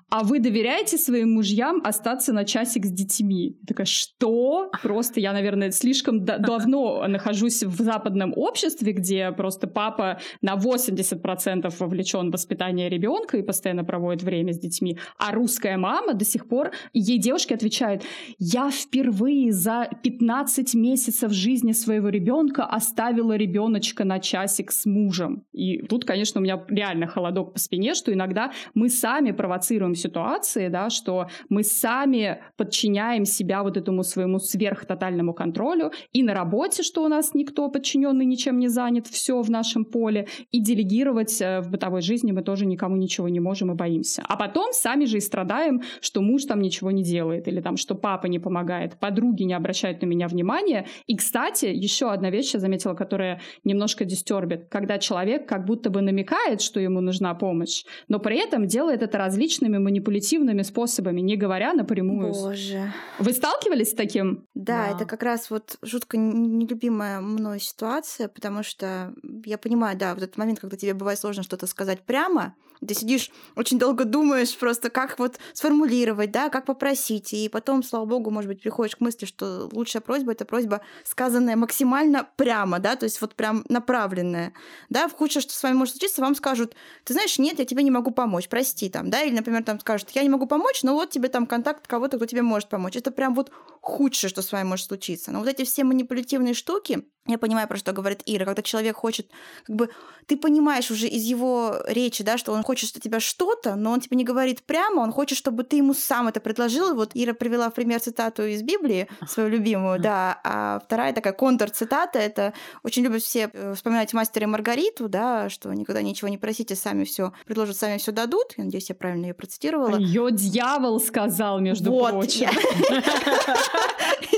а 0.09 0.23
вы 0.23 0.39
доверяете 0.39 0.97
своим 0.97 1.31
мужьям 1.33 1.81
остаться 1.83 2.33
на 2.33 2.43
часик 2.43 2.85
с 2.85 2.91
детьми? 2.91 3.57
Я 3.61 3.67
такая, 3.67 3.85
что? 3.85 4.71
Просто 4.81 5.19
я, 5.19 5.33
наверное, 5.33 5.71
слишком 5.71 6.25
давно 6.25 7.07
нахожусь 7.07 7.63
в 7.63 7.81
западном 7.81 8.33
обществе, 8.35 8.91
где 8.93 9.31
просто 9.31 9.67
папа 9.67 10.19
на 10.41 10.55
80% 10.55 11.73
вовлечен 11.79 12.29
в 12.29 12.33
воспитание 12.33 12.89
ребенка 12.89 13.37
и 13.37 13.43
постоянно 13.43 13.83
проводит 13.83 14.18
время 14.23 14.53
с 14.53 14.59
детьми, 14.59 14.97
а 15.17 15.33
русская 15.33 15.77
мама 15.77 16.13
до 16.13 16.25
сих 16.25 16.47
пор, 16.47 16.71
ей 16.93 17.17
девушки 17.17 17.53
отвечают, 17.53 18.03
я 18.37 18.69
впервые 18.71 19.51
за 19.51 19.89
15 20.03 20.73
месяцев 20.75 21.31
жизни 21.31 21.71
своего 21.71 22.09
ребенка 22.09 22.65
оставила 22.65 23.35
ребеночка 23.35 24.03
на 24.03 24.19
часик 24.19 24.71
с 24.71 24.85
мужем. 24.85 25.45
И 25.53 25.81
тут, 25.83 26.05
конечно, 26.05 26.39
у 26.39 26.43
меня 26.43 26.63
реально 26.67 27.07
холодок 27.07 27.53
по 27.53 27.59
спине, 27.59 27.93
что 27.93 28.13
иногда 28.13 28.51
мы 28.73 28.89
сами 28.89 29.31
провоцируем 29.31 29.95
ситуации, 29.95 30.67
да, 30.67 30.89
что 30.89 31.27
мы 31.49 31.63
сами 31.63 32.41
подчиняем 32.57 33.25
себя 33.25 33.63
вот 33.63 33.77
этому 33.77 34.03
своему 34.03 34.39
сверхтотальному 34.39 35.33
контролю 35.33 35.91
и 36.13 36.23
на 36.23 36.33
работе, 36.33 36.83
что 36.83 37.03
у 37.03 37.07
нас 37.07 37.33
никто 37.33 37.69
подчиненный 37.69 38.25
ничем 38.25 38.59
не 38.59 38.67
занят, 38.67 39.07
все 39.07 39.41
в 39.41 39.49
нашем 39.49 39.85
поле, 39.85 40.27
и 40.51 40.59
делегировать 40.61 41.41
э, 41.41 41.61
в 41.61 41.69
бытовой 41.69 42.01
жизни 42.01 42.31
мы 42.31 42.41
тоже 42.41 42.65
никому 42.65 42.95
ничего 42.95 43.29
не 43.29 43.39
можем 43.39 43.71
и 43.71 43.75
боимся. 43.75 44.08
А 44.17 44.35
потом 44.35 44.71
сами 44.73 45.05
же 45.05 45.17
и 45.17 45.21
страдаем, 45.21 45.81
что 46.01 46.21
муж 46.21 46.45
там 46.45 46.61
ничего 46.61 46.91
не 46.91 47.03
делает, 47.03 47.47
или 47.47 47.61
там, 47.61 47.77
что 47.77 47.95
папа 47.95 48.27
не 48.27 48.39
помогает, 48.39 48.99
подруги 48.99 49.43
не 49.43 49.53
обращают 49.53 50.01
на 50.01 50.05
меня 50.05 50.27
внимания. 50.27 50.87
И, 51.07 51.15
кстати, 51.15 51.65
еще 51.65 52.11
одна 52.11 52.29
вещь 52.29 52.53
я 52.53 52.59
заметила, 52.59 52.93
которая 52.93 53.41
немножко 53.63 54.05
дистербит, 54.05 54.67
когда 54.69 54.97
человек 54.97 55.47
как 55.47 55.65
будто 55.65 55.89
бы 55.89 56.01
намекает, 56.01 56.61
что 56.61 56.79
ему 56.79 57.01
нужна 57.01 57.33
помощь, 57.33 57.83
но 58.07 58.19
при 58.19 58.37
этом 58.37 58.65
делает 58.65 59.01
это 59.01 59.17
различными 59.17 59.77
манипулятивными 59.77 60.61
способами, 60.63 61.21
не 61.21 61.35
говоря 61.35 61.73
напрямую. 61.73 62.33
Боже. 62.33 62.91
Вы 63.19 63.33
сталкивались 63.33 63.91
с 63.91 63.93
таким? 63.93 64.45
Да, 64.53 64.87
да. 64.87 64.95
это 64.95 65.05
как 65.05 65.23
раз 65.23 65.49
вот 65.49 65.77
жутко 65.81 66.17
нелюбимая 66.17 67.21
мной 67.21 67.59
ситуация, 67.59 68.27
потому 68.27 68.63
что 68.63 69.13
я 69.45 69.57
понимаю, 69.57 69.97
да, 69.97 70.13
вот 70.13 70.23
этот 70.23 70.37
момент, 70.37 70.59
когда 70.59 70.77
тебе 70.77 70.93
бывает 70.93 71.19
сложно 71.19 71.43
что-то 71.43 71.67
сказать 71.67 72.01
прямо, 72.01 72.55
ты 72.85 72.93
сидишь, 72.93 73.31
очень 73.55 73.77
долго 73.77 74.05
думаешь 74.05 74.57
просто, 74.57 74.89
как 74.89 75.19
вот 75.19 75.37
сформулировать, 75.53 76.31
да, 76.31 76.49
как 76.49 76.65
попросить. 76.65 77.33
И 77.33 77.49
потом, 77.49 77.83
слава 77.83 78.05
богу, 78.05 78.31
может 78.31 78.47
быть, 78.47 78.61
приходишь 78.61 78.95
к 78.95 79.01
мысли, 79.01 79.25
что 79.25 79.69
лучшая 79.71 80.01
просьба— 80.01 80.31
это 80.33 80.45
просьба, 80.45 80.81
сказанная 81.03 81.55
максимально 81.55 82.27
прямо, 82.37 82.79
да, 82.79 82.95
то 82.95 83.03
есть 83.03 83.19
вот 83.21 83.35
прям 83.35 83.65
направленная. 83.69 84.53
Да, 84.89 85.07
в 85.07 85.13
худшее, 85.13 85.41
что 85.41 85.53
с 85.53 85.61
вами 85.61 85.75
может 85.75 85.95
случиться, 85.95 86.21
вам 86.21 86.35
скажут, 86.35 86.75
ты 87.03 87.13
знаешь, 87.13 87.37
нет, 87.37 87.59
я 87.59 87.65
тебе 87.65 87.83
не 87.83 87.91
могу 87.91 88.11
помочь, 88.11 88.47
прости 88.47 88.89
там, 88.89 89.09
да, 89.09 89.21
или, 89.23 89.35
например, 89.35 89.63
там 89.63 89.79
скажут, 89.79 90.09
я 90.11 90.23
не 90.23 90.29
могу 90.29 90.47
помочь, 90.47 90.83
но 90.83 90.93
вот 90.93 91.09
тебе 91.09 91.27
там 91.27 91.45
контакт 91.45 91.87
кого-то, 91.87 92.17
кто 92.17 92.25
тебе 92.25 92.41
может 92.41 92.69
помочь. 92.69 92.95
Это 92.95 93.11
прям 93.11 93.35
вот 93.35 93.51
худшее, 93.81 94.29
что 94.29 94.41
с 94.41 94.51
вами 94.51 94.67
может 94.67 94.85
случиться. 94.87 95.31
Но 95.31 95.39
вот 95.39 95.47
эти 95.47 95.63
все 95.63 95.83
манипулятивные 95.83 96.53
штуки, 96.53 97.03
я 97.27 97.37
понимаю, 97.37 97.67
про 97.67 97.77
что 97.77 97.93
говорит 97.93 98.23
Ира, 98.25 98.45
когда 98.45 98.61
человек 98.61 98.97
хочет, 98.97 99.27
как 99.65 99.75
бы, 99.75 99.89
ты 100.25 100.37
понимаешь 100.37 100.91
уже 100.91 101.07
из 101.07 101.23
его 101.23 101.77
речи, 101.87 102.23
да, 102.23 102.37
что 102.37 102.53
он 102.53 102.63
хочет 102.63 102.95
от 102.95 103.01
тебя 103.01 103.19
что-то, 103.19 103.75
но 103.75 103.91
он 103.91 103.99
тебе 103.99 104.17
не 104.17 104.23
говорит 104.23 104.63
прямо, 104.63 105.01
он 105.01 105.11
хочет, 105.11 105.37
чтобы 105.37 105.63
ты 105.63 105.77
ему 105.77 105.93
сам 105.93 106.27
это 106.27 106.39
предложил. 106.39 106.95
Вот 106.95 107.11
Ира 107.13 107.33
привела 107.33 107.69
в 107.69 107.73
пример 107.73 107.99
цитату 107.99 108.43
из 108.45 108.63
Библии, 108.63 109.07
свою 109.27 109.49
любимую, 109.49 109.99
да, 109.99 110.39
а 110.43 110.79
вторая 110.83 111.13
такая 111.13 111.33
контр-цитата, 111.33 112.19
это 112.19 112.53
очень 112.83 113.03
любят 113.03 113.21
все 113.21 113.49
э, 113.53 113.73
вспоминать 113.75 114.13
мастера 114.13 114.47
Маргариту, 114.47 115.09
да, 115.09 115.49
что 115.49 115.73
никогда 115.73 116.01
ничего 116.01 116.29
не 116.29 116.37
просите, 116.37 116.75
сами 116.75 117.03
все 117.03 117.33
предложат, 117.45 117.77
сами 117.77 117.97
все 117.97 118.11
дадут. 118.11 118.53
Я 118.57 118.65
надеюсь, 118.65 118.89
я 118.89 118.95
правильно 118.95 119.27
ее 119.27 119.33
процитировала. 119.33 119.97
Ее 119.97 120.31
дьявол 120.31 120.99
сказал, 120.99 121.59
между 121.59 121.91
вот, 121.91 122.11
прочим. 122.11 122.49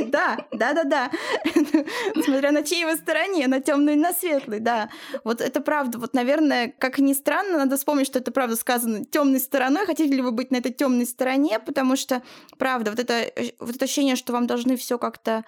Да, 0.07 0.37
да, 0.51 0.73
да, 0.73 0.83
да. 0.83 1.11
Смотря 2.23 2.51
на 2.51 2.63
чьей 2.63 2.80
вы 2.85 2.95
стороне, 2.95 3.47
на 3.47 3.61
темной 3.61 3.93
и 3.93 3.97
на 3.97 4.13
светлой, 4.13 4.59
да. 4.59 4.89
Вот 5.23 5.41
это 5.41 5.61
правда. 5.61 5.97
Вот, 5.97 6.13
наверное, 6.13 6.73
как 6.77 6.99
ни 6.99 7.13
странно, 7.13 7.57
надо 7.57 7.77
вспомнить, 7.77 8.07
что 8.07 8.19
это 8.19 8.31
правда 8.31 8.55
сказано 8.55 9.05
темной 9.05 9.39
стороной. 9.39 9.85
Хотите 9.85 10.13
ли 10.13 10.21
вы 10.21 10.31
быть 10.31 10.51
на 10.51 10.57
этой 10.57 10.71
темной 10.71 11.05
стороне? 11.05 11.59
Потому 11.59 11.95
что, 11.95 12.21
правда, 12.57 12.91
вот 12.91 12.99
это, 12.99 13.13
э, 13.13 13.51
вот 13.59 13.75
это 13.75 13.85
ощущение, 13.85 14.15
что 14.15 14.33
вам 14.33 14.47
должны 14.47 14.75
все 14.77 14.97
как-то 14.97 15.43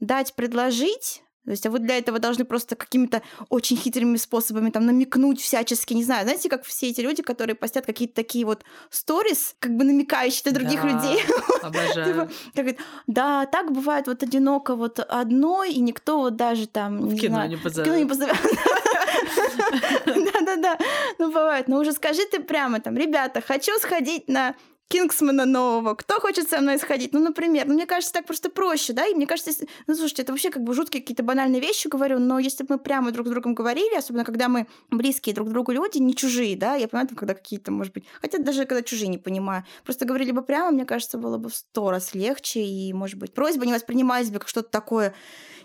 дать, 0.00 0.34
предложить, 0.34 1.22
то 1.48 1.52
есть, 1.52 1.64
а 1.64 1.70
вы 1.70 1.78
для 1.78 1.96
этого 1.96 2.18
должны 2.18 2.44
просто 2.44 2.76
какими-то 2.76 3.22
очень 3.48 3.78
хитрыми 3.78 4.18
способами 4.18 4.68
там 4.68 4.84
намекнуть 4.84 5.40
всячески, 5.40 5.94
не 5.94 6.04
знаю, 6.04 6.24
знаете, 6.24 6.50
как 6.50 6.62
все 6.64 6.90
эти 6.90 7.00
люди, 7.00 7.22
которые 7.22 7.56
постят 7.56 7.86
какие-то 7.86 8.14
такие 8.14 8.44
вот 8.44 8.64
сторис, 8.90 9.56
как 9.58 9.74
бы 9.74 9.84
намекающие 9.84 10.42
на 10.44 10.52
других 10.52 10.82
да, 10.82 10.88
людей. 10.88 11.24
Обожаю. 11.62 12.28
Как, 12.54 12.76
да, 13.06 13.46
так 13.46 13.72
бывает 13.72 14.08
вот 14.08 14.22
одиноко 14.22 14.76
вот 14.76 14.98
одной, 15.00 15.72
и 15.72 15.80
никто 15.80 16.18
вот 16.18 16.36
даже 16.36 16.66
там... 16.66 17.08
В 17.08 17.16
кино 17.16 17.46
не 17.46 17.56
позовет. 17.56 17.88
кино 17.88 17.96
не 17.98 18.04
позовет. 18.04 18.36
Да-да-да, 20.04 20.78
ну 21.18 21.28
бывает. 21.28 21.66
Но 21.68 21.78
уже 21.78 21.92
скажи 21.92 22.26
ты 22.30 22.40
прямо 22.40 22.80
там, 22.80 22.94
ребята, 22.94 23.40
хочу 23.40 23.72
сходить 23.78 24.28
на 24.28 24.54
Кингсмана 24.88 25.44
нового, 25.44 25.94
кто 25.94 26.18
хочет 26.18 26.48
со 26.48 26.60
мной 26.60 26.78
сходить? 26.78 27.12
Ну, 27.12 27.20
например, 27.20 27.66
ну, 27.66 27.74
мне 27.74 27.84
кажется, 27.84 28.12
так 28.12 28.24
просто 28.24 28.48
проще, 28.48 28.94
да, 28.94 29.06
и 29.06 29.14
мне 29.14 29.26
кажется, 29.26 29.50
если... 29.50 29.68
ну, 29.86 29.94
слушайте, 29.94 30.22
это 30.22 30.32
вообще 30.32 30.50
как 30.50 30.62
бы 30.62 30.72
жуткие 30.72 31.02
какие-то 31.02 31.22
банальные 31.22 31.60
вещи 31.60 31.88
говорю, 31.88 32.18
но 32.18 32.38
если 32.38 32.64
бы 32.64 32.74
мы 32.74 32.78
прямо 32.78 33.12
друг 33.12 33.26
с 33.26 33.30
другом 33.30 33.54
говорили, 33.54 33.96
особенно 33.96 34.24
когда 34.24 34.48
мы 34.48 34.66
близкие 34.90 35.34
друг 35.34 35.50
другу 35.50 35.72
люди, 35.72 35.98
не 35.98 36.14
чужие, 36.14 36.56
да, 36.56 36.74
я 36.74 36.88
понимаю, 36.88 37.08
когда 37.14 37.34
какие-то, 37.34 37.70
может 37.70 37.92
быть, 37.92 38.04
хотя 38.22 38.38
даже 38.38 38.64
когда 38.64 38.82
чужие 38.82 39.08
не 39.08 39.18
понимаю, 39.18 39.64
просто 39.84 40.06
говорили 40.06 40.32
бы 40.32 40.42
прямо, 40.42 40.70
мне 40.70 40.86
кажется, 40.86 41.18
было 41.18 41.36
бы 41.36 41.50
в 41.50 41.54
сто 41.54 41.90
раз 41.90 42.14
легче, 42.14 42.60
и, 42.64 42.92
может 42.94 43.18
быть, 43.18 43.34
просьба 43.34 43.66
не 43.66 43.74
воспринималась 43.74 44.30
бы 44.30 44.38
как 44.38 44.48
что-то 44.48 44.70
такое 44.70 45.14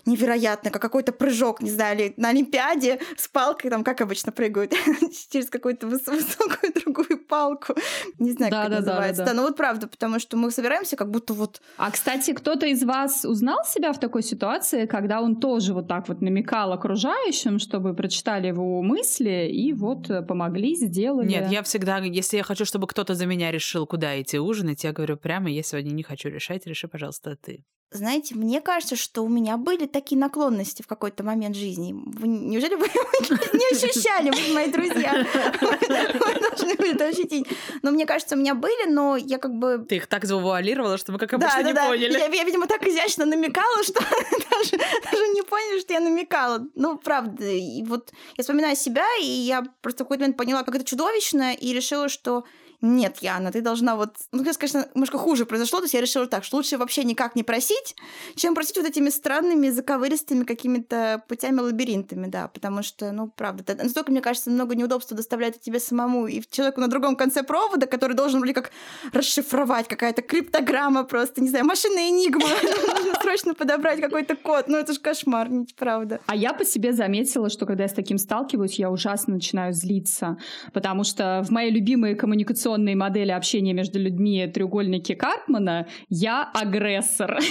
невероятно, 0.06 0.70
как 0.70 0.82
какой-то 0.82 1.12
прыжок, 1.12 1.62
не 1.62 1.70
знаю, 1.70 1.98
или 1.98 2.14
на 2.16 2.28
Олимпиаде 2.28 3.00
с 3.16 3.28
палкой, 3.28 3.70
там, 3.70 3.84
как 3.84 4.00
обычно 4.00 4.32
прыгают, 4.32 4.72
через 5.30 5.48
какую-то 5.48 5.86
высокую 5.86 6.72
другую 6.84 7.18
палку. 7.24 7.74
Не 8.18 8.32
знаю, 8.32 8.52
как 8.52 8.66
это 8.66 8.76
называется. 8.76 9.24
Да, 9.24 9.32
ну 9.32 9.42
вот 9.42 9.56
правда, 9.56 9.86
потому 9.86 10.18
что 10.18 10.36
мы 10.36 10.50
собираемся 10.50 10.96
как 10.96 11.10
будто 11.10 11.34
вот... 11.34 11.60
А, 11.76 11.90
кстати, 11.90 12.32
кто-то 12.32 12.66
из 12.66 12.82
вас 12.84 13.24
узнал 13.24 13.64
себя 13.64 13.92
в 13.92 14.00
такой 14.00 14.22
ситуации, 14.22 14.86
когда 14.86 15.20
он 15.20 15.36
тоже 15.36 15.72
вот 15.74 15.88
так 15.88 16.08
вот 16.08 16.20
намекал 16.20 16.72
окружающим, 16.72 17.58
чтобы 17.58 17.94
прочитали 17.94 18.48
его 18.48 18.82
мысли 18.82 19.48
и 19.50 19.72
вот 19.72 20.08
помогли, 20.28 20.74
сделали? 20.74 21.28
Нет, 21.28 21.50
я 21.50 21.62
всегда, 21.62 21.98
если 21.98 22.36
я 22.36 22.42
хочу, 22.42 22.64
чтобы 22.64 22.86
кто-то 22.86 23.14
за 23.14 23.26
меня 23.26 23.50
решил, 23.50 23.86
куда 23.86 24.20
идти 24.20 24.38
ужинать, 24.38 24.84
я 24.84 24.92
говорю 24.92 25.16
прямо, 25.16 25.50
я 25.50 25.62
сегодня 25.62 25.92
не 25.92 26.02
хочу 26.02 26.28
решать, 26.28 26.66
реши, 26.66 26.88
пожалуйста, 26.88 27.36
ты. 27.36 27.64
Знаете, 27.94 28.34
мне 28.34 28.60
кажется, 28.60 28.96
что 28.96 29.22
у 29.22 29.28
меня 29.28 29.56
были 29.56 29.86
такие 29.86 30.18
наклонности 30.18 30.82
в 30.82 30.88
какой-то 30.88 31.22
момент 31.22 31.54
жизни. 31.54 31.94
Вы, 31.94 32.26
неужели 32.26 32.74
вы 32.74 32.88
не 33.52 33.76
ощущали, 33.76 34.30
вы 34.30 34.52
мои 34.52 34.68
друзья? 34.68 35.24
Вы 35.60 36.40
должны 36.40 36.74
были 36.74 36.94
это 36.96 37.06
ощутить. 37.06 37.46
Но 37.82 37.92
мне 37.92 38.04
кажется, 38.04 38.34
у 38.34 38.38
меня 38.38 38.56
были, 38.56 38.90
но 38.90 39.16
я 39.16 39.38
как 39.38 39.54
бы... 39.54 39.86
Ты 39.88 39.98
их 39.98 40.08
так 40.08 40.24
завуалировала, 40.24 40.98
что 40.98 41.12
мы 41.12 41.18
как 41.18 41.34
обычно 41.34 41.62
не 41.62 41.72
поняли. 41.72 42.18
Я, 42.18 42.26
я, 42.26 42.42
видимо, 42.42 42.66
так 42.66 42.84
изящно 42.84 43.26
намекала, 43.26 43.84
что 43.84 44.00
даже, 44.50 44.76
даже 45.04 45.28
не 45.28 45.42
поняли, 45.42 45.78
что 45.78 45.92
я 45.92 46.00
намекала. 46.00 46.66
Ну, 46.74 46.98
правда. 46.98 47.46
И 47.46 47.84
вот 47.84 48.10
я 48.36 48.42
вспоминаю 48.42 48.74
себя, 48.74 49.06
и 49.20 49.24
я 49.24 49.62
просто 49.82 50.02
в 50.02 50.06
какой-то 50.06 50.22
момент 50.22 50.36
поняла, 50.36 50.64
как 50.64 50.74
это 50.74 50.84
чудовищно, 50.84 51.54
и 51.54 51.72
решила, 51.72 52.08
что 52.08 52.42
нет, 52.84 53.18
Яна, 53.22 53.50
ты 53.50 53.62
должна 53.62 53.96
вот... 53.96 54.16
Ну, 54.32 54.44
сейчас, 54.44 54.58
конечно, 54.58 54.86
немножко 54.94 55.18
хуже 55.18 55.46
произошло, 55.46 55.78
то 55.78 55.84
есть 55.84 55.94
я 55.94 56.00
решила 56.00 56.26
так, 56.26 56.44
что 56.44 56.56
лучше 56.56 56.76
вообще 56.76 57.02
никак 57.04 57.34
не 57.34 57.42
просить, 57.42 57.96
чем 58.36 58.54
просить 58.54 58.76
вот 58.76 58.86
этими 58.86 59.08
странными, 59.08 59.70
заковыристыми 59.70 60.44
какими-то 60.44 61.22
путями, 61.26 61.60
лабиринтами, 61.60 62.26
да, 62.26 62.48
потому 62.48 62.82
что, 62.82 63.10
ну, 63.12 63.28
правда, 63.28 63.72
это 63.72 63.82
настолько, 63.82 64.10
мне 64.10 64.20
кажется, 64.20 64.50
много 64.50 64.74
неудобств 64.74 65.12
доставляет 65.12 65.60
тебе 65.60 65.80
самому, 65.80 66.26
и 66.26 66.42
человеку 66.50 66.80
на 66.80 66.88
другом 66.88 67.16
конце 67.16 67.42
провода, 67.42 67.86
который 67.86 68.14
должен 68.14 68.40
вроде 68.40 68.54
как 68.54 68.70
расшифровать, 69.12 69.88
какая-то 69.88 70.22
криптограмма 70.22 71.04
просто, 71.04 71.40
не 71.40 71.48
знаю, 71.48 71.64
машина 71.64 71.98
Энигма, 72.10 72.48
нужно 72.96 73.14
срочно 73.20 73.54
подобрать 73.54 74.00
какой-то 74.00 74.36
код, 74.36 74.68
ну, 74.68 74.76
это 74.76 74.92
же 74.92 75.00
кошмар, 75.00 75.48
правда. 75.76 76.20
А 76.26 76.36
я 76.36 76.52
по 76.52 76.64
себе 76.64 76.92
заметила, 76.92 77.48
что 77.48 77.64
когда 77.64 77.84
я 77.84 77.88
с 77.88 77.94
таким 77.94 78.18
сталкиваюсь, 78.18 78.78
я 78.78 78.90
ужасно 78.90 79.34
начинаю 79.34 79.72
злиться, 79.72 80.36
потому 80.72 81.04
что 81.04 81.42
в 81.44 81.50
моей 81.50 81.70
любимой 81.70 82.14
коммуникационной 82.14 82.73
традиционные 82.74 82.96
модели 82.96 83.30
общения 83.30 83.72
между 83.72 83.98
людьми 83.98 84.46
треугольники 84.46 85.14
Карпмана, 85.14 85.86
я 86.08 86.50
агрессор. 86.54 87.38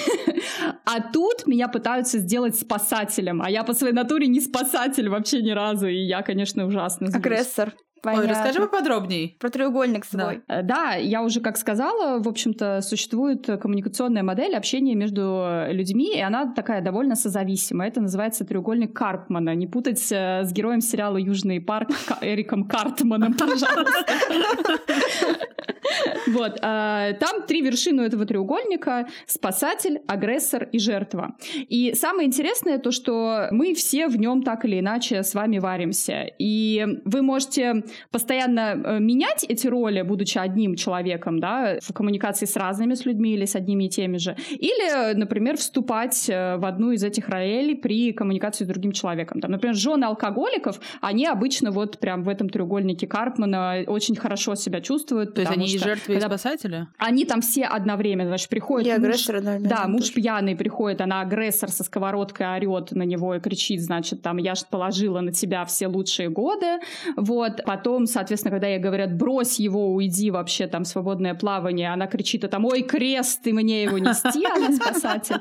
А 0.86 1.00
тут 1.00 1.48
меня 1.48 1.68
пытаются 1.68 2.20
сделать 2.20 2.56
спасателем, 2.56 3.42
а 3.42 3.50
я 3.50 3.64
по 3.64 3.74
своей 3.74 3.94
натуре 3.94 4.28
не 4.28 4.42
спасатель 4.42 5.10
вообще 5.10 5.42
ни 5.42 5.52
разу, 5.52 5.88
и 5.88 5.96
я, 5.96 6.22
конечно, 6.22 6.66
ужасно. 6.66 7.08
Агрессор. 7.14 7.74
Понятно. 8.04 8.26
Ой, 8.26 8.32
расскажи 8.32 8.60
поподробнее. 8.60 9.30
Про 9.40 9.50
треугольник 9.50 10.04
свой. 10.04 10.42
Да. 10.46 10.60
Э, 10.60 10.62
да, 10.62 10.94
я 10.96 11.24
уже 11.24 11.40
как 11.40 11.58
сказала, 11.58 12.22
в 12.22 12.28
общем-то, 12.28 12.82
существует 12.82 13.48
коммуникационная 13.62 14.24
модель 14.24 14.58
общения 14.58 14.94
между 14.94 15.68
людьми, 15.70 16.14
и 16.14 16.20
она 16.20 16.54
такая 16.54 16.82
довольно 16.82 17.16
созависимая. 17.16 17.88
Это 17.88 18.02
называется 18.02 18.44
треугольник 18.44 18.94
Карпмана. 18.94 19.56
Не 19.56 19.68
путать 19.68 20.06
э, 20.12 20.44
с 20.44 20.52
героем 20.52 20.82
сериала 20.82 21.16
«Южный 21.16 21.62
парк» 21.62 21.92
Эриком 22.20 22.68
Картманом, 22.68 23.36
пожалуйста. 23.36 24.06
Вот. 26.28 26.60
А, 26.62 27.14
там 27.14 27.44
три 27.44 27.62
вершины 27.62 28.02
этого 28.02 28.26
треугольника— 28.26 29.08
спасатель, 29.28 30.02
агрессор 30.08 30.64
и 30.72 30.80
жертва. 30.80 31.36
И 31.54 31.94
самое 31.96 32.28
интересное 32.28 32.80
то, 32.80 32.92
что 32.92 33.48
мы 33.52 33.74
все 33.74 34.08
в 34.08 34.18
нем 34.18 34.44
так 34.44 34.66
или 34.66 34.80
иначе 34.80 35.24
с 35.24 35.34
вами 35.34 35.60
варимся. 35.60 36.26
И 36.40 36.86
вы 37.06 37.22
можете 37.22 37.84
постоянно 38.12 38.82
э, 38.84 39.00
менять 39.00 39.44
эти 39.44 39.68
роли, 39.68 40.02
будучи 40.02 40.38
одним 40.38 40.76
человеком, 40.76 41.40
да, 41.40 41.78
в 41.82 41.94
коммуникации 41.94 42.46
с 42.46 42.56
разными 42.56 42.94
с 42.94 43.06
людьми 43.06 43.34
или 43.34 43.46
с 43.46 43.56
одними 43.56 43.86
и 43.86 43.90
теми 43.90 44.18
же. 44.18 44.36
Или, 44.50 45.14
например, 45.14 45.58
вступать 45.58 46.30
э, 46.30 46.58
в 46.58 46.66
одну 46.66 46.92
из 46.92 47.04
этих 47.04 47.30
ролей 47.30 47.76
при 47.76 48.14
коммуникации 48.14 48.66
с 48.66 48.68
другим 48.68 48.92
человеком. 48.92 49.42
Там, 49.42 49.52
например, 49.52 49.76
жены 49.76 50.06
алкоголиков, 50.06 50.80
они 51.02 51.26
обычно 51.26 51.72
вот 51.72 52.00
прям 52.00 52.24
в 52.24 52.30
этом 52.30 52.50
треугольнике 52.50 53.08
Карпмана 53.08 53.84
очень 53.88 54.16
хорошо 54.16 54.56
себя 54.56 54.82
чувствуют. 54.82 55.34
То 55.36 55.42
есть 55.42 55.54
они 55.54 55.66
и 55.68 55.78
жертвы, 55.78 56.16
и 56.16 56.20
спасатели? 56.20 56.88
Они 56.98 57.26
там 57.26 57.42
все 57.42 57.66
одновременно, 57.66 58.30
значит, 58.30 58.50
приходят... 58.50 58.88
И 58.88 58.92
агрессор, 58.92 59.42
муж, 59.42 59.62
Да, 59.62 59.88
муж 59.88 60.02
тоже. 60.02 60.14
пьяный 60.14 60.56
приходит, 60.56 61.02
она 61.02 61.22
агрессор 61.22 61.70
со 61.70 61.84
сковородкой 61.84 62.58
орет 62.58 62.92
на 62.92 63.04
него 63.04 63.36
и 63.36 63.40
кричит, 63.40 63.82
значит, 63.82 64.22
там, 64.22 64.38
я 64.38 64.56
же 64.56 64.64
положила 64.70 65.22
на 65.22 65.32
тебя 65.32 65.66
все 65.66 65.88
лучшие 65.88 66.30
годы. 66.30 66.80
Вот, 67.16 67.64
потом 67.66 67.83
потом, 67.84 68.08
соответственно, 68.08 68.52
когда 68.52 68.68
ей 68.68 68.80
говорят, 68.80 69.14
брось 69.18 69.60
его, 69.60 69.94
уйди 69.94 70.32
вообще, 70.32 70.68
там, 70.68 70.86
свободное 70.86 71.34
плавание, 71.34 71.92
она 71.92 72.08
кричит, 72.08 72.46
а 72.46 72.48
там, 72.48 72.64
ой, 72.64 72.82
крест, 72.82 73.42
ты 73.44 73.52
мне 73.52 73.84
его 73.84 73.98
нести, 73.98 74.46
она 74.56 74.72
спасатель. 74.72 75.36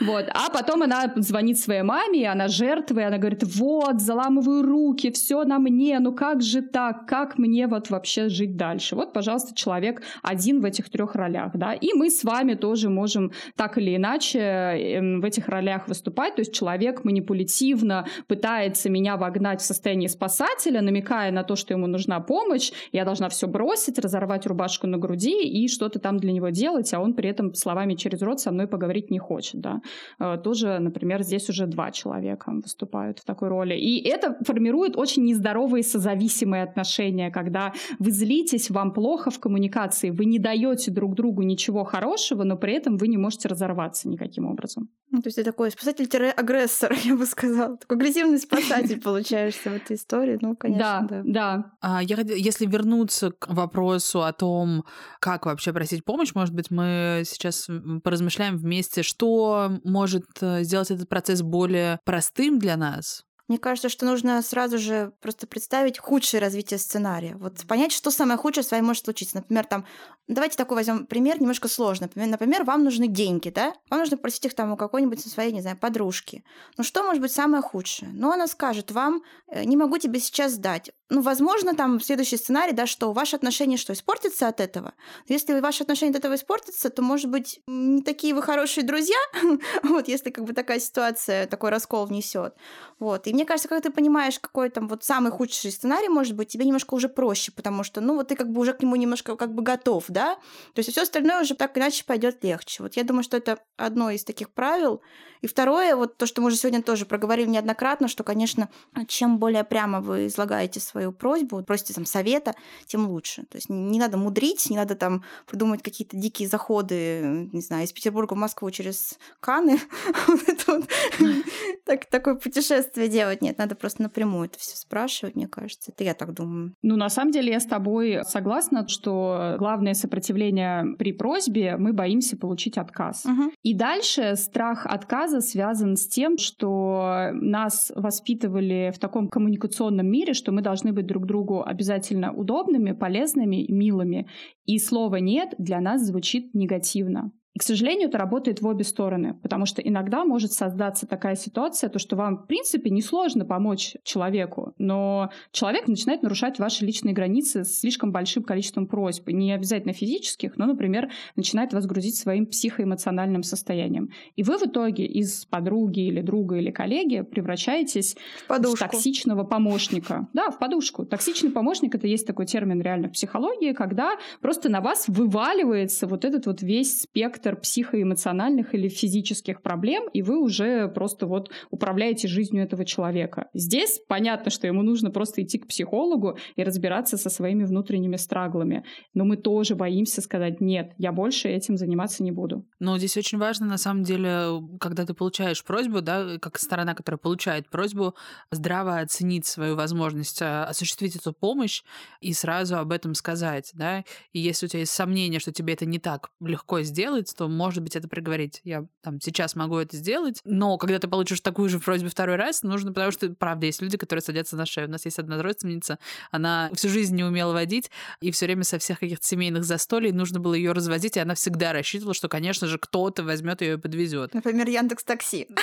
Вот. 0.00 0.26
А 0.28 0.50
потом 0.50 0.82
она 0.82 1.12
звонит 1.16 1.58
своей 1.58 1.82
маме, 1.82 2.30
она 2.30 2.48
жертва, 2.48 3.00
и 3.00 3.02
она 3.04 3.16
говорит, 3.16 3.44
вот, 3.44 4.00
заламываю 4.00 4.62
руки, 4.62 5.10
все 5.10 5.44
на 5.44 5.58
мне, 5.58 5.98
ну 5.98 6.12
как 6.12 6.42
же 6.42 6.60
так, 6.60 7.06
как 7.06 7.38
мне 7.38 7.66
вот 7.66 7.88
вообще 7.88 8.28
жить 8.28 8.56
дальше? 8.56 8.94
Вот, 8.94 9.14
пожалуйста, 9.14 9.54
человек 9.54 10.02
один 10.22 10.60
в 10.60 10.64
этих 10.66 10.90
трех 10.90 11.14
ролях, 11.14 11.52
да, 11.54 11.72
и 11.72 11.94
мы 11.94 12.10
с 12.10 12.24
вами 12.24 12.54
тоже 12.54 12.90
можем 12.90 13.32
так 13.56 13.78
или 13.78 13.96
иначе 13.96 14.38
эм, 14.38 15.20
в 15.22 15.24
этих 15.24 15.48
ролях 15.48 15.88
выступать, 15.88 16.34
то 16.34 16.40
есть 16.40 16.52
человек 16.52 17.04
манипулятивно 17.04 18.06
пытается 18.26 18.90
меня 18.90 19.16
вогнать 19.16 19.62
в 19.62 19.64
состояние 19.64 20.10
спасателя, 20.10 20.82
намекая 20.82 21.30
на 21.32 21.42
то, 21.42 21.56
что 21.56 21.72
ему 21.72 21.85
ему 21.86 21.92
нужна 21.92 22.20
помощь, 22.20 22.72
я 22.92 23.04
должна 23.04 23.28
все 23.28 23.46
бросить, 23.46 23.98
разорвать 23.98 24.46
рубашку 24.46 24.86
на 24.86 24.98
груди 24.98 25.42
и 25.42 25.68
что-то 25.68 25.98
там 25.98 26.18
для 26.18 26.32
него 26.32 26.50
делать, 26.50 26.92
а 26.94 27.00
он 27.00 27.14
при 27.14 27.28
этом 27.28 27.54
словами 27.54 27.94
через 27.94 28.22
рот 28.22 28.40
со 28.40 28.50
мной 28.50 28.66
поговорить 28.66 29.10
не 29.10 29.18
хочет, 29.18 29.60
да. 29.60 29.80
Э, 30.18 30.36
тоже, 30.42 30.78
например, 30.78 31.22
здесь 31.22 31.48
уже 31.48 31.66
два 31.66 31.90
человека 31.90 32.52
выступают 32.52 33.18
в 33.20 33.24
такой 33.24 33.48
роли. 33.48 33.74
И 33.74 34.06
это 34.06 34.36
формирует 34.44 34.96
очень 34.96 35.24
нездоровые 35.24 35.82
созависимые 35.82 36.62
отношения, 36.62 37.30
когда 37.30 37.72
вы 37.98 38.10
злитесь, 38.10 38.70
вам 38.70 38.92
плохо 38.92 39.30
в 39.30 39.38
коммуникации, 39.38 40.10
вы 40.10 40.24
не 40.24 40.38
даете 40.38 40.90
друг 40.90 41.14
другу 41.14 41.42
ничего 41.42 41.84
хорошего, 41.84 42.44
но 42.44 42.56
при 42.56 42.74
этом 42.74 42.96
вы 42.96 43.08
не 43.08 43.16
можете 43.16 43.48
разорваться 43.48 44.08
никаким 44.08 44.46
образом. 44.46 44.88
Ну, 45.10 45.22
то 45.22 45.28
есть 45.28 45.36
ты 45.36 45.44
такой 45.44 45.70
спасатель-агрессор, 45.70 46.94
я 47.04 47.16
бы 47.16 47.26
сказала. 47.26 47.76
Такой 47.76 47.96
агрессивный 47.96 48.38
спасатель 48.38 49.00
получаешься 49.02 49.70
в 49.70 49.74
этой 49.74 49.96
истории. 49.96 50.38
Ну, 50.40 50.56
конечно. 50.56 51.06
Да, 51.08 51.22
да. 51.24 51.65
А, 51.80 52.02
я, 52.02 52.16
если 52.20 52.66
вернуться 52.66 53.30
к 53.30 53.48
вопросу 53.48 54.22
о 54.22 54.32
том, 54.32 54.84
как 55.20 55.46
вообще 55.46 55.72
просить 55.72 56.04
помощь, 56.04 56.34
может 56.34 56.54
быть, 56.54 56.70
мы 56.70 57.22
сейчас 57.26 57.68
поразмышляем 58.02 58.56
вместе, 58.56 59.02
что 59.02 59.78
может 59.84 60.24
э, 60.40 60.62
сделать 60.62 60.90
этот 60.90 61.08
процесс 61.08 61.42
более 61.42 61.98
простым 62.04 62.58
для 62.58 62.76
нас, 62.76 63.26
мне 63.48 63.58
кажется, 63.58 63.88
что 63.88 64.04
нужно 64.06 64.42
сразу 64.42 64.76
же 64.76 65.12
просто 65.20 65.46
представить 65.46 65.98
худшее 65.98 66.40
развитие 66.40 66.78
сценария. 66.78 67.36
Вот 67.36 67.64
понять, 67.68 67.92
что 67.92 68.10
самое 68.10 68.38
худшее 68.38 68.64
с 68.64 68.72
вами 68.72 68.84
может 68.84 69.04
случиться. 69.04 69.36
Например, 69.36 69.64
там, 69.64 69.86
давайте 70.26 70.56
такой 70.56 70.78
возьмем 70.78 71.06
пример, 71.06 71.40
немножко 71.40 71.68
сложный. 71.68 72.10
Например, 72.16 72.64
вам 72.64 72.82
нужны 72.82 73.06
деньги, 73.06 73.50
да? 73.50 73.72
Вам 73.88 74.00
нужно 74.00 74.16
просить 74.16 74.46
их 74.46 74.54
там 74.54 74.72
у 74.72 74.76
какой-нибудь 74.76 75.20
своей, 75.20 75.52
не 75.52 75.60
знаю, 75.60 75.76
подружки. 75.76 76.44
Ну 76.76 76.82
что 76.82 77.04
может 77.04 77.22
быть 77.22 77.30
самое 77.30 77.62
худшее? 77.62 78.10
Ну, 78.12 78.32
она 78.32 78.48
скажет 78.48 78.90
вам, 78.90 79.22
«Э, 79.48 79.62
не 79.62 79.76
могу 79.76 79.98
тебе 79.98 80.18
сейчас 80.18 80.54
сдать 80.54 80.90
ну, 81.08 81.20
возможно, 81.22 81.74
там 81.74 82.00
следующий 82.00 82.36
сценарий, 82.36 82.72
да, 82.72 82.86
что 82.86 83.12
ваши 83.12 83.36
отношения 83.36 83.76
что, 83.76 83.92
испортятся 83.92 84.48
от 84.48 84.60
этого? 84.60 84.94
Если 85.28 85.60
ваши 85.60 85.84
отношения 85.84 86.10
от 86.10 86.16
этого 86.18 86.34
испортятся, 86.34 86.90
то, 86.90 87.00
может 87.00 87.30
быть, 87.30 87.60
не 87.68 88.02
такие 88.02 88.34
вы 88.34 88.42
хорошие 88.42 88.84
друзья, 88.84 89.16
вот, 89.84 90.08
если 90.08 90.30
как 90.30 90.44
бы 90.44 90.52
такая 90.52 90.80
ситуация, 90.80 91.46
такой 91.46 91.70
раскол 91.70 92.06
внесет. 92.06 92.54
Вот. 92.98 93.28
И 93.28 93.32
мне 93.32 93.44
кажется, 93.44 93.68
когда 93.68 93.88
ты 93.88 93.94
понимаешь, 93.94 94.40
какой 94.40 94.68
там 94.68 94.88
вот 94.88 95.04
самый 95.04 95.30
худший 95.30 95.70
сценарий 95.70 96.08
может 96.08 96.34
быть, 96.34 96.48
тебе 96.48 96.64
немножко 96.64 96.94
уже 96.94 97.08
проще, 97.08 97.52
потому 97.52 97.84
что, 97.84 98.00
ну, 98.00 98.16
вот 98.16 98.28
ты 98.28 98.36
как 98.36 98.50
бы 98.50 98.60
уже 98.60 98.72
к 98.72 98.82
нему 98.82 98.96
немножко 98.96 99.36
как 99.36 99.54
бы 99.54 99.62
готов, 99.62 100.06
да? 100.08 100.34
То 100.74 100.80
есть 100.80 100.90
все 100.90 101.02
остальное 101.02 101.40
уже 101.40 101.54
так 101.54 101.78
иначе 101.78 102.04
пойдет 102.04 102.42
легче. 102.42 102.82
Вот 102.82 102.96
я 102.96 103.04
думаю, 103.04 103.22
что 103.22 103.36
это 103.36 103.58
одно 103.76 104.10
из 104.10 104.24
таких 104.24 104.50
правил. 104.50 105.02
И 105.42 105.46
второе, 105.46 105.94
вот 105.94 106.16
то, 106.16 106.26
что 106.26 106.40
мы 106.40 106.48
уже 106.48 106.56
сегодня 106.56 106.82
тоже 106.82 107.06
проговорили 107.06 107.48
неоднократно, 107.48 108.08
что, 108.08 108.24
конечно, 108.24 108.68
чем 109.06 109.38
более 109.38 109.64
прямо 109.64 110.00
вы 110.00 110.26
излагаете 110.26 110.80
свою 110.96 111.12
просьбу, 111.12 111.62
просите 111.62 111.92
там 111.92 112.06
совета, 112.06 112.54
тем 112.86 113.06
лучше. 113.08 113.42
То 113.50 113.58
есть 113.58 113.68
не 113.68 113.98
надо 113.98 114.16
мудрить, 114.16 114.70
не 114.70 114.76
надо 114.76 114.94
там 114.94 115.22
придумать 115.46 115.82
какие-то 115.82 116.16
дикие 116.16 116.48
заходы, 116.48 117.50
не 117.52 117.60
знаю, 117.60 117.84
из 117.84 117.92
Петербурга 117.92 118.32
в 118.32 118.38
Москву 118.38 118.70
через 118.70 119.18
Каны. 119.40 119.78
так, 121.84 122.06
такое 122.06 122.36
путешествие 122.36 123.08
делать. 123.08 123.42
Нет, 123.42 123.58
надо 123.58 123.74
просто 123.74 124.02
напрямую 124.02 124.46
это 124.46 124.58
все 124.58 124.76
спрашивать, 124.76 125.36
мне 125.36 125.48
кажется. 125.48 125.92
Это 125.92 126.02
я 126.02 126.14
так 126.14 126.32
думаю. 126.32 126.74
Ну, 126.82 126.96
на 126.96 127.10
самом 127.10 127.30
деле, 127.30 127.52
я 127.52 127.60
с 127.60 127.66
тобой 127.66 128.20
согласна, 128.24 128.88
что 128.88 129.56
главное 129.58 129.92
сопротивление 129.92 130.96
при 130.98 131.12
просьбе 131.12 131.76
мы 131.76 131.92
боимся 131.92 132.38
получить 132.38 132.78
отказ. 132.78 133.26
И 133.62 133.74
дальше 133.74 134.34
страх 134.36 134.86
отказа 134.86 135.42
связан 135.42 135.96
с 135.96 136.06
тем, 136.06 136.38
что 136.38 137.30
нас 137.34 137.92
воспитывали 137.94 138.92
в 138.94 138.98
таком 138.98 139.28
коммуникационном 139.28 140.06
мире, 140.06 140.32
что 140.32 140.52
мы 140.52 140.62
должны 140.62 140.85
быть 140.92 141.06
друг 141.06 141.26
другу 141.26 141.62
обязательно 141.62 142.32
удобными, 142.32 142.92
полезными, 142.92 143.70
милыми. 143.70 144.28
И 144.64 144.78
слово 144.78 145.16
«нет» 145.16 145.54
для 145.58 145.80
нас 145.80 146.06
звучит 146.06 146.54
негативно. 146.54 147.32
И, 147.56 147.58
к 147.58 147.62
сожалению, 147.62 148.08
это 148.08 148.18
работает 148.18 148.60
в 148.60 148.66
обе 148.66 148.84
стороны, 148.84 149.32
потому 149.32 149.64
что 149.64 149.80
иногда 149.80 150.26
может 150.26 150.52
создаться 150.52 151.06
такая 151.06 151.36
ситуация, 151.36 151.88
то, 151.88 151.98
что 151.98 152.14
вам, 152.14 152.36
в 152.36 152.46
принципе, 152.46 152.90
несложно 152.90 153.46
помочь 153.46 153.96
человеку, 154.04 154.74
но 154.76 155.30
человек 155.52 155.88
начинает 155.88 156.22
нарушать 156.22 156.58
ваши 156.58 156.84
личные 156.84 157.14
границы 157.14 157.64
с 157.64 157.80
слишком 157.80 158.12
большим 158.12 158.42
количеством 158.42 158.86
просьб, 158.86 159.28
не 159.28 159.54
обязательно 159.54 159.94
физических, 159.94 160.58
но, 160.58 160.66
например, 160.66 161.10
начинает 161.34 161.72
вас 161.72 161.86
грузить 161.86 162.18
своим 162.18 162.44
психоэмоциональным 162.44 163.42
состоянием. 163.42 164.10
И 164.34 164.42
вы 164.42 164.58
в 164.58 164.62
итоге 164.64 165.06
из 165.06 165.46
подруги 165.46 166.00
или 166.00 166.20
друга 166.20 166.56
или 166.56 166.70
коллеги 166.70 167.22
превращаетесь 167.22 168.18
в, 168.50 168.52
в 168.52 168.78
токсичного 168.78 169.44
помощника. 169.44 170.28
Да, 170.34 170.50
в 170.50 170.58
подушку. 170.58 171.06
Токсичный 171.06 171.50
помощник— 171.50 171.94
это 171.94 172.06
есть 172.06 172.26
такой 172.26 172.44
термин 172.44 172.82
реально 172.82 173.08
в 173.08 173.12
психологии, 173.12 173.72
когда 173.72 174.10
просто 174.42 174.68
на 174.68 174.82
вас 174.82 175.08
вываливается 175.08 176.06
вот 176.06 176.26
этот 176.26 176.44
вот 176.44 176.60
весь 176.60 177.00
спектр 177.00 177.45
спектр 177.46 177.60
психоэмоциональных 177.60 178.74
или 178.74 178.88
физических 178.88 179.62
проблем, 179.62 180.08
и 180.12 180.22
вы 180.22 180.38
уже 180.38 180.88
просто 180.88 181.26
вот 181.26 181.50
управляете 181.70 182.28
жизнью 182.28 182.64
этого 182.64 182.84
человека. 182.84 183.48
Здесь 183.54 184.00
понятно, 184.08 184.50
что 184.50 184.66
ему 184.66 184.82
нужно 184.82 185.10
просто 185.10 185.42
идти 185.42 185.58
к 185.58 185.68
психологу 185.68 186.38
и 186.56 186.64
разбираться 186.64 187.16
со 187.16 187.30
своими 187.30 187.64
внутренними 187.64 188.16
страглами. 188.16 188.84
Но 189.14 189.24
мы 189.24 189.36
тоже 189.36 189.74
боимся 189.76 190.20
сказать, 190.20 190.60
нет, 190.60 190.92
я 190.98 191.12
больше 191.12 191.48
этим 191.48 191.76
заниматься 191.76 192.24
не 192.24 192.32
буду. 192.32 192.64
Но 192.80 192.98
здесь 192.98 193.16
очень 193.16 193.38
важно, 193.38 193.66
на 193.66 193.78
самом 193.78 194.02
деле, 194.02 194.60
когда 194.80 195.04
ты 195.04 195.14
получаешь 195.14 195.64
просьбу, 195.64 196.00
да, 196.00 196.38
как 196.40 196.58
сторона, 196.58 196.94
которая 196.94 197.18
получает 197.18 197.70
просьбу, 197.70 198.14
здраво 198.50 198.98
оценить 198.98 199.46
свою 199.46 199.76
возможность 199.76 200.42
а, 200.42 200.64
осуществить 200.64 201.16
эту 201.16 201.32
помощь 201.32 201.82
и 202.20 202.32
сразу 202.32 202.76
об 202.76 202.90
этом 202.92 203.14
сказать, 203.14 203.70
да. 203.74 204.04
И 204.32 204.40
если 204.40 204.66
у 204.66 204.68
тебя 204.68 204.80
есть 204.80 204.92
сомнение, 204.92 205.38
что 205.38 205.52
тебе 205.52 205.74
это 205.74 205.86
не 205.86 205.98
так 205.98 206.30
легко 206.40 206.80
сделать, 206.82 207.35
то, 207.36 207.48
может 207.48 207.82
быть, 207.82 207.96
это 207.96 208.08
проговорить. 208.08 208.60
Я 208.64 208.86
там 209.02 209.20
сейчас 209.20 209.54
могу 209.54 209.76
это 209.76 209.96
сделать, 209.96 210.40
но 210.44 210.78
когда 210.78 210.98
ты 210.98 211.08
получишь 211.08 211.40
такую 211.40 211.68
же 211.68 211.78
просьбу 211.78 212.08
второй 212.08 212.36
раз, 212.36 212.62
нужно, 212.62 212.92
потому 212.92 213.12
что, 213.12 213.28
правда, 213.30 213.66
есть 213.66 213.82
люди, 213.82 213.96
которые 213.96 214.22
садятся 214.22 214.56
на 214.56 214.66
шею. 214.66 214.88
У 214.88 214.90
нас 214.90 215.04
есть 215.04 215.18
одна 215.18 215.40
родственница, 215.42 215.98
она 216.30 216.70
всю 216.74 216.88
жизнь 216.88 217.14
не 217.14 217.24
умела 217.24 217.52
водить, 217.52 217.90
и 218.20 218.30
все 218.30 218.46
время 218.46 218.64
со 218.64 218.78
всех 218.78 219.00
каких-то 219.00 219.26
семейных 219.26 219.64
застолий 219.64 220.12
нужно 220.12 220.40
было 220.40 220.54
ее 220.54 220.72
развозить, 220.72 221.16
и 221.16 221.20
она 221.20 221.34
всегда 221.34 221.72
рассчитывала, 221.72 222.14
что, 222.14 222.28
конечно 222.28 222.66
же, 222.66 222.78
кто-то 222.78 223.22
возьмет 223.22 223.60
ее 223.60 223.74
и 223.74 223.76
подвезет. 223.76 224.34
Например, 224.34 224.68
Яндекс 224.68 225.04
Такси. 225.04 225.48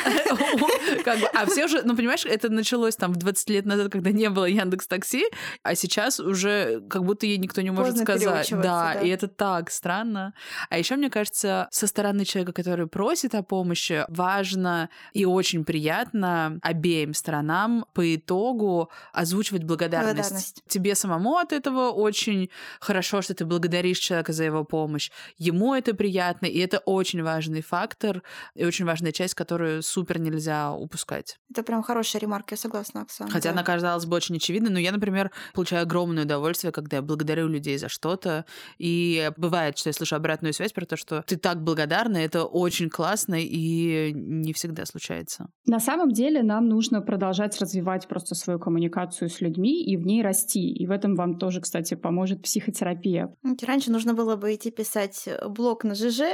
А 1.34 1.46
все 1.46 1.68
же, 1.68 1.82
ну, 1.84 1.96
понимаешь, 1.96 2.26
это 2.26 2.50
началось 2.50 2.96
там 2.96 3.14
в 3.14 3.18
20 3.18 3.50
лет 3.50 3.66
назад, 3.66 3.92
когда 3.92 4.12
не 4.12 4.30
было 4.30 4.46
Яндекс 4.46 4.88
Такси, 4.88 5.26
а 5.64 5.76
сейчас 5.76 6.20
уже 6.20 6.82
как 6.90 7.04
будто 7.04 7.26
ей 7.26 7.38
никто 7.38 7.62
не 7.62 7.72
может 7.72 7.98
сказать. 7.98 8.50
Да, 8.62 8.94
и 8.94 9.10
это 9.10 9.28
так 9.28 9.72
странно. 9.72 10.34
А 10.70 10.78
еще, 10.78 10.96
мне 10.96 11.10
кажется, 11.10 11.53
со 11.72 11.88
стороны 11.88 12.26
человека, 12.26 12.54
который 12.54 12.88
просит 12.88 13.36
о 13.36 13.44
помощи, 13.44 14.06
важно 14.10 14.90
и 15.14 15.26
очень 15.26 15.66
приятно 15.66 16.60
обеим 16.62 17.14
сторонам 17.14 17.86
по 17.94 18.16
итогу 18.16 18.90
озвучивать 19.12 19.64
благодарность. 19.64 20.16
благодарность. 20.16 20.64
Тебе 20.68 20.96
самому 20.96 21.38
от 21.38 21.54
этого 21.54 21.90
очень 21.92 22.50
хорошо, 22.80 23.22
что 23.22 23.34
ты 23.34 23.46
благодаришь 23.46 24.00
человека 24.00 24.34
за 24.34 24.44
его 24.44 24.64
помощь. 24.64 25.12
Ему 25.38 25.74
это 25.74 25.94
приятно, 25.94 26.46
и 26.46 26.60
это 26.60 26.80
очень 26.80 27.24
важный 27.24 27.62
фактор 27.62 28.24
и 28.56 28.66
очень 28.66 28.86
важная 28.86 29.12
часть, 29.12 29.34
которую 29.34 29.84
супер 29.84 30.20
нельзя 30.20 30.72
упускать. 30.74 31.40
Это 31.50 31.64
прям 31.64 31.84
хорошая 31.84 32.22
ремарка, 32.22 32.54
я 32.54 32.58
согласна, 32.58 33.02
Оксана. 33.02 33.32
Хотя 33.32 33.50
да. 33.50 33.52
она 33.52 33.64
казалась 33.64 34.06
бы 34.06 34.16
очень 34.16 34.38
очевидной, 34.38 34.72
но 34.72 34.80
я, 34.80 34.92
например, 34.92 35.32
получаю 35.54 35.84
огромное 35.84 36.24
удовольствие, 36.24 36.72
когда 36.72 36.98
я 36.98 37.02
благодарю 37.02 37.48
людей 37.48 37.78
за 37.78 37.90
что-то, 37.90 38.46
и 38.78 39.32
бывает, 39.38 39.78
что 39.78 39.90
я 39.90 39.94
слышу 39.94 40.16
обратную 40.16 40.54
связь 40.54 40.74
про 40.74 40.86
то, 40.86 40.98
что 40.98 41.24
ты 41.28 41.38
так 41.44 41.62
благодарна, 41.62 42.18
это 42.18 42.46
очень 42.46 42.90
классно, 42.90 43.36
и 43.38 44.14
не 44.14 44.54
всегда 44.54 44.86
случается. 44.86 45.48
На 45.68 45.80
самом 45.80 46.12
деле 46.12 46.42
нам 46.42 46.70
нужно 46.70 47.02
продолжать 47.02 47.60
развивать 47.60 48.08
просто 48.08 48.34
свою 48.34 48.60
коммуникацию 48.60 49.30
с 49.30 49.42
людьми 49.42 49.84
и 49.84 49.98
в 49.98 50.06
ней 50.06 50.24
расти. 50.24 50.74
И 50.74 50.88
в 50.88 50.92
этом 50.92 51.16
вам 51.16 51.38
тоже, 51.38 51.60
кстати, 51.60 51.96
поможет 51.96 52.42
психотерапия. 52.42 53.36
Раньше 53.68 53.92
нужно 53.92 54.14
было 54.14 54.38
бы 54.38 54.56
идти 54.56 54.72
писать 54.72 55.28
блог 55.50 55.84
на 55.84 55.96
ЖЖ, 55.96 56.22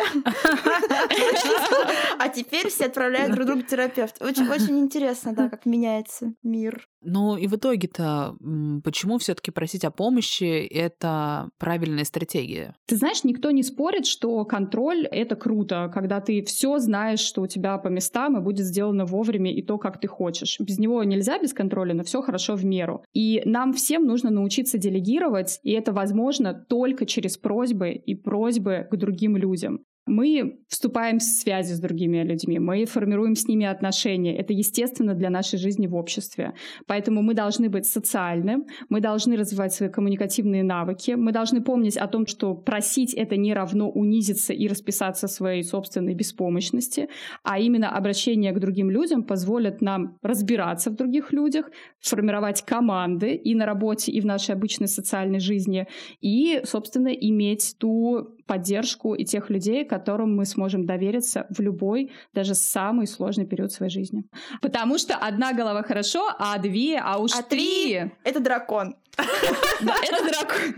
а 2.19 2.29
теперь 2.29 2.69
все 2.69 2.85
отправляют 2.85 3.33
друг 3.33 3.47
другу 3.47 3.63
терапевт. 3.63 4.21
Очень 4.21 4.79
интересно, 4.79 5.33
да, 5.33 5.49
как 5.49 5.65
меняется 5.65 6.33
мир. 6.43 6.87
Ну 7.01 7.37
и 7.37 7.47
в 7.47 7.55
итоге-то 7.55 8.35
почему 8.83 9.17
все-таки 9.17 9.51
просить 9.51 9.85
о 9.85 9.91
помощи 9.91 10.65
это 10.67 11.49
правильная 11.57 12.03
стратегия? 12.03 12.75
Ты 12.85 12.97
знаешь, 12.97 13.23
никто 13.23 13.51
не 13.51 13.63
спорит, 13.63 14.05
что 14.05 14.43
контроль 14.45 15.05
это 15.05 15.35
круто, 15.35 15.89
когда 15.93 16.19
ты 16.19 16.43
все 16.43 16.79
знаешь, 16.79 17.19
что 17.19 17.41
у 17.41 17.47
тебя 17.47 17.77
по 17.77 17.87
местам 17.87 18.37
и 18.37 18.41
будет 18.41 18.65
сделано 18.65 19.05
вовремя 19.05 19.53
и 19.53 19.61
то, 19.61 19.77
как 19.77 19.99
ты 19.99 20.07
хочешь. 20.07 20.57
Без 20.59 20.79
него 20.79 21.03
нельзя 21.03 21.39
без 21.39 21.53
контроля, 21.53 21.93
но 21.93 22.03
все 22.03 22.21
хорошо 22.21 22.55
в 22.55 22.65
меру. 22.65 23.03
И 23.13 23.41
нам 23.45 23.73
всем 23.73 24.05
нужно 24.05 24.29
научиться 24.29 24.77
делегировать, 24.77 25.59
и 25.63 25.71
это 25.71 25.93
возможно 25.93 26.53
только 26.53 27.05
через 27.05 27.37
просьбы 27.37 27.91
и 27.91 28.15
просьбы 28.15 28.87
к 28.89 28.95
другим 28.95 29.37
людям 29.37 29.85
мы 30.05 30.59
вступаем 30.67 31.19
в 31.19 31.23
связи 31.23 31.73
с 31.73 31.79
другими 31.79 32.23
людьми, 32.23 32.59
мы 32.59 32.85
формируем 32.85 33.35
с 33.35 33.47
ними 33.47 33.65
отношения. 33.65 34.37
Это 34.37 34.53
естественно 34.53 35.13
для 35.13 35.29
нашей 35.29 35.59
жизни 35.59 35.87
в 35.87 35.95
обществе. 35.95 36.53
Поэтому 36.87 37.21
мы 37.21 37.33
должны 37.33 37.69
быть 37.69 37.85
социальным, 37.85 38.65
мы 38.89 39.01
должны 39.01 39.35
развивать 39.35 39.73
свои 39.73 39.89
коммуникативные 39.89 40.63
навыки, 40.63 41.11
мы 41.11 41.31
должны 41.31 41.61
помнить 41.61 41.97
о 41.97 42.07
том, 42.07 42.25
что 42.25 42.55
просить 42.55 43.13
это 43.13 43.37
не 43.37 43.53
равно 43.53 43.89
унизиться 43.89 44.53
и 44.53 44.67
расписаться 44.67 45.27
своей 45.27 45.63
собственной 45.63 46.15
беспомощности, 46.15 47.07
а 47.43 47.59
именно 47.59 47.89
обращение 47.89 48.51
к 48.51 48.59
другим 48.59 48.89
людям 48.89 49.23
позволит 49.23 49.81
нам 49.81 50.17
разбираться 50.21 50.89
в 50.89 50.95
других 50.95 51.31
людях, 51.31 51.69
формировать 51.99 52.63
команды 52.63 53.35
и 53.35 53.55
на 53.55 53.65
работе, 53.65 54.11
и 54.11 54.21
в 54.21 54.25
нашей 54.25 54.55
обычной 54.55 54.87
социальной 54.87 55.39
жизни, 55.39 55.87
и, 56.21 56.61
собственно, 56.63 57.09
иметь 57.09 57.75
ту 57.79 58.38
поддержку 58.49 59.13
и 59.13 59.23
тех 59.25 59.51
людей, 59.51 59.85
которым 59.85 60.35
мы 60.35 60.45
сможем 60.45 60.87
довериться 60.87 61.45
в 61.51 61.61
любой, 61.61 62.11
даже 62.33 62.55
самый 62.55 63.05
сложный 63.05 63.45
период 63.45 63.71
своей 63.71 63.91
жизни. 63.91 64.23
Потому 64.59 64.97
что 64.97 65.15
одна 65.15 65.53
голова 65.53 65.83
хорошо, 65.83 66.27
а 66.39 66.57
две, 66.57 66.97
а 66.97 67.19
уж 67.19 67.31
а 67.35 67.43
три... 67.43 68.11
Это 68.23 68.39
дракон. 68.39 68.95
Это 69.17 70.23
дракон. 70.31 70.75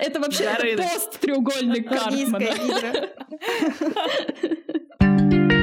Это, 0.00 0.18
вообще 0.20 0.76
пост 0.78 1.20
треугольник 1.20 1.88
Карпмана. 1.88 2.46